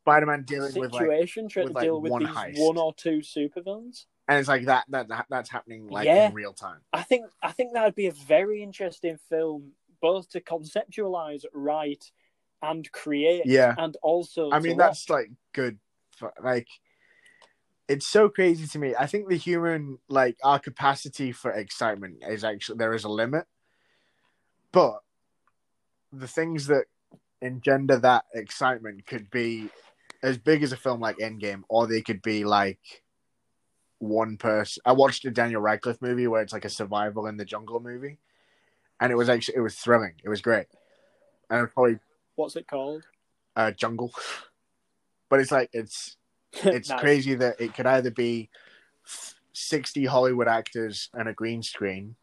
Spider-Man 0.02 0.44
dealing 0.44 0.74
with 0.74 0.92
like, 0.92 1.02
situation, 1.02 1.48
trying 1.48 1.64
with, 1.66 1.72
to 1.74 1.78
like, 1.78 1.84
deal 1.84 2.00
with 2.00 2.12
one 2.12 2.24
these 2.24 2.34
heist. 2.34 2.58
one 2.58 2.76
or 2.76 2.92
two 2.94 3.18
supervillains. 3.20 4.06
and 4.28 4.38
it's 4.38 4.48
like 4.48 4.64
that 4.66 4.84
that, 4.88 5.08
that 5.08 5.26
that's 5.30 5.48
happening 5.50 5.88
like 5.88 6.06
Yeah. 6.06 6.28
in 6.28 6.34
real 6.34 6.52
time. 6.52 6.80
I 6.92 7.02
think 7.02 7.26
I 7.42 7.52
think 7.52 7.72
that 7.74 7.84
would 7.84 7.94
be 7.94 8.06
a 8.08 8.12
very 8.12 8.62
interesting 8.62 9.16
film, 9.28 9.72
both 10.00 10.28
to 10.30 10.40
conceptualize, 10.40 11.44
write, 11.54 12.10
and 12.62 12.90
create. 12.92 13.42
Yeah. 13.46 13.74
and 13.78 13.96
also. 14.02 14.50
I 14.50 14.58
mean, 14.58 14.76
watch. 14.76 14.86
that's 14.86 15.10
like 15.10 15.30
good. 15.52 15.78
For, 16.16 16.32
like, 16.42 16.68
it's 17.88 18.06
so 18.06 18.28
crazy 18.28 18.66
to 18.66 18.78
me. 18.78 18.94
I 18.98 19.06
think 19.06 19.28
the 19.28 19.36
human, 19.36 19.98
like, 20.08 20.36
our 20.44 20.58
capacity 20.58 21.32
for 21.32 21.50
excitement 21.52 22.22
is 22.28 22.44
actually 22.44 22.78
there 22.78 22.92
is 22.94 23.04
a 23.04 23.08
limit, 23.08 23.46
but 24.72 24.98
the 26.12 26.28
things 26.28 26.66
that 26.66 26.84
engender 27.40 27.98
that 27.98 28.24
excitement 28.34 29.06
could 29.06 29.30
be 29.30 29.68
as 30.22 30.38
big 30.38 30.62
as 30.62 30.72
a 30.72 30.76
film 30.76 31.00
like 31.00 31.18
Endgame, 31.18 31.62
or 31.68 31.86
they 31.86 32.00
could 32.02 32.22
be 32.22 32.44
like 32.44 33.02
one 33.98 34.36
person. 34.36 34.82
I 34.84 34.92
watched 34.92 35.24
a 35.24 35.30
Daniel 35.30 35.60
Radcliffe 35.60 36.00
movie 36.02 36.26
where 36.26 36.42
it's 36.42 36.52
like 36.52 36.64
a 36.64 36.68
survival 36.70 37.26
in 37.26 37.36
the 37.36 37.44
jungle 37.44 37.80
movie, 37.80 38.18
and 39.00 39.12
it 39.12 39.16
was 39.16 39.28
actually 39.28 39.56
it 39.56 39.60
was 39.60 39.74
thrilling. 39.76 40.14
It 40.24 40.28
was 40.28 40.40
great, 40.40 40.66
and 41.50 41.58
it 41.58 41.62
was 41.62 41.70
probably 41.74 41.98
what's 42.36 42.56
it 42.56 42.66
called? 42.66 43.04
uh, 43.56 43.70
jungle. 43.72 44.12
But 45.28 45.40
it's 45.40 45.50
like 45.50 45.70
it's 45.72 46.18
it's 46.52 46.90
Nice. 46.90 47.00
crazy 47.00 47.34
that 47.36 47.58
it 47.58 47.72
could 47.74 47.86
either 47.86 48.10
be 48.10 48.50
sixty 49.54 50.04
Hollywood 50.04 50.46
actors 50.46 51.08
and 51.14 51.26
a 51.26 51.32
green 51.32 51.62
screen 51.62 52.16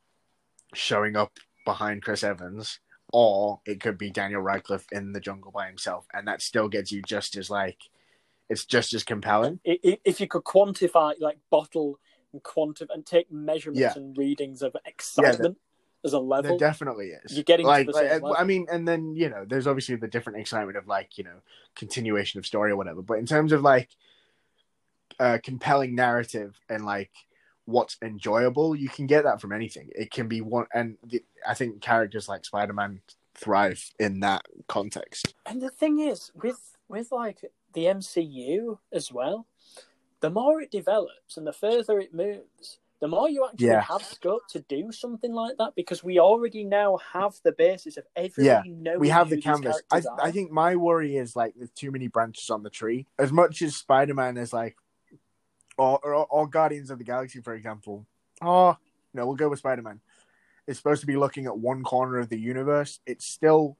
showing 0.75 1.15
up 1.15 1.31
behind 1.65 2.03
Chris 2.03 2.23
Evans, 2.23 2.79
or 3.11 3.61
it 3.65 3.79
could 3.79 3.97
be 3.97 4.09
Daniel 4.09 4.41
Radcliffe 4.41 4.87
in 4.91 5.13
the 5.13 5.19
jungle 5.19 5.51
by 5.51 5.67
himself, 5.67 6.07
and 6.13 6.27
that 6.27 6.41
still 6.41 6.67
gets 6.67 6.91
you 6.91 7.01
just 7.01 7.35
as 7.35 7.49
like 7.49 7.77
it's 8.49 8.65
just 8.65 8.93
as 8.93 9.03
compelling. 9.03 9.59
If 9.63 10.19
you 10.19 10.27
could 10.27 10.43
quantify, 10.43 11.13
like, 11.19 11.37
bottle 11.51 11.99
and 12.33 12.41
quantify 12.41 12.87
and 12.89 13.05
take 13.05 13.31
measurements 13.31 13.79
Yeah. 13.79 13.93
and 13.95 14.17
readings 14.17 14.63
of 14.63 14.75
excitement 14.85 15.57
as 16.03 16.13
a 16.13 16.19
level, 16.19 16.57
There 16.57 16.57
definitely 16.57 17.09
is. 17.09 17.35
You're 17.35 17.43
getting 17.43 17.65
to 17.65 17.69
like, 17.69 17.87
like, 17.87 18.09
level. 18.09 18.35
I 18.35 18.43
mean, 18.43 18.65
and 18.71 18.87
then 18.87 19.15
you 19.15 19.29
know, 19.29 19.45
there's 19.45 19.67
obviously 19.67 19.95
the 19.97 20.07
different 20.07 20.39
excitement 20.39 20.77
of 20.77 20.87
like 20.87 21.17
you 21.17 21.23
know 21.23 21.41
continuation 21.75 22.39
of 22.39 22.45
story 22.45 22.71
or 22.71 22.75
whatever. 22.75 23.01
But 23.03 23.19
in 23.19 23.25
terms 23.27 23.51
of 23.51 23.61
like 23.61 23.89
uh, 25.19 25.37
compelling 25.43 25.93
narrative 25.95 26.59
and 26.69 26.85
like 26.85 27.11
what's 27.69 27.97
enjoyable, 28.01 28.75
you 28.75 28.89
can 28.89 29.07
get 29.07 29.23
that 29.23 29.39
from 29.41 29.51
anything. 29.51 29.89
It 29.95 30.11
can 30.11 30.27
be 30.27 30.41
one, 30.41 30.65
and 30.73 30.97
the, 31.03 31.23
I 31.47 31.53
think 31.53 31.81
characters 31.81 32.27
like 32.27 32.45
Spider-Man 32.45 33.01
thrive 33.35 33.91
in 33.99 34.19
that 34.21 34.45
context. 34.67 35.33
And 35.45 35.61
the 35.61 35.69
thing 35.69 35.99
is, 35.99 36.31
with 36.35 36.77
with 36.87 37.11
like 37.11 37.39
the 37.73 37.85
MCU 37.85 38.79
as 38.91 39.11
well, 39.11 39.45
the 40.19 40.29
more 40.29 40.61
it 40.61 40.71
develops 40.71 41.37
and 41.37 41.45
the 41.45 41.53
further 41.53 41.99
it 41.99 42.13
moves, 42.13 42.79
the 42.99 43.07
more 43.07 43.29
you 43.29 43.45
actually 43.45 43.67
Yeah. 43.67 43.81
have 43.81 44.03
scope 44.03 44.47
to 44.49 44.59
do 44.59 44.91
something 44.91 45.31
like 45.31 45.55
that 45.57 45.73
because 45.75 46.03
we 46.03 46.19
already 46.19 46.63
now 46.63 46.97
have 47.13 47.39
the 47.43 47.53
basis 47.53 47.95
of 47.95 48.05
everybody 48.15 48.71
knowing 48.71 48.99
we 48.99 49.09
have 49.09 49.29
the 49.29 49.39
canvas. 49.41 49.81
I. 49.91 50.01
I 50.21 50.31
think 50.31 50.51
my 50.51 50.75
worry 50.75 51.15
is 51.15 51.35
like 51.35 51.53
there's 51.55 51.69
too 51.71 51.91
many 51.91 52.07
branches 52.07 52.49
on 52.49 52.63
the 52.63 52.69
tree. 52.69 53.05
As 53.17 53.31
much 53.31 53.61
as 53.61 53.75
Spider 53.75 54.15
Man 54.15 54.35
is 54.37 54.51
like, 54.51 54.75
or, 55.79 55.99
or 56.05 56.25
or 56.27 56.47
Guardians 56.47 56.89
of 56.91 56.97
the 56.97 57.03
Galaxy, 57.03 57.41
for 57.41 57.53
example. 57.53 58.05
Oh 58.41 58.77
no, 59.13 59.25
we'll 59.25 59.35
go 59.35 59.49
with 59.49 59.59
Spider 59.59 59.81
Man. 59.81 60.01
It's 60.67 60.77
supposed 60.77 61.01
to 61.01 61.07
be 61.07 61.15
looking 61.17 61.45
at 61.47 61.57
one 61.57 61.83
corner 61.83 62.19
of 62.19 62.29
the 62.29 62.37
universe. 62.39 62.99
It's 63.05 63.25
still 63.25 63.77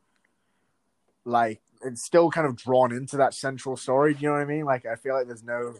like 1.26 1.62
it's 1.84 2.04
still 2.04 2.30
kind 2.32 2.47
of 2.47 2.56
drawn 2.56 2.91
into 2.91 3.18
that 3.18 3.34
central 3.34 3.78
story. 3.78 4.14
Do 4.14 4.22
you 4.22 4.28
know 4.30 4.34
what 4.36 4.41
I 4.41 4.45
mean? 4.45 4.66
Like 4.66 4.86
I 4.86 4.95
feel 4.95 5.14
like 5.14 5.28
there's 5.28 5.43
no. 5.43 5.76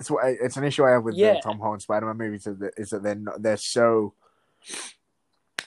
It's 0.00 0.10
what 0.10 0.24
it's 0.26 0.56
an 0.56 0.64
issue 0.64 0.84
I 0.84 0.90
have 0.92 1.04
with 1.04 1.14
Yeah. 1.16 1.34
the 1.34 1.40
Tom 1.40 1.58
Holland 1.58 1.82
Spider 1.82 2.06
Man 2.06 2.16
movies 2.18 2.46
is 2.46 2.58
that, 2.58 2.72
is 2.76 2.90
that 2.90 3.02
they're 3.02 3.14
not, 3.14 3.42
they're 3.42 3.56
so 3.56 4.14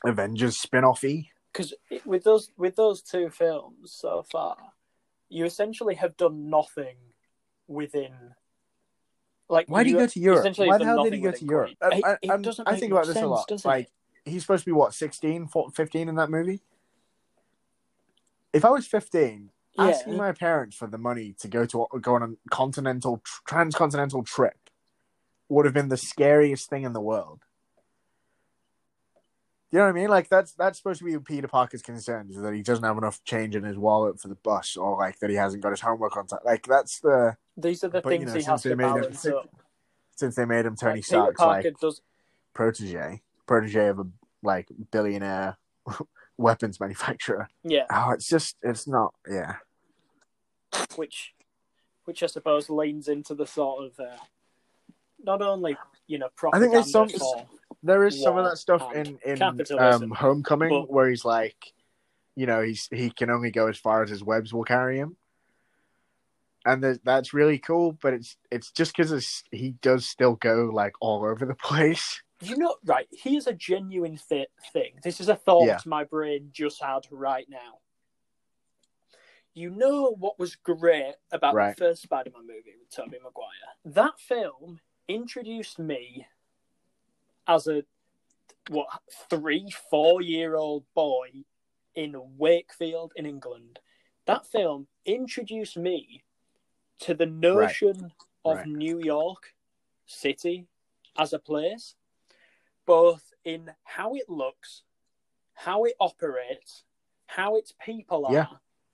Avengers 0.03 0.57
spin 0.57 0.83
offy. 0.83 1.29
because 1.51 1.73
with 2.05 2.23
those 2.23 2.51
with 2.57 2.75
those 2.75 3.01
two 3.01 3.29
films 3.29 3.91
so 3.93 4.23
far, 4.31 4.57
you 5.29 5.45
essentially 5.45 5.95
have 5.95 6.17
done 6.17 6.49
nothing 6.49 6.95
within. 7.67 8.13
Like 9.49 9.67
Why 9.67 9.83
did 9.83 9.87
he 9.89 9.93
you 9.93 9.99
go 9.99 10.07
to 10.07 10.19
Europe? 10.19 10.39
essentially 10.39 10.67
Why 10.67 10.77
the 10.77 10.85
hell 10.85 11.03
did 11.03 11.13
he 11.13 11.19
go 11.19 11.31
to 11.31 11.45
Europe? 11.45 11.71
Queen. 11.79 12.01
I, 12.03 12.11
It- 12.13 12.19
it 12.23 12.31
I, 12.31 12.37
doesn't 12.37 12.67
I 12.67 12.75
think 12.77 12.91
about 12.91 13.05
much 13.07 13.13
this 13.15 13.23
a 13.23 13.27
lot. 13.27 13.65
Like 13.65 13.89
he's 14.25 14.41
supposed 14.41 14.63
to 14.63 14.69
be 14.69 14.71
what 14.73 14.93
16, 14.93 15.47
14, 15.47 15.71
15 15.71 16.09
in 16.09 16.15
that 16.15 16.29
movie. 16.31 16.61
If 18.53 18.65
I 18.65 18.69
was 18.69 18.87
fifteen, 18.87 19.51
Yeah. 19.77 19.87
asking 19.89 20.15
my 20.17 20.31
parents 20.31 20.75
for 20.77 20.87
the 20.87 20.97
money 20.97 21.35
to 21.39 21.47
go 21.47 21.65
to 21.65 21.87
go 22.01 22.15
on 22.15 22.23
a 22.23 22.49
continental 22.49 23.21
transcontinental 23.47 24.23
trip 24.23 24.57
would 25.49 25.65
have 25.65 25.73
been 25.73 25.89
the 25.89 25.97
scariest 25.97 26.69
thing 26.69 26.83
in 26.83 26.93
the 26.93 27.01
world. 27.01 27.44
You 29.71 29.79
know 29.79 29.85
what 29.85 29.89
I 29.89 29.93
mean? 29.93 30.09
Like 30.09 30.29
that's 30.29 30.53
that's 30.53 30.77
supposed 30.77 30.99
to 30.99 31.05
be 31.05 31.17
Peter 31.19 31.47
Parker's 31.47 31.81
concern 31.81 32.27
is 32.29 32.37
that 32.41 32.53
he 32.53 32.61
doesn't 32.61 32.83
have 32.83 32.97
enough 32.97 33.21
change 33.25 33.55
in 33.55 33.63
his 33.63 33.77
wallet 33.77 34.19
for 34.19 34.27
the 34.29 34.35
bus, 34.35 34.77
or 34.77 34.97
like 34.97 35.19
that 35.19 35.29
he 35.29 35.35
hasn't 35.35 35.63
got 35.63 35.71
his 35.71 35.81
homework 35.81 36.15
on 36.15 36.27
time. 36.27 36.39
Like 36.45 36.65
that's 36.65 36.99
the 36.99 37.35
These 37.57 37.83
are 37.83 37.89
the 37.89 38.01
But, 38.01 38.11
you 38.13 38.19
things 38.19 38.33
know, 38.33 38.39
he 38.39 38.45
has 38.45 38.61
to 38.63 38.75
made 38.75 38.85
him- 38.85 39.33
up. 39.35 39.49
since 40.15 40.35
they 40.35 40.45
made 40.45 40.65
him 40.65 40.75
Tony 40.75 40.95
Like, 40.97 41.05
Stark's 41.05 41.39
like 41.41 41.79
does 41.79 42.01
protege, 42.53 43.21
protege 43.47 43.87
of 43.87 43.99
a 43.99 44.07
like 44.43 44.69
billionaire 44.91 45.57
weapons 46.37 46.79
manufacturer. 46.79 47.49
yeah, 47.63 47.85
Oh, 47.89 48.11
it's 48.11 48.27
just 48.29 48.55
it's 48.61 48.87
not. 48.87 49.13
Yeah, 49.29 49.55
which 50.95 51.33
which 52.05 52.21
I 52.23 52.27
suppose 52.27 52.69
leans 52.69 53.07
into 53.07 53.33
the 53.33 53.47
sort 53.47 53.85
of 53.85 53.99
uh, 53.99 54.15
not 55.23 55.41
only 55.41 55.75
you 56.07 56.19
know 56.19 56.27
I 56.27 56.29
propaganda 56.35 56.63
think 56.65 56.73
there's 56.73 56.91
some- 56.91 57.09
for 57.09 57.45
there 57.85 58.03
is 58.05 58.21
some 58.21 58.37
of 58.37 58.45
that 58.45 58.57
stuff 58.57 58.93
in 58.93 59.17
in 59.25 59.41
um, 59.79 60.11
Homecoming 60.11 60.69
but- 60.69 60.91
where 60.91 61.07
he's 61.09 61.23
like, 61.25 61.73
you 62.35 62.45
know, 62.45 62.61
he's 62.61 62.87
he 62.91 63.09
can 63.09 63.29
only 63.29 63.51
go 63.51 63.67
as 63.67 63.77
far 63.77 64.03
as 64.03 64.09
his 64.09 64.23
webs 64.23 64.53
will 64.53 64.63
carry 64.63 64.97
him, 64.97 65.15
and 66.65 66.81
th- 66.81 66.99
that's 67.03 67.33
really 67.33 67.59
cool. 67.59 67.93
But 68.01 68.13
it's 68.13 68.37
it's 68.51 68.71
just 68.71 68.95
because 68.95 69.43
he 69.51 69.71
does 69.81 70.07
still 70.07 70.35
go 70.35 70.69
like 70.73 70.93
all 70.99 71.23
over 71.23 71.45
the 71.45 71.55
place. 71.63 72.21
you 72.41 72.57
know 72.57 72.75
right. 72.85 73.07
Here's 73.11 73.47
a 73.47 73.53
genuine 73.53 74.19
th- 74.29 74.49
thing. 74.73 74.93
This 75.03 75.21
is 75.21 75.29
a 75.29 75.35
thought 75.35 75.65
Yeah. 75.67 75.79
my 75.85 76.03
brain 76.03 76.49
just 76.51 76.81
had 76.83 77.01
right 77.11 77.47
now. 77.49 77.79
You 79.53 79.69
know 79.69 80.13
what 80.19 80.37
was 80.37 80.55
great 80.57 81.13
about 81.31 81.55
Right. 81.55 81.77
the 81.77 81.85
first 81.85 82.01
Spider-Man 82.01 82.41
movie 82.45 82.73
with 82.77 82.89
Tobey 82.93 83.19
Maguire? 83.23 83.71
That 83.85 84.19
film 84.19 84.81
introduced 85.07 85.79
me 85.79 86.27
as 87.47 87.67
a 87.67 87.83
what 88.69 88.87
three, 89.29 89.69
four 89.89 90.21
year 90.21 90.55
old 90.55 90.83
boy 90.95 91.29
in 91.93 92.15
Wakefield 92.37 93.13
in 93.15 93.25
England. 93.25 93.79
That 94.25 94.45
film 94.45 94.87
introduced 95.05 95.77
me 95.77 96.23
to 97.01 97.13
the 97.13 97.27
notion 97.27 98.11
of 98.43 98.57
Right. 98.57 98.67
New 98.67 98.99
York 98.99 99.53
City 100.05 100.67
as 101.17 101.33
a 101.33 101.39
place, 101.39 101.95
both 102.85 103.33
in 103.43 103.71
how 103.83 104.15
it 104.15 104.29
looks, 104.29 104.83
how 105.53 105.83
it 105.85 105.93
operates, 105.99 106.83
how 107.27 107.55
its 107.55 107.73
people 107.83 108.25
are, 108.25 108.33
Yeah. 108.33 108.47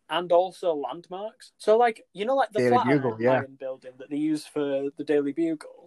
and 0.10 0.32
also 0.32 0.74
landmarks. 0.74 1.54
So, 1.58 1.78
like 1.78 2.06
you 2.14 2.26
know, 2.26 2.36
like 2.36 2.52
the 2.52 2.60
Daily 2.60 2.76
Flatiron 2.76 3.02
Bugle, 3.02 3.22
yeah. 3.22 3.42
building 3.58 3.94
that 3.98 4.10
they 4.10 4.18
use 4.18 4.46
for 4.46 4.90
the 4.98 5.04
Daily 5.04 5.32
Bugle. 5.32 5.81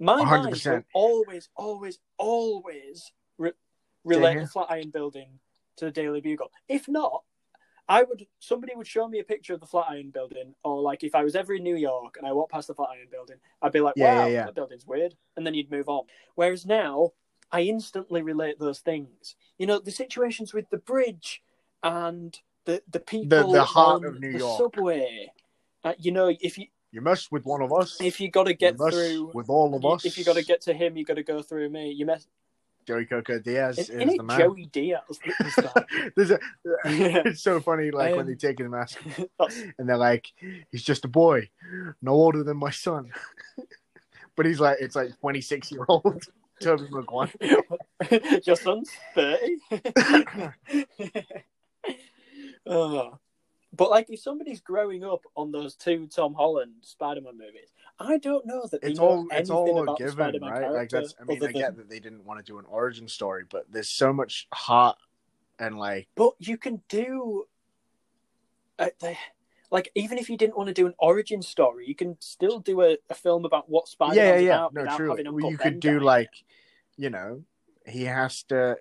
My 0.00 0.20
A 0.20 0.24
hundred 0.24 0.64
mind 0.64 0.84
will 0.94 1.00
always, 1.00 1.48
always, 1.56 1.98
always 2.18 3.12
re- 3.38 3.52
relate 4.04 4.40
the 4.40 4.46
Flatiron 4.46 4.90
building 4.90 5.38
to 5.76 5.86
the 5.86 5.90
Daily 5.90 6.20
Bugle. 6.20 6.50
If 6.68 6.88
not, 6.88 7.22
I 7.88 8.02
would 8.02 8.26
somebody 8.38 8.74
would 8.74 8.86
show 8.86 9.06
me 9.08 9.18
a 9.20 9.24
picture 9.24 9.54
of 9.54 9.60
the 9.60 9.66
Flatiron 9.66 10.10
building, 10.10 10.54
or 10.64 10.80
like 10.80 11.04
if 11.04 11.14
I 11.14 11.22
was 11.22 11.36
ever 11.36 11.54
in 11.54 11.62
New 11.62 11.76
York 11.76 12.16
and 12.16 12.26
I 12.26 12.32
walked 12.32 12.52
past 12.52 12.68
the 12.68 12.74
Flatiron 12.74 13.08
building, 13.10 13.36
I'd 13.60 13.72
be 13.72 13.80
like, 13.80 13.94
Yeah, 13.96 14.04
"Wow, 14.18 14.26
yeah, 14.26 14.32
yeah. 14.32 14.44
that 14.46 14.54
building's 14.54 14.86
weird," 14.86 15.14
and 15.36 15.46
then 15.46 15.54
you'd 15.54 15.70
move 15.70 15.88
on. 15.88 16.04
Whereas 16.34 16.64
now, 16.66 17.12
I 17.52 17.62
instantly 17.62 18.22
relate 18.22 18.58
those 18.58 18.80
things. 18.80 19.36
You 19.58 19.66
know, 19.66 19.78
the 19.78 19.90
situations 19.90 20.54
with 20.54 20.68
the 20.70 20.78
bridge 20.78 21.42
and 21.82 22.36
the 22.64 22.82
the 22.90 23.00
people 23.00 23.52
the 23.52 23.64
heart 23.64 24.02
on 24.02 24.06
of 24.06 24.20
New 24.20 24.32
the 24.32 24.38
York. 24.38 24.58
subway. 24.58 25.30
Uh, 25.84 25.92
you 25.98 26.10
know, 26.10 26.34
if 26.40 26.56
you 26.56 26.66
You 26.94 27.00
mess 27.00 27.28
with 27.32 27.44
one 27.44 27.60
of 27.60 27.72
us. 27.72 28.00
if 28.00 28.20
you 28.20 28.30
got 28.30 28.44
to 28.44 28.54
get 28.54 28.76
through, 28.76 29.32
with 29.34 29.50
all 29.50 29.74
of 29.74 29.84
us. 29.84 30.04
if 30.04 30.16
you 30.16 30.24
got 30.24 30.36
to 30.36 30.44
get 30.44 30.60
to 30.62 30.72
him, 30.72 30.96
you 30.96 31.04
got 31.04 31.14
to 31.16 31.24
go 31.24 31.42
through 31.42 31.68
me. 31.68 31.90
You 31.90 32.06
mess. 32.06 32.28
Joey 32.86 33.04
Coco 33.06 33.40
Diaz 33.40 33.78
is 33.80 33.90
it 33.90 34.16
the 34.16 34.22
man. 34.22 34.38
Joey 34.38 34.66
Diaz? 34.66 35.00
that 35.08 35.34
was 35.44 35.54
that? 35.56 36.12
There's 36.16 36.30
a, 36.30 36.38
it's 37.30 37.42
so 37.42 37.58
funny, 37.58 37.90
like 37.90 38.12
when 38.12 38.20
Um, 38.20 38.26
they 38.28 38.36
take 38.36 38.58
his 38.58 38.68
mask 38.68 39.00
and 39.78 39.88
they're 39.88 39.96
like, 39.96 40.30
"He's 40.70 40.84
just 40.84 41.04
a 41.04 41.08
boy, 41.08 41.48
no 42.00 42.12
older 42.12 42.44
than 42.44 42.58
my 42.58 42.70
son," 42.70 43.10
but 44.36 44.46
he's 44.46 44.60
like, 44.60 44.76
it's 44.80 44.94
like 44.94 45.18
26 45.18 45.72
year 45.72 45.84
old 45.88 46.22
Tobey 46.60 46.86
Maguire. 46.90 47.32
Your 48.44 48.54
son's 48.54 48.90
30. 49.16 49.58
oh. 52.66 53.18
But 53.76 53.90
like, 53.90 54.10
if 54.10 54.20
somebody's 54.20 54.60
growing 54.60 55.04
up 55.04 55.24
on 55.36 55.50
those 55.50 55.74
two 55.74 56.06
Tom 56.06 56.34
Holland 56.34 56.72
Spider-Man 56.82 57.36
movies, 57.36 57.72
I 57.98 58.18
don't 58.18 58.46
know 58.46 58.66
that 58.70 58.82
they 58.82 58.90
It's 58.90 58.98
know 58.98 59.06
all 59.06 59.26
it's 59.30 59.50
anything 59.50 59.78
all 59.78 59.94
a 59.94 59.96
given, 59.96 60.12
Spider-Man 60.12 60.50
right? 60.50 60.72
Like 60.72 60.90
that's. 60.90 61.14
I 61.20 61.24
mean, 61.24 61.42
I 61.42 61.52
get 61.52 61.68
than- 61.68 61.76
that 61.76 61.90
they 61.90 62.00
didn't 62.00 62.24
want 62.24 62.44
to 62.44 62.44
do 62.44 62.58
an 62.58 62.64
origin 62.68 63.08
story, 63.08 63.44
but 63.48 63.70
there's 63.70 63.90
so 63.90 64.12
much 64.12 64.46
heart 64.52 64.98
and 65.58 65.78
like 65.78 66.08
But 66.14 66.34
you 66.38 66.56
can 66.56 66.82
do, 66.88 67.44
uh, 68.78 68.90
the, 69.00 69.16
like, 69.70 69.90
even 69.94 70.18
if 70.18 70.28
you 70.28 70.36
didn't 70.36 70.56
want 70.56 70.68
to 70.68 70.74
do 70.74 70.86
an 70.86 70.94
origin 70.98 71.42
story, 71.42 71.86
you 71.86 71.94
can 71.94 72.16
still 72.20 72.60
do 72.60 72.82
a, 72.82 72.96
a 73.10 73.14
film 73.14 73.44
about 73.44 73.68
what 73.68 73.88
Spider-Man's 73.88 74.42
yeah, 74.42 74.48
yeah, 74.48 74.54
about 74.54 74.74
No, 74.74 74.82
without 74.82 75.00
having 75.00 75.32
Well, 75.32 75.50
you 75.50 75.58
Ben 75.58 75.72
could 75.72 75.80
do 75.80 76.00
like, 76.00 76.30
you 76.96 77.10
know, 77.10 77.42
he 77.86 78.04
has 78.04 78.42
to. 78.44 78.76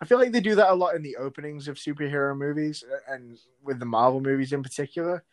I 0.00 0.04
feel 0.04 0.18
like 0.18 0.32
they 0.32 0.40
do 0.40 0.54
that 0.56 0.70
a 0.70 0.74
lot 0.74 0.94
in 0.94 1.02
the 1.02 1.16
openings 1.16 1.68
of 1.68 1.76
superhero 1.76 2.36
movies, 2.36 2.84
uh, 2.90 3.12
and 3.12 3.38
with 3.62 3.78
the 3.78 3.86
Marvel 3.86 4.20
movies 4.20 4.52
in 4.52 4.62
particular, 4.62 5.24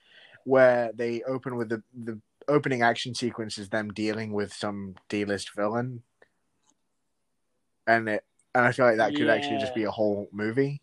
where 0.45 0.91
they 0.93 1.23
open 1.23 1.55
with 1.57 1.69
the 1.69 1.83
the 1.93 2.19
opening 2.47 2.81
action 2.81 3.13
sequence 3.13 3.57
is 3.57 3.69
them 3.69 3.91
dealing 3.93 4.33
with 4.33 4.53
some 4.53 4.95
D-list 5.09 5.53
villain, 5.55 6.03
and 7.87 8.09
it 8.09 8.25
and 8.55 8.65
I 8.65 8.71
feel 8.71 8.85
like 8.85 8.97
that 8.97 9.15
could 9.15 9.29
actually 9.29 9.57
just 9.57 9.75
be 9.75 9.83
a 9.83 9.91
whole 9.91 10.27
movie. 10.31 10.81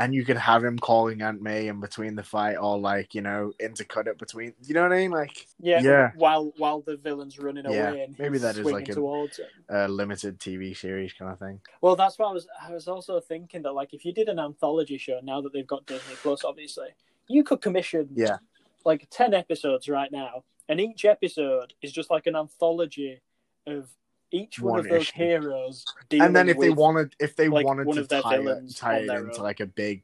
And 0.00 0.14
you 0.14 0.24
could 0.24 0.36
have 0.36 0.62
him 0.62 0.78
calling 0.78 1.22
Aunt 1.22 1.42
May 1.42 1.66
in 1.66 1.80
between 1.80 2.14
the 2.14 2.22
fight, 2.22 2.54
or 2.54 2.78
like 2.78 3.14
you 3.16 3.20
know, 3.20 3.52
intercut 3.60 4.06
it 4.06 4.16
between. 4.16 4.54
You 4.62 4.74
know 4.74 4.82
what 4.82 4.92
I 4.92 4.98
mean? 4.98 5.10
Like 5.10 5.46
Yeah, 5.60 5.80
Yeah. 5.82 6.12
While 6.14 6.52
while 6.56 6.80
the 6.82 6.96
villain's 6.96 7.38
running 7.38 7.64
Yeah, 7.64 7.90
away 7.90 8.02
and 8.02 8.16
maybe 8.18 8.38
that 8.38 8.56
is 8.56 8.64
like 8.64 8.88
a- 8.88 9.28
a 9.70 9.88
limited 9.88 10.38
TV 10.38 10.72
series 10.76 11.12
kind 11.12 11.32
of 11.32 11.38
thing. 11.40 11.60
Well, 11.80 11.96
that's 11.96 12.16
what 12.18 12.28
I 12.28 12.32
was. 12.32 12.46
I 12.62 12.72
was 12.72 12.86
also 12.86 13.18
thinking 13.20 13.62
that, 13.62 13.72
like, 13.72 13.92
if 13.92 14.04
you 14.04 14.12
did 14.12 14.28
an 14.28 14.38
anthology 14.38 14.98
show 14.98 15.18
now 15.22 15.40
that 15.40 15.52
they've 15.52 15.66
got 15.66 15.84
Disney 15.86 16.14
Plus, 16.22 16.44
obviously, 16.44 16.88
you 17.26 17.42
could 17.42 17.60
commission 17.60 18.08
Yeah. 18.14 18.38
like 18.84 19.08
ten 19.10 19.34
episodes 19.34 19.88
right 19.88 20.12
now, 20.12 20.44
and 20.68 20.80
each 20.80 21.04
episode 21.04 21.74
is 21.82 21.90
just 21.92 22.08
like 22.08 22.26
an 22.28 22.36
anthology 22.36 23.20
of 23.66 23.90
each 24.30 24.60
one, 24.60 24.72
One 24.72 24.80
of 24.80 24.88
those 24.88 25.10
heroes. 25.10 25.84
and 26.12 26.34
then 26.36 26.48
if 26.48 26.58
they 26.58 26.70
wanted 26.70 27.14
if 27.18 27.34
they 27.36 27.48
like, 27.48 27.64
wanted 27.66 27.92
to 27.94 28.04
tie 28.06 28.36
it, 28.36 28.76
tie 28.76 28.96
it 28.98 29.10
into 29.10 29.38
own. 29.38 29.42
like 29.42 29.60
a 29.60 29.66
big 29.66 30.02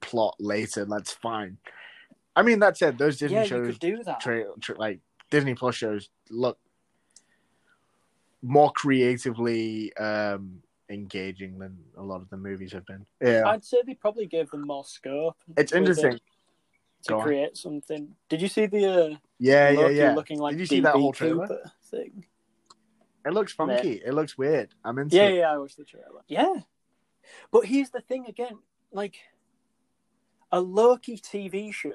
plot 0.00 0.36
later 0.38 0.84
that's 0.84 1.12
fine 1.12 1.56
i 2.36 2.42
mean 2.42 2.60
that 2.60 2.76
said 2.76 2.98
those 2.98 3.16
disney 3.18 3.36
yeah, 3.36 3.42
you 3.42 3.48
shows 3.48 3.66
could 3.66 3.78
do 3.80 4.02
that. 4.04 4.20
tra- 4.20 4.44
tra- 4.60 4.78
like 4.78 5.00
disney 5.30 5.54
plus 5.54 5.74
shows 5.74 6.08
look 6.30 6.58
more 8.42 8.70
creatively 8.72 9.92
um 9.96 10.62
engaging 10.90 11.58
than 11.58 11.76
a 11.96 12.02
lot 12.02 12.20
of 12.20 12.30
the 12.30 12.36
movies 12.36 12.72
have 12.72 12.86
been 12.86 13.04
yeah 13.20 13.42
I'd 13.46 13.64
say 13.64 13.78
they 13.84 13.94
probably 13.94 14.26
gave 14.26 14.50
them 14.50 14.66
more 14.66 14.84
scope. 14.84 15.36
it's 15.56 15.72
interesting 15.72 16.12
it 16.14 16.22
Go 17.06 17.14
to 17.14 17.20
on. 17.20 17.26
create 17.26 17.56
something. 17.56 18.08
Did 18.28 18.42
you 18.42 18.48
see 18.48 18.66
the 18.66 18.84
uh, 19.12 19.16
yeah 19.38 19.70
yeah 19.70 19.78
Loki 19.80 19.94
yeah 19.94 20.14
looking 20.14 20.38
like 20.40 20.52
Did 20.54 20.60
you 20.60 20.66
see 20.66 20.80
that 20.80 20.94
whole 20.96 21.12
trailer? 21.12 21.46
Thing? 21.90 22.24
It 23.26 23.32
looks 23.32 23.52
funky. 23.52 24.00
it 24.04 24.14
looks 24.14 24.36
weird. 24.38 24.74
I'm 24.84 24.98
into 24.98 25.16
Yeah, 25.16 25.28
it. 25.28 25.36
yeah, 25.38 25.52
I 25.52 25.58
watched 25.58 25.76
the 25.76 25.84
trailer. 25.84 26.22
Yeah, 26.28 26.54
but 27.50 27.66
here's 27.66 27.90
the 27.90 28.00
thing 28.00 28.26
again: 28.26 28.58
like 28.92 29.16
a 30.52 30.60
Loki 30.60 31.16
TV 31.18 31.72
show 31.72 31.92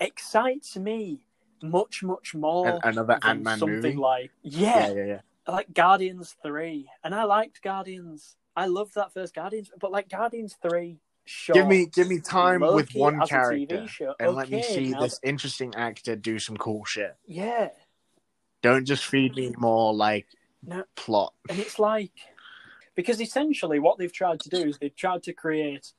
excites 0.00 0.76
me 0.76 1.20
much, 1.62 2.02
much 2.02 2.34
more. 2.34 2.68
An- 2.68 2.80
another 2.84 3.18
than 3.22 3.30
ant-man 3.30 3.58
something 3.58 3.80
movie? 3.82 3.96
like 3.96 4.30
yeah 4.42 4.88
yeah, 4.88 4.94
yeah 4.94 5.04
yeah. 5.04 5.20
like 5.52 5.72
Guardians 5.72 6.36
Three, 6.42 6.88
and 7.02 7.14
I 7.14 7.24
liked 7.24 7.62
Guardians. 7.62 8.36
I 8.56 8.66
loved 8.66 8.94
that 8.94 9.12
first 9.12 9.34
Guardians, 9.34 9.70
but 9.80 9.90
like 9.92 10.08
Guardians 10.08 10.56
Three. 10.60 10.98
Shot, 11.26 11.54
give 11.54 11.66
me 11.66 11.86
give 11.86 12.08
me 12.08 12.20
time 12.20 12.60
with 12.60 12.92
one 12.94 13.18
character 13.26 13.86
and 14.20 14.34
let 14.34 14.50
me 14.50 14.62
see 14.62 14.90
now 14.90 15.00
this 15.00 15.18
interesting 15.22 15.74
actor 15.74 16.16
do 16.16 16.38
some 16.38 16.58
cool 16.58 16.84
shit. 16.84 17.16
Yeah, 17.26 17.70
Don't 18.64 18.86
just 18.86 19.04
feed 19.04 19.36
me 19.36 19.52
more 19.58 19.92
like 19.92 20.26
No. 20.66 20.84
plot. 20.96 21.34
And 21.50 21.58
it's 21.58 21.78
like 21.78 22.12
because 22.94 23.20
essentially 23.20 23.78
what 23.78 23.98
they've 23.98 24.12
tried 24.12 24.40
to 24.40 24.48
do 24.48 24.66
is 24.68 24.78
they've 24.78 24.96
tried 24.96 25.22
to 25.24 25.34
create 25.34 25.92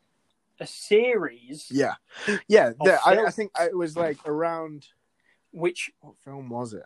a 0.60 0.66
series 0.66 1.68
Yeah, 1.70 1.94
yeah. 2.48 2.70
Of 2.70 2.80
the- 2.80 3.00
I, 3.06 3.26
I 3.28 3.30
think 3.30 3.52
it 3.62 3.78
was 3.78 3.96
like 3.96 4.18
around 4.26 4.88
which 5.52 5.92
what 6.00 6.16
film 6.24 6.50
was 6.50 6.74
it? 6.74 6.86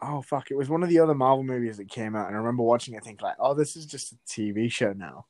Oh 0.00 0.22
fuck! 0.22 0.50
It 0.50 0.56
was 0.56 0.68
one 0.70 0.82
of 0.82 0.88
the 0.88 1.00
other 1.00 1.14
Marvel 1.14 1.42
movies 1.42 1.76
that 1.78 1.88
came 1.88 2.14
out, 2.14 2.28
and 2.28 2.36
I 2.36 2.38
remember 2.38 2.62
watching 2.62 2.94
it, 2.94 3.02
think 3.04 3.20
like, 3.20 3.34
"Oh, 3.40 3.52
this 3.52 3.74
is 3.74 3.84
just 3.84 4.12
a 4.12 4.16
TV 4.28 4.70
show 4.70 4.92
now." 4.92 5.26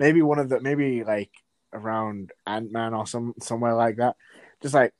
Maybe 0.00 0.20
one 0.20 0.40
of 0.40 0.48
the 0.48 0.60
maybe 0.60 1.04
like 1.04 1.30
around 1.72 2.32
Ant 2.46 2.72
Man 2.72 2.92
or 2.92 3.06
some 3.06 3.34
somewhere 3.40 3.74
like 3.74 3.96
that. 3.96 4.16
Just 4.60 4.74
like, 4.74 4.92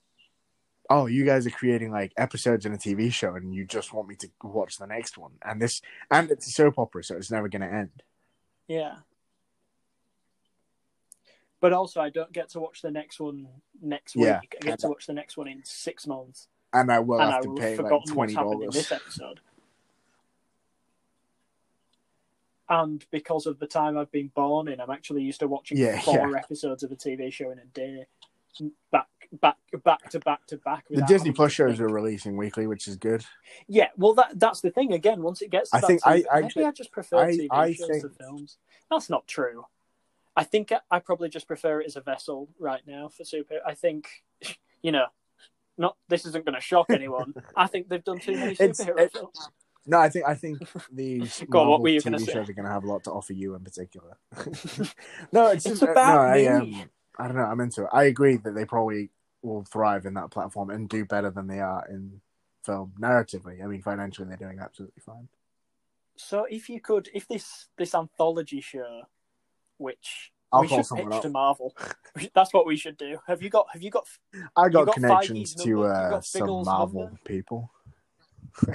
oh, 0.94 1.06
you 1.06 1.24
guys 1.24 1.44
are 1.44 1.50
creating 1.50 1.90
like 1.90 2.12
episodes 2.16 2.64
in 2.66 2.72
a 2.72 2.78
TV 2.78 3.12
show, 3.12 3.34
and 3.34 3.52
you 3.52 3.64
just 3.66 3.92
want 3.92 4.06
me 4.08 4.14
to 4.14 4.28
watch 4.42 4.78
the 4.78 4.86
next 4.86 5.18
one, 5.18 5.32
and 5.44 5.60
this 5.60 5.82
and 6.10 6.30
it's 6.30 6.46
a 6.46 6.50
soap 6.50 6.78
opera, 6.78 7.02
so 7.02 7.16
it's 7.16 7.32
never 7.32 7.48
going 7.48 7.62
to 7.62 7.72
end. 7.72 8.02
yeah. 8.68 8.96
But 11.60 11.72
also 11.72 12.00
I 12.00 12.10
don't 12.10 12.30
get 12.30 12.50
to 12.50 12.60
watch 12.60 12.82
the 12.82 12.90
next 12.90 13.18
one 13.18 13.48
next 13.80 14.14
week. 14.14 14.26
Yeah. 14.26 14.40
I 14.62 14.64
get 14.66 14.78
to 14.80 14.88
watch 14.88 15.06
the 15.06 15.14
next 15.14 15.38
one 15.38 15.48
in 15.48 15.62
six 15.64 16.06
months. 16.06 16.46
And 16.74 16.92
I 16.92 16.98
will 16.98 17.20
and 17.20 17.30
I 17.30 17.34
have 17.36 17.44
to 17.44 17.54
pay 17.54 17.76
like 17.78 18.04
twenty 18.06 18.14
what's 18.14 18.34
happened 18.34 18.52
in 18.52 18.60
dollars. 18.60 18.74
this 18.74 18.92
episode. 18.92 19.40
And 22.68 23.04
because 23.10 23.46
of 23.46 23.58
the 23.58 23.66
time 23.66 23.96
I've 23.96 24.12
been 24.12 24.30
born 24.34 24.68
in, 24.68 24.78
I'm 24.80 24.90
actually 24.90 25.22
used 25.22 25.40
to 25.40 25.48
watching 25.48 25.78
Yeah, 25.78 26.00
four 26.02 26.36
episodes 26.36 26.82
of 26.82 26.92
a 26.92 26.96
TV 26.96 27.32
show 27.32 27.50
in 27.50 27.58
a 27.58 27.64
day, 27.66 28.06
back, 28.92 29.06
back, 29.40 29.56
back 29.84 30.08
to 30.10 30.20
back 30.20 30.46
to 30.46 30.56
back. 30.58 30.84
The 30.90 31.02
Disney 31.02 31.32
Plus 31.32 31.52
shows 31.52 31.80
are 31.80 31.88
releasing 31.88 32.36
weekly, 32.36 32.66
which 32.66 32.88
is 32.88 32.96
good. 32.96 33.24
Yeah, 33.68 33.88
well, 33.96 34.14
that 34.14 34.38
that's 34.38 34.60
the 34.60 34.70
thing. 34.70 34.92
Again, 34.92 35.22
once 35.22 35.42
it 35.42 35.50
gets, 35.50 35.70
to 35.70 35.76
I 35.76 35.80
that 35.80 35.86
think 35.86 36.02
TV, 36.02 36.24
I- 36.30 36.36
I 36.38 36.40
maybe 36.42 36.64
I 36.64 36.70
just 36.72 36.92
prefer 36.92 37.18
I- 37.18 37.30
TV 37.32 37.46
I 37.50 37.72
shows 37.72 37.88
think- 37.88 38.02
to 38.02 38.08
films. 38.10 38.58
That's 38.90 39.08
not 39.10 39.26
true. 39.26 39.64
I 40.36 40.44
think 40.44 40.72
I, 40.72 40.80
I 40.90 40.98
probably 40.98 41.28
just 41.28 41.46
prefer 41.46 41.80
it 41.80 41.86
as 41.86 41.96
a 41.96 42.00
vessel 42.00 42.48
right 42.58 42.82
now 42.86 43.08
for 43.08 43.24
super. 43.24 43.60
I 43.64 43.74
think, 43.74 44.08
you 44.82 44.90
know, 44.92 45.06
not 45.78 45.96
this 46.08 46.26
isn't 46.26 46.44
going 46.44 46.54
to 46.56 46.60
shock 46.60 46.86
anyone. 46.90 47.34
I 47.56 47.66
think 47.68 47.88
they've 47.88 48.02
done 48.04 48.18
too 48.18 48.32
many 48.36 48.54
superhero 48.56 48.98
it- 49.00 49.12
films. 49.12 49.48
No, 49.86 49.98
I 49.98 50.08
think 50.08 50.24
I 50.26 50.34
think 50.34 50.58
these 50.90 51.44
Go 51.50 51.60
on, 51.60 51.68
what 51.68 51.82
were 51.82 51.90
you 51.90 52.00
TV 52.00 52.04
gonna 52.04 52.18
say? 52.18 52.32
shows 52.32 52.48
are 52.48 52.54
going 52.54 52.64
to 52.64 52.70
have 52.72 52.84
a 52.84 52.86
lot 52.86 53.04
to 53.04 53.10
offer 53.10 53.34
you 53.34 53.54
in 53.54 53.62
particular. 53.62 54.16
no, 55.30 55.48
it's, 55.48 55.66
It's 55.66 55.80
just, 55.80 55.82
about 55.82 56.14
no, 56.14 56.20
I, 56.20 56.36
me. 56.36 56.48
um, 56.80 56.90
I 57.18 57.26
don't 57.26 57.36
know. 57.36 57.42
I'm 57.44 57.60
into 57.60 57.82
it. 57.82 57.90
I 57.92 58.04
agree 58.04 58.36
that 58.38 58.54
they 58.54 58.64
probably 58.64 59.10
will 59.44 59.64
thrive 59.64 60.06
in 60.06 60.14
that 60.14 60.30
platform 60.30 60.70
and 60.70 60.88
do 60.88 61.04
better 61.04 61.30
than 61.30 61.46
they 61.46 61.60
are 61.60 61.86
in 61.88 62.20
film 62.64 62.92
narratively. 62.98 63.62
I 63.62 63.66
mean, 63.66 63.82
financially, 63.82 64.26
they're 64.28 64.36
doing 64.36 64.58
absolutely 64.60 65.02
fine. 65.04 65.28
So 66.16 66.46
if 66.48 66.68
you 66.68 66.80
could, 66.80 67.08
if 67.12 67.28
this 67.28 67.68
this 67.76 67.94
anthology 67.94 68.60
show, 68.60 69.02
which 69.78 70.32
I'll 70.52 70.62
we 70.62 70.68
call 70.68 70.82
should 70.82 70.96
pitch 70.96 71.12
up. 71.12 71.22
to 71.22 71.28
Marvel, 71.28 71.76
that's 72.34 72.54
what 72.54 72.66
we 72.66 72.76
should 72.76 72.96
do. 72.96 73.18
Have 73.26 73.42
you 73.42 73.50
got? 73.50 73.66
Have 73.72 73.82
you 73.82 73.90
got? 73.90 74.06
I 74.56 74.68
got, 74.68 74.86
got 74.86 74.94
connections 74.94 75.54
to 75.56 75.84
uh, 75.84 76.20
some 76.20 76.64
Marvel 76.64 77.02
number? 77.04 77.20
people. 77.24 77.70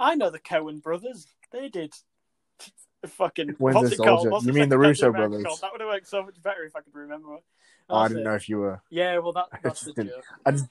I 0.00 0.14
know 0.16 0.30
the 0.30 0.40
Coen 0.40 0.82
brothers. 0.82 1.26
They 1.52 1.68
did. 1.68 1.92
Fucking 3.06 3.56
Winter 3.58 3.80
what's 3.80 3.92
it 3.92 3.96
Soldier. 3.96 4.10
called? 4.10 4.30
What's 4.30 4.46
You 4.46 4.52
mean 4.52 4.68
the 4.68 4.78
Russo 4.78 5.10
brothers? 5.10 5.42
called? 5.44 5.60
That 5.60 5.72
would 5.72 5.80
have 5.80 5.90
worked 5.90 6.06
so 6.08 6.22
much 6.22 6.40
better 6.42 6.64
if 6.64 6.76
I 6.76 6.80
could 6.80 6.94
remember. 6.94 7.38
Oh, 7.90 7.96
I 7.96 8.08
didn't 8.08 8.22
it. 8.22 8.24
know 8.24 8.34
if 8.34 8.48
you 8.48 8.58
were. 8.58 8.80
Yeah, 8.90 9.18
well, 9.18 9.32
that, 9.32 9.46
that's 9.62 9.82
the 9.82 9.92
joke. 9.92 10.24
Just, 10.48 10.66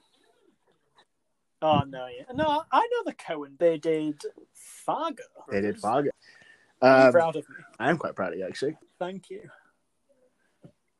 Oh 1.63 1.83
no, 1.87 2.07
yeah, 2.07 2.23
no, 2.33 2.63
I 2.71 2.79
know 2.79 3.03
the 3.05 3.13
Coen. 3.13 3.57
They 3.59 3.77
did 3.77 4.19
Fargo. 4.53 5.23
they 5.51 5.61
did. 5.61 5.79
Fargo. 5.79 6.09
Um, 6.81 7.11
proud 7.11 7.35
of 7.35 7.47
me? 7.47 7.55
I 7.79 7.91
am 7.91 7.97
quite 7.97 8.15
proud 8.15 8.33
of 8.33 8.39
you, 8.39 8.45
actually. 8.45 8.77
Thank 8.97 9.29
you. 9.29 9.41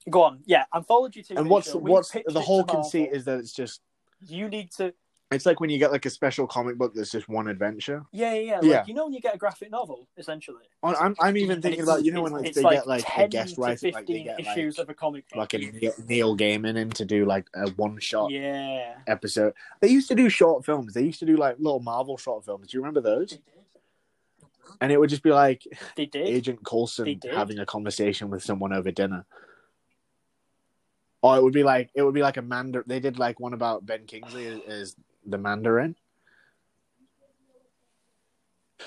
Go 0.09 0.23
on. 0.23 0.41
Yeah, 0.45 0.65
anthology 0.73 1.23
TV 1.23 1.37
And 1.37 1.49
what's 1.49 1.71
show. 1.71 1.77
What's 1.77 2.11
the 2.11 2.41
whole 2.41 2.63
conceit 2.63 3.09
is 3.11 3.25
that 3.25 3.39
it's 3.39 3.53
just 3.53 3.81
You 4.19 4.49
need 4.49 4.71
to 4.73 4.93
It's 5.31 5.45
like 5.45 5.61
when 5.61 5.69
you 5.69 5.77
get 5.79 5.91
like 5.93 6.05
a 6.05 6.09
special 6.09 6.45
comic 6.45 6.77
book 6.77 6.93
that's 6.93 7.11
just 7.11 7.29
one 7.29 7.47
adventure. 7.47 8.03
Yeah, 8.11 8.33
yeah, 8.33 8.39
yeah. 8.41 8.55
Like, 8.55 8.63
Yeah. 8.65 8.83
You 8.85 8.93
know 8.93 9.05
when 9.05 9.13
you 9.13 9.21
get 9.21 9.33
a 9.33 9.37
graphic 9.37 9.71
novel, 9.71 10.07
essentially. 10.17 10.63
I'm 10.83 11.15
I'm 11.21 11.37
even 11.37 11.61
thinking 11.61 11.83
about 11.83 12.03
you 12.03 12.11
know 12.11 12.21
when 12.23 12.33
like 12.33 12.53
they 12.53 12.61
like 12.61 12.79
get 12.79 12.87
like 12.87 13.03
10 13.07 13.25
a 13.25 13.27
guest 13.29 13.57
writer, 13.57 13.77
15 13.77 13.93
like 13.93 14.07
they 14.07 14.23
get 14.23 14.39
issues 14.39 14.77
like, 14.77 14.85
of 14.85 14.89
a 14.89 14.93
comic 14.93 15.29
book. 15.29 15.37
like 15.37 15.53
a 15.53 15.59
Neil, 16.07 16.35
Gaiman 16.35 16.75
in 16.77 16.89
to 16.91 17.05
do 17.05 17.25
like 17.25 17.47
a 17.55 17.69
one 17.71 17.97
shot 17.99 18.31
Yeah. 18.31 18.95
episode. 19.07 19.53
They 19.79 19.87
used 19.87 20.09
to 20.09 20.15
do 20.15 20.27
short 20.29 20.65
films. 20.65 20.93
They 20.93 21.03
used 21.03 21.19
to 21.19 21.25
do 21.25 21.37
like 21.37 21.55
little 21.59 21.79
Marvel 21.79 22.17
short 22.17 22.43
films. 22.43 22.67
Do 22.67 22.77
you 22.77 22.81
remember 22.81 23.01
those? 23.01 23.39
And 24.81 24.91
it 24.91 24.99
would 24.99 25.09
just 25.09 25.23
be 25.23 25.31
like. 25.31 25.63
Agent 25.97 26.63
Coulson 26.65 27.19
having 27.31 27.59
a 27.59 27.65
conversation 27.65 28.29
with 28.29 28.43
someone 28.43 28.73
over 28.73 28.91
dinner. 28.91 29.25
Or 31.21 31.37
it 31.37 31.43
would 31.43 31.53
be 31.53 31.63
like 31.63 31.91
it 31.93 32.01
would 32.01 32.15
be 32.15 32.21
like 32.23 32.37
a 32.37 32.41
Mandarin. 32.41 32.85
They 32.87 32.99
did 32.99 33.19
like 33.19 33.39
one 33.39 33.53
about 33.53 33.85
Ben 33.85 34.05
Kingsley 34.07 34.63
as 34.67 34.95
the 35.25 35.37
Mandarin. 35.37 35.95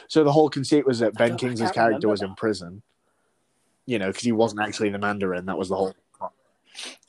So 0.08 0.24
the 0.24 0.32
whole 0.32 0.50
conceit 0.50 0.86
was 0.86 0.98
that 0.98 1.14
Ben 1.14 1.36
Kingsley's 1.36 1.70
character 1.70 2.08
was 2.08 2.22
in 2.22 2.34
prison. 2.34 2.82
You 3.86 3.98
know, 3.98 4.08
because 4.08 4.22
he 4.22 4.32
wasn't 4.32 4.62
actually 4.62 4.88
the 4.90 4.98
Mandarin. 4.98 5.46
That 5.46 5.58
was 5.58 5.68
the 5.68 5.76
whole. 5.76 5.94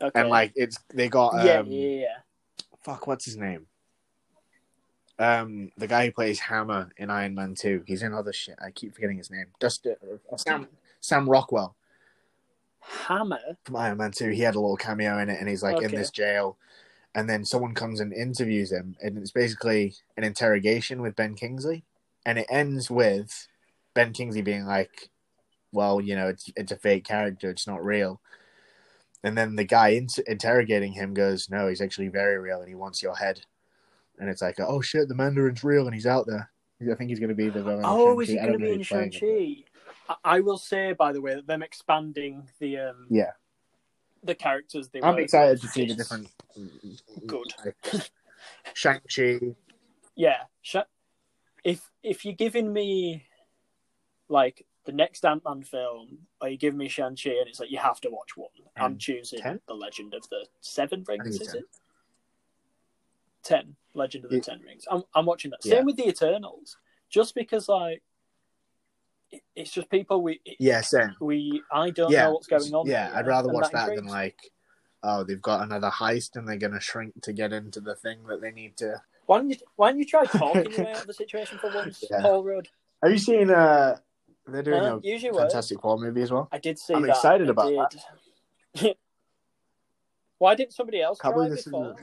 Okay. 0.02 0.20
And 0.20 0.30
like 0.30 0.52
it's 0.56 0.78
they 0.94 1.10
got 1.10 1.34
um, 1.40 1.46
yeah, 1.46 1.64
yeah, 1.64 2.02
yeah. 2.02 2.18
fuck, 2.84 3.08
what's 3.08 3.26
his 3.26 3.38
name? 3.38 3.66
Um, 5.18 5.72
the 5.78 5.88
guy 5.88 6.06
who 6.06 6.12
plays 6.12 6.40
Hammer 6.40 6.92
in 6.98 7.10
Iron 7.10 7.36
Man 7.36 7.56
Two. 7.56 7.84
He's 7.88 8.04
in 8.04 8.14
other 8.14 8.34
shit. 8.34 8.56
I 8.62 8.72
keep 8.72 8.94
forgetting 8.94 9.18
his 9.18 9.32
name. 9.32 9.46
Dustin, 9.60 9.96
uh, 10.04 10.38
Sam, 10.38 10.68
Sam 11.00 11.30
Rockwell 11.30 11.76
Hammer. 12.82 13.40
from 13.64 13.78
Iron 13.78 13.98
Man 13.98 14.12
Two. 14.12 14.30
He 14.30 14.42
had 14.42 14.56
a 14.56 14.60
little 14.60 14.76
cameo 14.76 15.18
in 15.20 15.30
it, 15.30 15.40
and 15.40 15.48
he's 15.48 15.64
like 15.64 15.82
in 15.82 15.92
this 15.92 16.12
jail, 16.12 16.58
and 17.16 17.30
then 17.30 17.46
someone 17.46 17.74
comes 17.74 18.02
and 18.02 18.14
interviews 18.14 18.72
him, 18.72 18.98
and 19.02 19.18
it's 19.18 19.32
basically 19.32 19.96
an 20.18 20.26
interrogation 20.26 21.02
with 21.02 21.16
Ben 21.16 21.34
Kingsley, 21.34 21.86
and 22.26 22.38
it 22.38 22.46
ends 22.50 22.92
with 22.92 23.48
Ben 23.94 24.12
Kingsley 24.12 24.42
being 24.42 24.66
like, 24.66 25.10
"Well, 25.72 26.02
you 26.02 26.16
know, 26.16 26.28
it's 26.28 26.52
it's 26.58 26.74
a 26.74 26.78
fake 26.78 27.06
character. 27.06 27.50
It's 27.50 27.66
not 27.66 27.84
real." 27.84 28.20
And 29.24 29.38
then 29.38 29.56
the 29.56 29.64
guy 29.64 29.90
in- 29.90 30.08
interrogating 30.28 30.92
him 30.92 31.14
goes, 31.14 31.50
"No, 31.50 31.68
he's 31.68 31.82
actually 31.82 32.10
very 32.10 32.38
real, 32.38 32.60
and 32.60 32.68
he 32.68 32.76
wants 32.76 33.02
your 33.02 33.16
head." 33.16 33.46
And 34.20 34.30
it's 34.30 34.42
like, 34.42 34.60
"Oh 34.60 34.82
shit, 34.82 35.08
the 35.08 35.16
Mandarin's 35.16 35.64
real, 35.64 35.86
and 35.86 35.96
he's 35.96 36.06
out 36.06 36.28
there." 36.28 36.52
I 36.82 36.94
think 36.96 37.10
he's 37.10 37.20
going 37.20 37.30
to 37.30 37.36
be 37.36 37.48
the 37.48 37.64
villain. 37.64 37.86
Oh, 37.86 38.20
is 38.20 38.28
he 38.28 38.36
going 38.36 38.52
to 38.52 38.60
be 38.60 38.74
in 38.74 38.84
Shang. 38.84 39.10
Chi? 39.10 39.64
I, 40.10 40.16
I 40.26 40.40
will 40.42 40.58
say, 40.58 40.92
by 40.92 41.14
the 41.14 41.22
way, 41.22 41.36
that 41.36 41.48
them 41.48 41.64
expanding 41.64 42.50
the 42.60 42.78
um 42.80 43.08
Yeah, 43.10 43.32
the 44.26 44.36
characters 44.36 44.90
they 44.90 45.02
I'm 45.02 45.16
work 45.16 45.24
excited 45.24 45.62
to 45.62 45.68
see 45.68 45.86
the 45.86 45.96
different. 45.96 46.28
Good. 47.28 47.54
Shang 48.74 49.00
Chi. 49.14 49.40
Yeah, 50.16 50.44
Sha- 50.62 50.84
if 51.64 51.90
if 52.04 52.26
you're 52.26 52.34
giving 52.34 52.72
me 52.72 53.26
like 54.30 54.66
the 54.86 54.92
next 54.92 55.26
Ant 55.26 55.44
Man 55.46 55.64
film, 55.64 56.20
or 56.42 56.50
you 56.50 56.58
give 56.58 56.76
me 56.76 56.88
Shang 56.88 57.16
Chi, 57.16 57.32
and 57.32 57.48
it's 57.48 57.60
like 57.60 57.72
you 57.72 57.78
have 57.78 58.00
to 58.02 58.10
watch 58.10 58.36
one, 58.36 58.50
I'm 58.78 58.98
choosing 58.98 59.40
ten? 59.40 59.60
the 59.68 59.74
Legend 59.74 60.14
of 60.14 60.28
the 60.30 60.46
Seven 60.62 61.04
Rings. 61.08 61.40
Is 61.40 61.48
ten. 61.48 61.58
it 61.58 61.66
ten? 63.44 63.76
Legend 63.94 64.26
of 64.26 64.32
the 64.32 64.38
Yeah. 64.38 64.42
Ten 64.44 64.62
Rings. 64.62 64.86
I'm 64.90 65.04
I'm 65.14 65.26
watching 65.26 65.52
that. 65.52 65.64
Same 65.64 65.74
Yeah. 65.80 65.84
with 65.84 65.98
the 65.98 66.08
Eternals, 66.08 66.78
just 67.10 67.36
because 67.36 67.68
like 67.70 67.98
it, 67.98 68.04
it's 69.56 69.72
just 69.72 69.90
people 69.90 70.22
we 70.22 70.40
Yeah, 70.60 70.82
same. 70.82 71.16
we 71.20 71.62
I 71.72 71.90
don't 71.90 72.12
yeah, 72.12 72.26
know 72.26 72.34
what's 72.34 72.48
going 72.48 72.74
on. 72.74 72.86
Yeah, 72.88 73.08
here, 73.10 73.18
I'd 73.18 73.28
rather 73.28 73.52
watch 73.52 73.72
that, 73.72 73.96
than 73.96 74.08
like, 74.08 74.52
oh, 75.04 75.24
they've 75.24 75.42
got 75.42 75.62
another 75.64 75.90
heist 75.90 76.36
and 76.36 76.48
they're 76.48 76.58
gonna 76.58 76.80
shrink 76.80 77.22
to 77.24 77.34
get 77.34 77.52
into 77.54 77.80
the 77.82 77.96
thing 77.96 78.20
that 78.28 78.42
they 78.42 78.52
need 78.52 78.78
to. 78.78 79.02
Why 79.26 79.38
don't 79.40 79.50
you 79.50 79.58
Why 79.76 79.90
don't 79.92 80.00
you 80.00 80.06
try 80.06 80.26
talking 80.26 80.72
your 80.72 80.86
way 80.86 80.92
out 80.92 81.02
of 81.02 81.08
the 81.08 81.14
situation 81.14 81.58
for 81.60 81.74
once, 81.74 82.04
Yeah. 82.10 82.22
Paul 82.22 82.44
Rudd? 82.44 82.68
Have 83.04 83.12
you 83.12 83.18
seen? 83.18 83.50
uh 83.50 83.98
They're 84.48 84.64
doing 84.64 84.84
a 84.84 85.00
Use 85.02 85.24
your 85.24 85.34
words. 85.34 85.54
Fantastic 85.54 85.82
Four 85.82 85.98
movie 86.00 86.22
as 86.22 86.32
well. 86.32 86.48
I 86.52 86.58
did 86.60 86.78
see 86.80 86.94
I'm 86.94 87.02
that. 87.04 87.10
excited 87.10 87.48
I 87.48 87.52
about 87.52 87.96
did. 88.76 88.96
Why 90.38 90.54
didn't 90.56 90.74
somebody 90.74 91.02
else 91.02 91.20
Can't 91.20 91.34
try 91.34 91.50
before? 91.50 91.96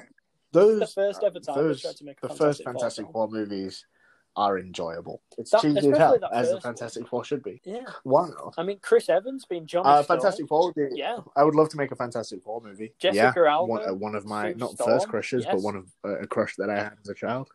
Those 0.53 0.81
the 0.81 0.87
first 0.87 1.23
ever 1.23 1.39
time 1.41 1.55
those- 1.57 1.81
tried 1.81 1.97
to 1.97 2.05
make 2.05 2.19
a 2.19 2.23
the 2.23 2.29
Fantastic 2.29 2.47
first 2.47 2.65
Fantastic. 2.65 3.07
Four 3.13 3.29
movies 3.29 3.87
are 4.35 4.59
enjoyable. 4.59 5.21
It's 5.37 5.51
That- 5.51 5.61
cheesy 5.61 5.91
as 5.91 5.99
hell, 5.99 6.19
as 6.33 6.51
the 6.51 6.61
Fantastic 6.61 7.07
Four 7.07 7.23
should 7.25 7.43
be. 7.43 7.61
Yeah, 7.65 7.85
Wow. 8.05 8.53
I 8.57 8.63
mean 8.63 8.79
Chris 8.81 9.09
Evans 9.11 9.45
being 9.45 9.67
Johnny 9.67 9.89
Uh. 9.89 10.03
Fantastic 10.03 10.49
Four. 10.49 10.73
Yeah, 10.77 11.19
I 11.37 11.45
would 11.45 11.55
love 11.55 11.69
to 11.71 11.77
make 11.77 11.91
a 11.93 11.97
Fantastic 11.97 12.43
Four 12.43 12.61
movie. 12.63 12.95
Jessica 12.99 13.33
yeah, 13.37 13.51
Alba, 13.51 13.71
one, 13.71 13.89
uh, 13.89 13.93
one 13.95 14.15
of 14.15 14.25
my 14.25 14.53
Sue 14.53 14.59
not 14.59 14.71
Storm, 14.73 14.91
first 14.91 15.09
crushes, 15.09 15.45
but 15.45 15.61
one 15.61 15.77
of 15.77 15.93
uh, 16.05 16.21
a 16.21 16.27
crush 16.27 16.57
that 16.57 16.71
I 16.71 16.77
had 16.77 16.97
as 17.03 17.09
a 17.11 17.15
child. 17.15 17.51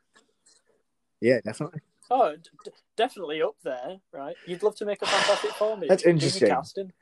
Yeah, 1.19 1.39
definitely. 1.43 1.81
oh, 2.11 2.35
d- 2.35 2.71
definitely 2.95 3.41
up 3.41 3.55
there, 3.63 3.99
right? 4.11 4.35
You'd 4.45 4.61
love 4.61 4.75
to 4.75 4.85
make 4.85 5.01
a 5.01 5.07
Fantastic 5.07 5.51
Four 5.51 5.75
movie. 5.77 5.87
That's 5.87 6.03
interesting. 6.03 6.49
casting. 6.49 6.93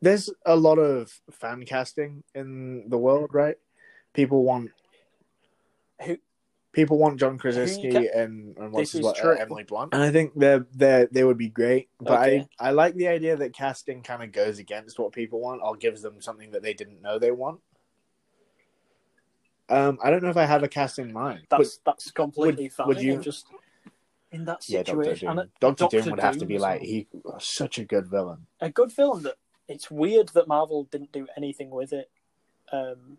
There's 0.00 0.30
a 0.46 0.56
lot 0.56 0.78
of 0.78 1.20
fan 1.30 1.64
casting 1.64 2.24
in 2.34 2.88
the 2.88 2.98
world, 2.98 3.30
right? 3.34 3.56
People 4.14 4.42
want 4.42 4.70
Who? 6.04 6.16
People 6.72 6.98
want 6.98 7.20
John 7.20 7.32
Who 7.32 7.38
Krasinski 7.38 7.90
ca- 7.92 8.08
and, 8.14 8.56
and 8.58 8.72
what's 8.72 8.92
This 8.92 8.92
his 8.92 8.98
is 9.00 9.04
what, 9.04 9.18
uh, 9.18 9.22
true. 9.22 9.36
Emily 9.38 9.62
Blunt, 9.64 9.92
and 9.94 10.02
I 10.02 10.10
think 10.10 10.32
they're 10.34 10.66
they 10.74 11.06
they 11.10 11.24
would 11.24 11.38
be 11.38 11.48
great. 11.48 11.88
But 12.00 12.20
Okay. 12.20 12.48
I 12.58 12.68
I 12.68 12.70
like 12.72 12.94
the 12.94 13.08
idea 13.08 13.36
that 13.36 13.52
casting 13.54 14.02
kind 14.02 14.22
of 14.22 14.32
goes 14.32 14.58
against 14.58 14.98
what 14.98 15.12
people 15.12 15.40
want 15.40 15.60
or 15.62 15.76
gives 15.76 16.02
them 16.02 16.20
something 16.20 16.50
that 16.52 16.62
they 16.62 16.74
didn't 16.74 17.02
know 17.02 17.18
they 17.18 17.30
want. 17.30 17.60
Um, 19.68 19.98
I 20.02 20.10
don't 20.10 20.22
know 20.22 20.28
if 20.30 20.36
I 20.36 20.44
have 20.44 20.62
a 20.62 20.68
cast 20.68 20.98
in 20.98 21.12
mind. 21.12 21.46
but- 21.48 21.58
That's 21.58 21.78
that's 21.84 22.10
completely 22.10 22.68
fine. 22.68 22.88
would 22.88 23.00
you- 23.00 23.14
I'm 23.14 23.22
just 23.22 23.46
in 24.30 24.44
that 24.46 24.66
yeah, 24.68 24.82
Doctor 24.82 25.02
situation. 25.04 25.28
Doom. 25.28 25.38
and 25.38 25.46
it- 25.48 25.60
Doctor 25.60 25.84
Doctor 25.84 26.00
Doom 26.02 26.10
would 26.10 26.20
have 26.20 26.38
to 26.38 26.46
be 26.46 26.58
like 26.58 26.80
well. 26.80 26.88
he 26.88 27.06
such 27.38 27.78
a 27.78 27.84
good 27.84 28.06
villain. 28.08 28.46
a 28.60 28.70
good 28.70 28.92
film 28.92 29.22
that 29.22 29.36
it's 29.68 29.90
weird 29.90 30.28
that 30.30 30.48
Marvel 30.48 30.84
didn't 30.84 31.12
do 31.12 31.26
anything 31.36 31.70
with 31.70 31.92
it. 31.92 32.10
Um, 32.70 33.18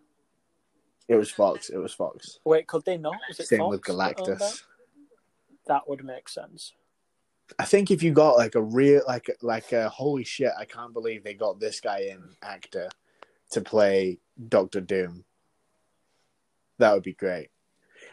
It 1.08 1.16
was 1.16 1.30
Fox. 1.30 1.68
It 1.68 1.76
was 1.76 1.92
Fox. 1.92 2.38
wait, 2.44 2.66
could 2.66 2.84
they 2.84 2.96
not? 2.96 3.14
Was 3.28 3.40
it 3.40 3.46
Same 3.46 3.58
Fox 3.60 3.70
with 3.70 3.82
That? 3.84 3.92
Galactus. 4.16 4.62
that 5.66 5.88
would 5.88 6.04
make 6.04 6.28
sense. 6.28 6.72
I 7.58 7.64
think 7.66 7.90
if 7.90 8.02
you 8.02 8.12
got 8.12 8.36
like 8.38 8.54
a 8.54 8.62
real 8.62 9.02
like 9.06 9.26
like 9.42 9.72
a 9.72 9.88
holy 9.90 10.24
shit, 10.24 10.50
I 10.58 10.64
can't 10.64 10.94
believe 10.94 11.22
they 11.24 11.34
got 11.34 11.60
this 11.60 11.80
guy 11.80 12.00
in 12.10 12.22
actor 12.42 12.88
to 13.50 13.60
play 13.60 14.18
Doctor 14.48 14.80
Doom. 14.80 15.24
That 16.78 16.94
would 16.94 17.02
be 17.02 17.12
great. 17.12 17.50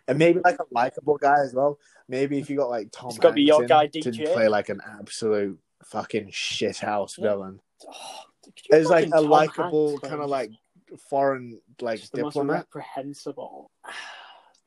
And 0.08 0.20
maybe 0.20 0.42
like 0.44 0.60
a 0.60 0.66
likable 0.72 1.18
guy 1.18 1.40
as 1.44 1.54
well. 1.54 1.80
Maybe 2.10 2.40
if 2.40 2.50
you 2.50 2.58
got 2.58 2.70
like 2.70 2.90
Tom 2.92 3.10
It's 3.10 3.20
gotta 3.20 3.34
be 3.34 3.44
your 3.44 3.66
guy, 3.66 3.88
to 3.88 4.12
play 4.12 4.50
like 4.50 4.68
an 4.70 4.82
absolute 5.00 5.58
fucking 5.86 6.28
shithouse 6.32 7.18
Yeah. 7.18 7.30
villain. 7.30 7.62
Oh, 7.88 8.20
It's 8.70 8.90
like 8.90 9.10
a 9.14 9.22
likable 9.22 9.98
kind 10.00 10.22
of 10.22 10.30
like 10.30 10.52
foreign 10.98 11.60
like 11.82 12.00
just 12.00 12.12
the 12.14 12.22
most 12.22 12.34
diplomat. 12.34 12.68
reprehensible? 12.74 13.72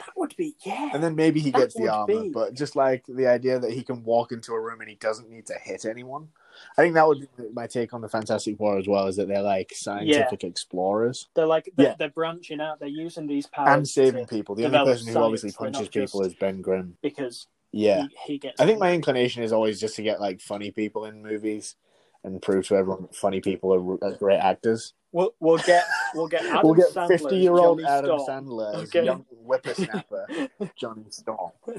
That 0.00 0.10
would 0.16 0.34
be 0.36 0.54
yeah. 0.66 0.90
And 0.92 1.02
then 1.02 1.14
maybe 1.14 1.40
he 1.40 1.50
That 1.52 1.58
gets 1.60 1.74
the 1.74 1.88
armor, 1.88 2.24
be- 2.24 2.28
but 2.28 2.52
just 2.52 2.74
like 2.76 3.04
the 3.08 3.26
idea 3.28 3.58
that 3.60 3.70
he 3.70 3.82
can 3.82 4.02
walk 4.02 4.32
into 4.32 4.52
a 4.52 4.60
room 4.60 4.80
and 4.80 4.90
he 4.90 4.96
doesn't 4.96 5.30
need 5.30 5.46
to 5.46 5.54
hit 5.54 5.84
anyone. 5.86 6.28
I 6.76 6.82
think 6.82 6.94
that 6.94 7.06
would 7.06 7.20
be 7.20 7.44
my 7.54 7.66
take 7.68 7.94
on 7.94 8.00
the 8.00 8.08
Fantastic 8.08 8.58
Four 8.58 8.76
as 8.76 8.86
well, 8.88 9.06
is 9.06 9.16
that 9.16 9.28
they're 9.28 9.40
like 9.40 9.72
scientific 9.74 10.42
explorers 10.44 11.28
they're 11.34 11.46
like 11.46 11.72
they're, 11.76 11.86
Yeah. 11.86 11.94
they're 11.98 12.10
branching 12.10 12.60
out. 12.60 12.80
They're 12.80 12.88
using 12.88 13.26
these 13.28 13.46
powers 13.46 13.68
and 13.76 13.88
saving 13.88 14.26
people. 14.26 14.56
The 14.56 14.66
only 14.66 14.78
person 14.78 15.12
who 15.12 15.18
obviously 15.18 15.52
punches 15.52 15.88
people 15.88 16.22
is 16.22 16.34
Ben 16.34 16.60
Grimm. 16.60 16.96
because 17.00 17.46
Yeah, 17.70 18.02
he, 18.26 18.32
he 18.32 18.38
gets. 18.38 18.60
I 18.60 18.66
think 18.66 18.80
my 18.80 18.92
inclination 18.92 19.42
is 19.44 19.52
always 19.52 19.80
just 19.80 19.94
to 19.96 20.02
get 20.02 20.20
like 20.20 20.40
funny 20.40 20.70
people 20.72 21.06
in 21.06 21.22
movies 21.22 21.76
and 22.24 22.40
prove 22.42 22.66
to 22.68 22.74
everyone 22.76 23.02
that 23.02 23.14
funny 23.14 23.40
people 23.40 23.72
are, 23.72 24.04
are 24.04 24.16
great 24.16 24.38
actors. 24.38 24.94
we'll 25.12 25.34
we'll 25.40 25.58
get 25.58 25.84
we'll 26.14 26.26
get 26.26 26.42
Adam 26.46 26.60
we'll 26.64 26.74
get 26.74 27.08
fifty-year-old 27.08 27.78
Johnny 27.80 27.88
Adam 27.90 28.18
Storm. 28.20 28.46
Sandler 28.46 28.74
as 28.74 28.82
Okay. 28.88 29.04
young 29.04 29.24
whippersnapper 29.30 30.26
Johnny 30.76 31.04
Storm. 31.10 31.52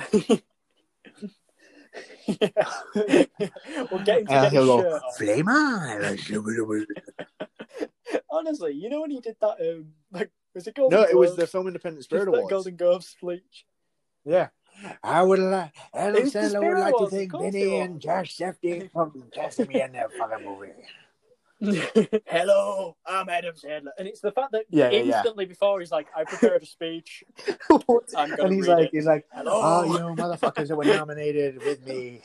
we'll 2.27 4.03
get 4.03 4.19
him 4.21 4.27
to 4.27 4.33
And 4.33 4.51
get 4.51 4.51
his 4.53 4.65
shirt 4.65 4.65
go, 4.65 4.99
off. 5.03 5.17
"Flame 5.17 5.47
on!" 5.47 6.17
Honestly, 8.29 8.73
you 8.73 8.89
know 8.89 9.01
when 9.01 9.11
he 9.11 9.19
did 9.21 9.35
that, 9.41 9.57
um, 9.61 9.87
like 10.11 10.31
was 10.53 10.67
it 10.67 10.75
Golden 10.75 10.99
No, 10.99 11.05
it 11.05 11.17
was 11.17 11.35
the 11.35 11.47
Film 11.47 11.67
Independent 11.67 12.03
Spirit 12.03 12.25
that 12.25 12.31
Awards. 12.37 12.49
Golden 12.51 12.75
Globes 12.75 13.07
speech. 13.07 13.65
Yeah. 14.25 14.49
I 15.03 15.21
would 15.23 15.39
like, 15.39 15.71
Adam 15.93 16.23
Sandler 16.23 16.67
would 16.67 16.79
like 16.79 16.97
to 16.97 17.07
thank 17.09 17.31
Benny 17.31 17.79
and 17.79 17.99
Josh 17.99 18.35
Sefton 18.35 18.89
for 18.93 19.11
casting 19.33 19.67
me 19.67 19.81
in 19.81 19.91
that 19.93 20.11
fucking 20.13 20.45
movie. 20.45 20.71
Hello, 22.25 22.97
I'm 23.05 23.29
Adam 23.29 23.55
Sandler, 23.55 23.91
and 23.97 24.07
it's 24.07 24.19
the 24.19 24.31
fact 24.31 24.51
that 24.51 24.65
Yeah, 24.69 24.89
yeah, 24.89 24.99
yeah. 25.03 25.17
instantly 25.17 25.45
before 25.45 25.79
he's 25.79 25.91
like, 25.91 26.07
"I 26.15 26.25
prepared 26.25 26.63
a 26.63 26.65
speech." 26.65 27.23
And 28.17 28.53
he's 28.53 28.67
like, 28.67 28.87
it. 28.87 28.89
he's 28.93 29.05
like, 29.05 29.25
Hello. 29.31 29.51
oh, 29.63 29.83
you 29.85 29.99
know, 29.99 30.15
motherfuckers 30.15 30.67
that 30.67 30.75
were 30.75 30.83
nominated 30.83 31.57
with 31.63 31.85
me. 31.87 32.21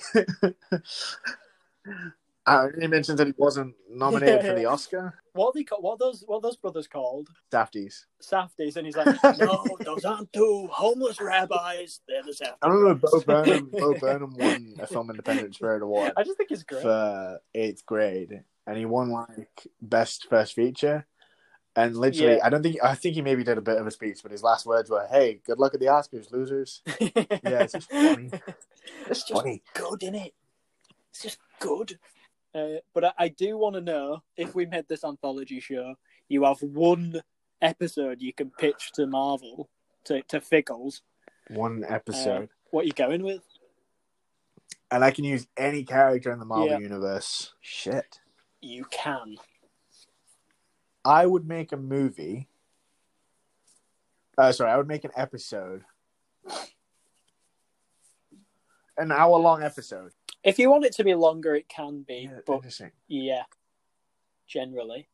uh, 2.46 2.68
he 2.80 2.86
mentions 2.88 3.18
that 3.18 3.28
he 3.28 3.34
wasn't 3.36 3.74
nominated 3.88 4.42
Yeah, 4.42 4.48
for 4.50 4.58
the. 4.58 4.64
Oscar. 4.66 5.19
What 5.32 5.48
are 5.48 5.52
they 5.54 5.64
called? 5.64 5.82
What 5.82 5.98
those? 5.98 6.24
What 6.26 6.42
those 6.42 6.56
brothers 6.56 6.86
called? 6.86 7.28
Safdies. 7.52 8.04
Safdies, 8.22 8.76
and 8.76 8.86
he's 8.86 8.96
like, 8.96 9.06
no, 9.38 9.64
those 9.80 10.04
aren't 10.04 10.32
two 10.32 10.68
homeless 10.72 11.20
rabbis. 11.20 12.00
They're 12.08 12.22
the 12.22 12.32
Safdies. 12.32 12.56
I 12.62 12.68
remember 12.68 13.08
Bo 13.10 13.20
Burnham. 13.26 13.70
Bo 13.72 13.94
Burnham 13.94 14.34
won 14.36 14.74
a 14.80 14.86
Film 14.86 15.10
Independent 15.10 15.54
Spirit 15.54 15.82
Award 15.82 16.12
I 16.16 16.22
just 16.24 16.36
think 16.36 16.50
it's 16.50 16.62
great. 16.64 16.82
for 16.82 17.38
eighth 17.54 17.84
grade, 17.86 18.42
and 18.66 18.76
he 18.76 18.86
won 18.86 19.10
like 19.10 19.66
best 19.80 20.26
first 20.28 20.54
feature. 20.54 21.06
And 21.76 21.96
literally, 21.96 22.34
Yeah. 22.36 22.40
I 22.44 22.50
don't 22.50 22.62
think 22.64 22.78
I 22.82 22.96
think 22.96 23.14
he 23.14 23.22
maybe 23.22 23.44
did 23.44 23.56
a 23.56 23.62
bit 23.62 23.78
of 23.78 23.86
a 23.86 23.90
speech, 23.92 24.18
but 24.24 24.32
his 24.32 24.42
last 24.42 24.66
words 24.66 24.90
were, 24.90 25.06
"Hey, 25.08 25.40
good 25.46 25.60
luck 25.60 25.72
at 25.72 25.78
the 25.80 25.86
Oscars, 25.86 26.32
losers." 26.32 26.82
Yeah, 27.00 27.62
it's 27.62 27.72
just 27.74 27.90
funny. 27.90 28.30
It's 29.08 29.22
just 29.22 29.32
funny. 29.32 29.62
good, 29.74 30.02
isn't 30.02 30.14
it? 30.16 30.34
It's 31.10 31.22
just 31.22 31.38
good. 31.60 31.98
Uh, 32.54 32.78
but 32.94 33.04
I, 33.04 33.12
I 33.18 33.28
do 33.28 33.56
want 33.56 33.74
to 33.76 33.80
know 33.80 34.22
if 34.36 34.54
we 34.54 34.66
made 34.66 34.88
this 34.88 35.04
anthology 35.04 35.60
show, 35.60 35.94
you 36.28 36.44
have 36.44 36.60
one 36.62 37.20
episode 37.62 38.20
you 38.20 38.32
can 38.32 38.50
pitch 38.58 38.90
to 38.94 39.06
Marvel 39.06 39.68
to 40.04 40.22
to 40.22 40.40
Figgles. 40.40 41.02
One 41.48 41.84
episode, 41.86 42.48
What 42.70 42.82
are 42.82 42.86
you 42.86 42.92
going 42.92 43.22
with? 43.22 43.42
and 44.92 45.04
I 45.04 45.10
can 45.12 45.24
use 45.24 45.46
any 45.56 45.84
character 45.84 46.32
in 46.32 46.38
the 46.40 46.44
Marvel 46.44 46.68
Yeah. 46.68 46.78
universe. 46.78 47.54
Shit. 47.60 48.20
You 48.60 48.84
can. 48.90 49.36
I 51.04 51.26
would 51.26 51.46
make 51.46 51.70
a 51.72 51.76
movie. 51.76 52.48
Uh, 54.36 54.50
sorry, 54.52 54.70
I 54.72 54.76
would 54.76 54.88
make 54.88 55.04
an 55.04 55.12
episode, 55.16 55.84
an 58.96 59.12
hour-long 59.12 59.62
episode. 59.62 60.12
If 60.42 60.58
you 60.58 60.70
want 60.70 60.84
it 60.84 60.94
to 60.94 61.04
be 61.04 61.14
longer, 61.14 61.54
it 61.54 61.68
can 61.68 62.02
be. 62.02 62.28
Yeah, 62.30 62.40
but 62.46 62.54
interesting. 62.56 62.90
yeah, 63.08 63.42
generally. 64.46 65.08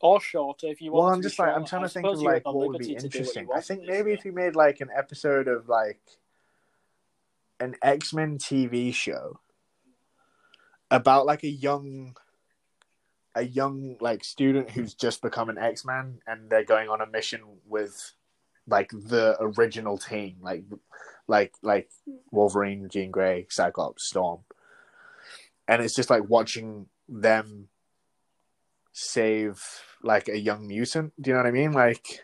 Or 0.00 0.20
shorter 0.20 0.66
if 0.66 0.80
you 0.80 0.92
want. 0.92 1.04
Well. 1.04 1.14
I'm 1.14 1.22
just 1.22 1.38
like 1.38 1.54
I'm 1.54 1.64
trying 1.64 1.84
I 1.84 1.86
to 1.86 1.92
think 1.92 2.06
of 2.06 2.20
like 2.20 2.44
what 2.44 2.56
would 2.56 2.78
be 2.78 2.88
liberty 2.88 2.94
to 2.96 3.00
do 3.00 3.06
what 3.06 3.14
you 3.14 3.20
interesting. 3.20 3.48
I 3.54 3.60
think 3.60 3.82
maybe 3.84 4.12
if 4.12 4.24
you 4.24 4.32
made 4.32 4.54
like 4.54 4.80
an 4.80 4.90
episode 4.94 5.48
of 5.48 5.68
like 5.68 6.00
an 7.60 7.76
X 7.82 8.12
Men 8.12 8.38
TV 8.38 8.92
show 8.92 9.40
about 10.90 11.26
like 11.26 11.44
a 11.44 11.48
young 11.48 12.16
a 13.34 13.42
young 13.42 13.96
like 14.00 14.24
student 14.24 14.70
who's 14.70 14.94
just 14.94 15.22
become 15.22 15.48
an 15.48 15.58
X 15.58 15.84
Man 15.84 16.20
and 16.26 16.50
they're 16.50 16.64
going 16.64 16.88
on 16.88 17.00
a 17.00 17.06
mission 17.06 17.40
with 17.66 18.12
like 18.66 18.90
the 18.90 19.36
original 19.40 19.98
team, 19.98 20.36
like 20.40 20.64
like 21.28 21.54
like 21.62 21.90
Wolverine, 22.30 22.88
Jean 22.88 23.10
Grey, 23.10 23.46
Cyclops, 23.50 24.06
Storm. 24.06 24.40
And 25.68 25.82
it's 25.82 25.94
just 25.94 26.10
like 26.10 26.28
watching 26.28 26.86
them 27.08 27.68
save 28.92 29.62
like 30.02 30.28
a 30.28 30.38
young 30.38 30.66
mutant. 30.66 31.12
Do 31.20 31.30
you 31.30 31.34
know 31.34 31.42
what 31.42 31.48
I 31.48 31.52
mean? 31.52 31.72
Like 31.72 32.22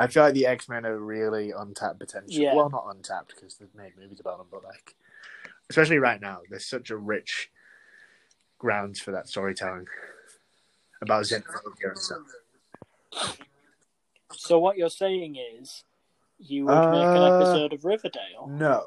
I 0.00 0.06
feel 0.06 0.22
like 0.22 0.34
the 0.34 0.46
X 0.46 0.66
Men 0.68 0.86
are 0.86 0.98
really 0.98 1.52
untapped 1.56 1.98
potential. 1.98 2.42
Yeah. 2.42 2.54
Well, 2.54 2.70
not 2.70 2.86
untapped 2.88 3.34
because 3.34 3.56
they've 3.56 3.74
made 3.74 3.92
movies 4.00 4.18
about 4.18 4.38
them, 4.38 4.46
but 4.50 4.64
like, 4.64 4.94
especially 5.68 5.98
right 5.98 6.20
now, 6.20 6.40
there's 6.48 6.64
such 6.66 6.90
a 6.90 6.96
rich 6.96 7.50
grounds 8.58 8.98
for 8.98 9.10
that 9.12 9.28
storytelling 9.28 9.86
about 11.02 11.24
xenophobia 11.24 11.88
and 11.88 11.98
stuff. 11.98 13.38
So 14.32 14.58
what 14.58 14.78
you're 14.78 14.88
saying 14.88 15.36
is, 15.36 15.84
you 16.40 16.66
would 16.66 16.90
make 16.90 17.06
an 17.08 17.22
Uh, 17.22 17.36
episode 17.36 17.72
of 17.72 17.84
Riverdale. 17.84 18.48
No, 18.48 18.84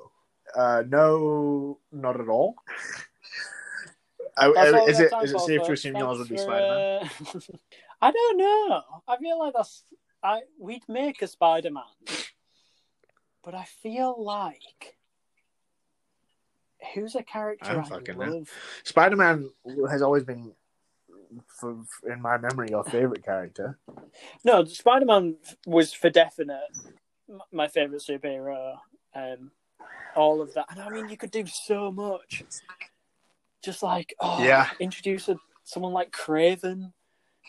uh, 0.56 0.84
no, 0.88 1.80
not 1.92 2.20
at 2.20 2.28
all. 2.28 2.56
I, 4.36 4.48
all 4.48 4.88
is 4.90 5.00
it 5.00 5.14
is 5.22 5.46
safe 5.46 5.62
to 5.64 5.74
assume 5.74 5.96
yours 5.96 6.18
would 6.18 6.30
be 6.30 6.38
Spider 6.38 6.68
Man? 6.68 7.10
uh, 7.36 7.40
I 8.02 8.12
don't 8.12 8.38
know. 8.38 8.82
I 9.08 9.18
feel 9.18 9.38
like 9.40 9.54
that's. 9.54 9.84
I 10.24 10.42
we'd 10.58 10.84
make 10.88 11.22
a 11.22 11.28
Spider 11.28 11.70
Man, 11.70 11.84
but 13.44 13.54
I 13.54 13.66
feel 13.66 14.16
like 14.24 14.98
who's 16.94 17.16
a 17.16 17.24
character 17.24 17.80
I 17.80 17.80
I, 17.80 17.84
fucking 17.84 18.18
love? 18.18 18.50
Spider 18.84 19.16
Man 19.16 19.50
has 19.92 20.02
always 20.02 20.24
been, 20.24 20.54
for, 21.46 21.84
in 22.10 22.22
my 22.22 22.38
memory, 22.38 22.70
your 22.72 22.84
favorite 22.84 23.24
character. 23.24 23.78
No, 24.44 24.66
Spider 24.66 25.06
Man 25.06 25.36
was 25.68 25.94
for 25.94 26.10
definite 26.10 26.62
my 27.52 27.68
favorite 27.68 28.02
superhero. 28.02 28.78
Um, 29.16 29.52
all 30.16 30.42
of 30.42 30.54
that, 30.54 30.66
and 30.70 30.80
I 30.80 30.90
mean, 30.90 31.10
you 31.10 31.18
could 31.18 31.32
do 31.32 31.46
so 31.48 31.92
much. 31.92 32.44
Just 33.64 33.82
like, 33.84 34.14
oh, 34.20 34.44
Yeah. 34.44 34.70
introduce 34.80 35.30
a, 35.30 35.38
someone 35.64 35.94
like 35.94 36.12
Kraven, 36.12 36.92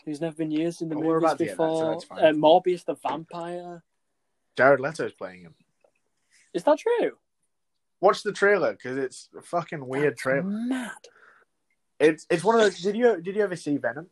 who's 0.05 0.21
never 0.21 0.35
been 0.35 0.51
used 0.51 0.81
in 0.81 0.89
the 0.89 0.97
we're 0.97 1.19
movies 1.19 1.37
that, 1.37 1.57
so 1.57 1.99
before. 1.99 2.19
uh, 2.19 2.31
Morbius 2.31 2.85
the 2.85 2.95
vampire. 2.95 3.83
Jared 4.57 4.79
Leto's 4.79 5.13
playing 5.13 5.41
him. 5.41 5.55
Is 6.53 6.63
that 6.63 6.79
true? 6.79 7.17
Watch 7.99 8.23
the 8.23 8.31
trailer 8.31 8.71
because 8.73 8.97
it's 8.97 9.29
a 9.37 9.41
fucking 9.41 9.85
weird 9.85 10.13
That's 10.13 10.21
trailer. 10.21 10.43
Mad. 10.43 10.91
It's 11.99 12.25
it's 12.29 12.43
one 12.43 12.55
of 12.55 12.61
those. 12.61 12.79
Did 12.79 12.95
you 12.95 13.21
did 13.21 13.35
you 13.35 13.41
ever 13.43 13.55
see 13.55 13.77
Venom? 13.77 14.07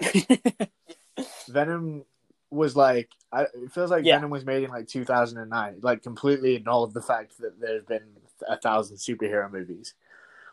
Venom 1.48 2.04
was 2.50 2.76
like 2.76 3.10
I, 3.32 3.42
it 3.42 3.72
feels 3.72 3.90
like 3.90 4.04
Yeah. 4.04 4.16
Venom 4.16 4.30
was 4.30 4.44
made 4.44 4.62
in 4.62 4.70
like 4.70 4.88
2009. 4.88 5.80
Like 5.82 6.02
completely 6.02 6.54
ignored 6.54 6.94
the 6.94 7.02
fact 7.02 7.38
that 7.38 7.60
there's 7.60 7.84
been 7.84 8.04
a 8.46 8.56
thousand 8.58 8.96
superhero 8.98 9.50
movies. 9.50 9.94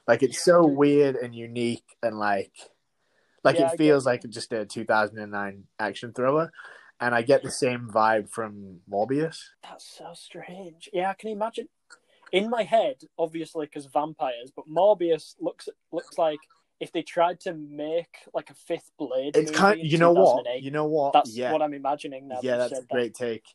Like 0.08 0.24
it's 0.24 0.44
so 0.44 0.66
weird 0.66 1.16
and 1.16 1.34
unique 1.36 1.96
and 2.02 2.18
like 2.18 2.52
like 3.44 3.58
Yeah, 3.58 3.72
it 3.72 3.78
feels 3.78 4.06
like 4.06 4.24
just 4.30 4.54
a 4.54 4.66
2009 4.66 5.64
action 5.80 6.14
thriller. 6.14 6.52
And 7.00 7.14
I 7.14 7.22
get 7.22 7.44
the 7.44 7.52
same 7.52 7.90
vibe 7.94 8.30
from 8.30 8.80
Morbius. 8.90 9.40
That's 9.64 9.86
so 9.86 10.12
strange. 10.14 10.90
Yeah, 10.94 11.10
I 11.10 11.14
can 11.14 11.32
imagine. 11.32 11.68
In 12.32 12.50
my 12.50 12.64
head, 12.64 13.02
obviously, 13.20 13.66
because 13.66 13.86
vampires, 13.86 14.52
but 14.56 14.70
Morbius 14.70 15.36
looks 15.40 15.70
looks 15.92 16.18
like 16.18 16.40
if 16.84 16.92
they 16.92 17.02
tried 17.02 17.40
to 17.40 17.54
make 17.54 18.18
like 18.34 18.50
a 18.50 18.54
fifth 18.54 18.92
Blade. 19.00 19.38
It's 19.38 19.52
kind. 19.52 19.80
in 19.80 19.86
You 19.86 19.98
know 19.98 20.12
what? 20.12 20.46
You 20.62 20.70
know 20.70 20.86
what? 20.86 21.14
That's 21.14 21.36
yeah, 21.36 21.54
what 21.54 21.62
I'm 21.62 21.74
imagining 21.74 22.28
now. 22.28 22.40
yeah, 22.44 22.58
that 22.58 22.70
that's 22.70 22.72
a 22.74 22.76
said 22.76 22.84
that. 22.90 22.94
great 22.94 23.14
take. 23.16 23.46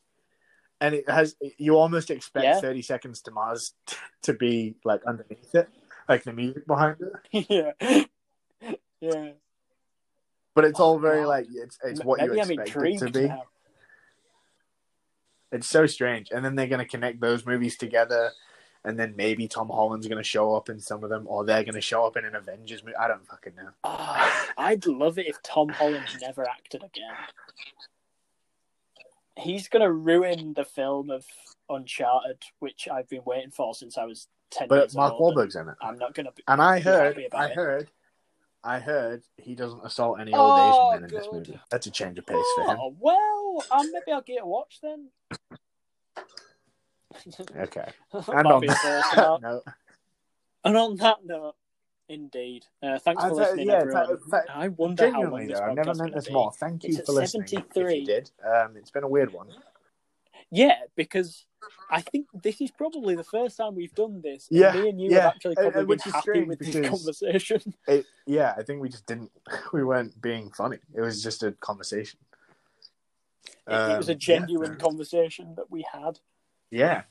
And 0.81 0.95
it 0.95 1.09
has. 1.11 1.37
You 1.59 1.77
almost 1.77 2.11
expect 2.11 2.45
Yeah. 2.45 2.61
30 2.61 2.81
seconds 2.83 3.21
to 3.23 3.31
Mars 3.31 3.75
to 4.23 4.33
be 4.33 4.77
like 4.83 5.05
underneath 5.07 5.55
it, 5.55 5.69
like 6.09 6.25
the 6.25 6.33
music 6.33 6.67
behind 6.67 6.97
it. 7.33 7.47
yeah, 7.83 8.05
yeah. 9.01 9.31
But 10.55 10.65
it's 10.65 10.81
all 10.81 10.95
oh, 10.95 10.99
very 10.99 11.21
Wow. 11.21 11.29
like 11.29 11.47
it's 11.53 11.79
it's 11.85 12.03
what 12.03 12.19
Maybe 12.21 12.37
you 12.37 12.41
expect 12.41 12.77
it 12.77 12.99
to 12.99 13.11
be. 13.11 13.29
now. 13.29 13.43
It's 15.53 15.69
so 15.69 15.85
strange. 15.87 16.31
And 16.31 16.43
then 16.45 16.55
they're 16.57 16.67
going 16.67 16.81
to 16.81 16.89
connect 16.89 17.21
those 17.21 17.45
movies 17.47 17.77
together. 17.77 18.33
And 18.85 18.99
then 18.99 19.15
maybe 19.17 19.49
Tom 19.49 19.69
Holland's 19.69 20.07
going 20.07 20.23
to 20.23 20.29
show 20.29 20.55
up 20.55 20.69
in 20.69 20.81
some 20.81 21.05
of 21.05 21.11
them, 21.11 21.25
or 21.27 21.45
they're 21.45 21.65
going 21.65 21.75
to 21.75 21.81
show 21.81 22.07
up 22.07 22.17
in 22.17 22.25
an 22.25 22.35
Avengers 22.35 22.83
movie. 22.83 22.97
I 22.97 23.09
don't 23.09 23.27
fucking 23.27 23.55
know. 23.57 23.71
Ah, 23.85 24.49
I'd 24.57 24.87
love 24.87 25.19
it 25.19 25.27
if 25.27 25.43
Tom 25.43 25.69
Holland 25.69 26.07
never 26.23 26.49
acted 26.49 26.83
again. 26.85 27.15
He's 29.37 29.69
gonna 29.69 29.93
ruin 29.93 30.53
the 30.55 30.65
film 30.65 31.11
of 31.11 31.25
Uncharted, 31.69 32.43
which 32.59 32.89
I've 32.91 33.09
been 33.09 33.23
waiting 33.25 33.53
for 33.53 33.73
since 33.73 33.97
I 33.97 34.05
was 34.05 34.27
ten 34.51 34.67
But 34.67 34.93
Mark 34.95 35.15
old. 35.15 35.37
Wahlberg's 35.37 35.55
in 35.55 35.69
it. 35.69 35.77
I'm 35.81 35.97
not 35.97 36.13
gonna. 36.15 36.33
Be... 36.33 36.43
And 36.49 36.61
I 36.61 36.81
heard, 36.81 37.17
I 37.33 37.47
it. 37.47 37.53
heard, 37.55 37.89
I 38.65 38.81
heard 38.81 39.23
he 39.37 39.55
doesn't 39.55 39.85
assault 39.85 40.19
any 40.19 40.33
old 40.35 40.59
Oh, 40.59 40.91
Asian 40.93 41.03
men 41.03 41.11
in 41.11 41.17
this 41.17 41.29
movie. 41.33 41.61
That's 41.71 41.87
a 41.87 41.91
change 41.93 42.19
of 42.19 42.27
pace 42.27 42.45
for 42.57 42.65
him. 42.65 42.79
Oh 42.81 42.97
well, 42.99 43.65
um, 43.71 43.93
maybe 43.93 44.13
I'll 44.13 44.23
get 44.23 44.43
a 44.43 44.47
watch 44.47 44.81
then. 44.83 45.11
Okay. 47.57 47.91
And 48.29 48.47
on, 48.47 48.61
be 48.61 48.69
first 48.69 49.09
note. 49.17 49.41
no, 49.43 49.63
and 50.65 50.77
on 50.77 50.97
that 50.97 51.25
note, 51.25 51.55
indeed, 52.09 52.65
uh, 52.83 52.99
thanks 52.99 53.23
for 53.23 53.29
tell- 53.31 53.37
listening, 53.37 53.67
yeah, 53.69 53.75
everyone. 53.75 54.07
th- 54.09 54.19
th- 54.31 54.43
I 54.51 54.69
wonder 54.69 55.07
how 55.11 55.13
long 55.13 55.23
genuinely 55.23 55.47
this 55.49 55.59
though, 55.59 55.65
I've 55.67 55.77
never 55.77 55.87
meant 55.89 55.99
gonna 55.99 56.15
this 56.15 56.27
be. 56.29 56.33
more. 56.33 56.53
Thank 56.53 56.85
you 56.85 56.91
It's 56.91 56.99
at 57.01 57.07
for 57.07 57.13
listening. 57.13 57.43
If 57.45 57.51
73. 57.51 57.95
you 57.99 58.07
did, 58.07 58.31
um, 58.45 58.77
it's 58.77 58.91
been 58.91 59.05
a 59.05 59.09
weird 59.09 59.33
one. 59.33 59.49
Yeah, 60.51 60.77
because 60.97 61.45
I 61.91 62.01
think 62.01 62.27
this 62.43 62.61
is 62.63 62.71
probably 62.71 63.15
the 63.15 63.25
first 63.25 63.57
time 63.59 63.75
we've 63.75 63.95
done 63.95 64.23
this. 64.23 64.49
and 64.51 64.59
Yeah, 64.61 64.73
me 64.73 64.89
and 64.89 65.01
you 65.01 65.11
yeah, 65.11 65.21
have 65.23 65.35
actually 65.35 65.57
and- 65.59 65.73
probably 65.73 65.81
and 65.81 65.89
been 65.89 65.99
is 65.99 66.15
happy 66.15 66.43
with 66.45 66.59
this 66.59 66.89
conversation. 66.89 67.75
It, 67.89 68.07
yeah, 68.27 68.55
I 68.57 68.63
think 68.63 68.81
we 68.81 68.89
just 68.89 69.07
didn't. 69.07 69.31
We 69.73 69.85
weren't 69.85 70.19
being 70.23 70.51
funny. 70.53 70.79
It 70.95 71.01
was 71.03 71.23
just 71.23 71.43
a 71.43 71.53
conversation. 71.53 72.19
It, 73.67 73.75
it 73.75 73.99
was 73.99 74.09
a 74.09 74.13
Um, 74.15 74.19
genuine 74.19 74.73
yeah. 74.73 74.79
conversation 74.79 75.55
that 75.57 75.71
we 75.71 75.85
had, 75.93 76.19
Yeah, 76.71 77.03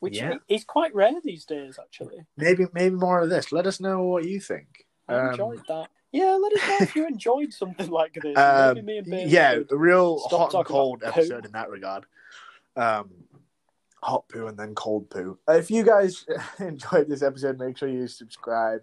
which 0.00 0.18
Yeah. 0.18 0.38
is 0.48 0.64
quite 0.64 0.94
rare 0.94 1.20
these 1.22 1.44
days. 1.44 1.78
Actually, 1.80 2.26
maybe 2.36 2.66
maybe 2.72 2.94
more 2.96 3.20
of 3.20 3.30
this. 3.30 3.52
Let 3.52 3.66
us 3.66 3.80
know 3.80 4.02
what 4.02 4.24
you 4.24 4.40
think. 4.40 4.86
I 5.08 5.14
Um, 5.16 5.30
enjoyed 5.30 5.62
that. 5.68 5.88
Yeah, 6.12 6.34
let 6.40 6.52
us 6.52 6.68
know 6.68 6.76
if 6.80 6.94
you 6.96 7.06
enjoyed 7.06 7.52
something 7.52 7.90
like 7.90 8.14
this. 8.14 8.36
Um, 8.38 8.74
Maybe 8.76 8.82
me 8.86 8.98
and 8.98 9.06
Bailey 9.10 9.30
yeah, 9.32 9.58
a 9.70 9.76
real 9.76 10.18
hot 10.20 10.54
and 10.54 10.64
cold 10.64 11.02
about 11.02 11.14
poo. 11.14 11.20
episode 11.20 11.44
in 11.44 11.52
that 11.52 11.68
regard. 11.70 12.06
Um, 12.76 13.10
hot 14.02 14.28
poo 14.28 14.46
and 14.46 14.56
then 14.58 14.74
cold 14.74 15.10
poo. 15.10 15.38
If 15.48 15.70
you 15.70 15.82
guys 15.84 16.24
enjoyed 16.60 17.08
this 17.08 17.22
episode, 17.22 17.58
make 17.58 17.76
sure 17.76 17.88
you 17.88 18.06
subscribe. 18.06 18.82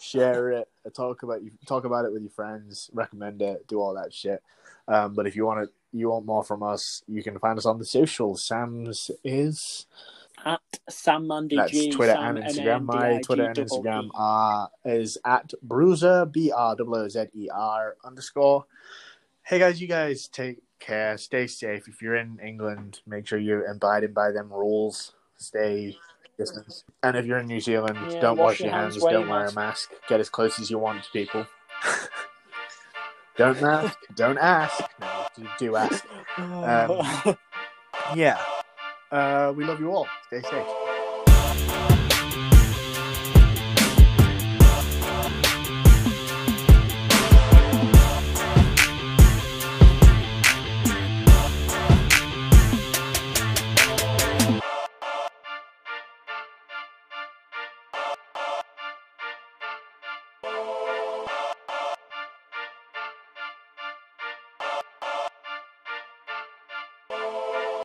share 0.00 0.50
it, 0.50 0.68
talk 0.94 1.22
about 1.22 1.44
you, 1.44 1.52
talk 1.66 1.84
about 1.84 2.04
it 2.04 2.12
with 2.12 2.22
your 2.22 2.30
friends, 2.32 2.90
recommend 2.92 3.40
it, 3.40 3.64
do 3.68 3.80
all 3.80 3.94
that 3.94 4.12
shit. 4.12 4.42
Um, 4.88 5.14
but 5.14 5.28
if 5.28 5.36
you 5.36 5.46
want 5.46 5.64
to, 5.64 5.72
you 5.92 6.10
want 6.10 6.26
more 6.26 6.42
from 6.44 6.62
us, 6.62 7.02
you 7.06 7.22
can 7.22 7.38
find 7.38 7.58
us 7.58 7.66
on 7.66 7.78
the 7.78 7.84
socials. 7.84 8.44
Sam's 8.44 9.10
is 9.24 9.86
At 10.44 10.60
Sam 10.88 11.26
Mandy 11.26 11.56
that's 11.56 11.70
G. 11.72 11.90
Twitter 11.90 12.14
Sam 12.14 12.36
and 12.36 12.46
Instagram. 12.46 12.84
My 12.84 13.20
Twitter 13.20 13.44
and 13.44 13.56
Instagram 13.56 14.08
are 14.14 14.70
is 14.84 15.18
at 15.24 15.52
Bruiser 15.62 16.26
B 16.26 16.50
R 16.50 16.76
O 16.78 17.08
Z 17.08 17.26
E 17.34 17.48
R 17.52 17.96
underscore. 18.04 18.64
Hey 19.42 19.58
guys, 19.58 19.80
you 19.80 19.88
guys 19.88 20.28
take 20.28 20.58
care, 20.78 21.16
stay 21.18 21.46
safe. 21.46 21.88
If 21.88 22.02
you're 22.02 22.16
in 22.16 22.38
England, 22.44 23.00
make 23.06 23.26
sure 23.26 23.38
you're 23.38 23.64
abiding 23.66 24.12
by 24.12 24.32
them 24.32 24.52
rules. 24.52 25.12
Stay 25.36 25.96
distance. 26.38 26.84
And 27.02 27.16
if 27.16 27.26
you're 27.26 27.38
in 27.38 27.46
New 27.46 27.60
Zealand, 27.60 27.98
Yeah, 28.10 28.20
don't 28.20 28.36
wash 28.38 28.54
wash 28.54 28.60
your 28.60 28.70
hands, 28.70 28.94
hands, 28.94 29.04
don't 29.04 29.28
wear 29.28 29.40
a 29.40 29.52
mask. 29.52 29.56
mask, 29.56 29.90
get 30.08 30.20
as 30.20 30.28
close 30.28 30.58
as 30.58 30.70
you 30.70 30.78
want 30.78 31.04
to 31.04 31.10
people. 31.10 31.46
don't 33.36 33.62
ask, 33.62 33.98
don't 34.14 34.38
ask. 34.38 34.82
No, 35.38 35.44
do, 35.44 35.50
do 35.58 35.76
ask. 35.76 36.04
Um, 36.38 37.36
yeah. 38.16 38.38
Uh, 39.10 39.52
we 39.54 39.64
love 39.64 39.80
you 39.80 39.92
all. 39.92 40.06
Stay 40.28 40.40
safe. 40.40 40.66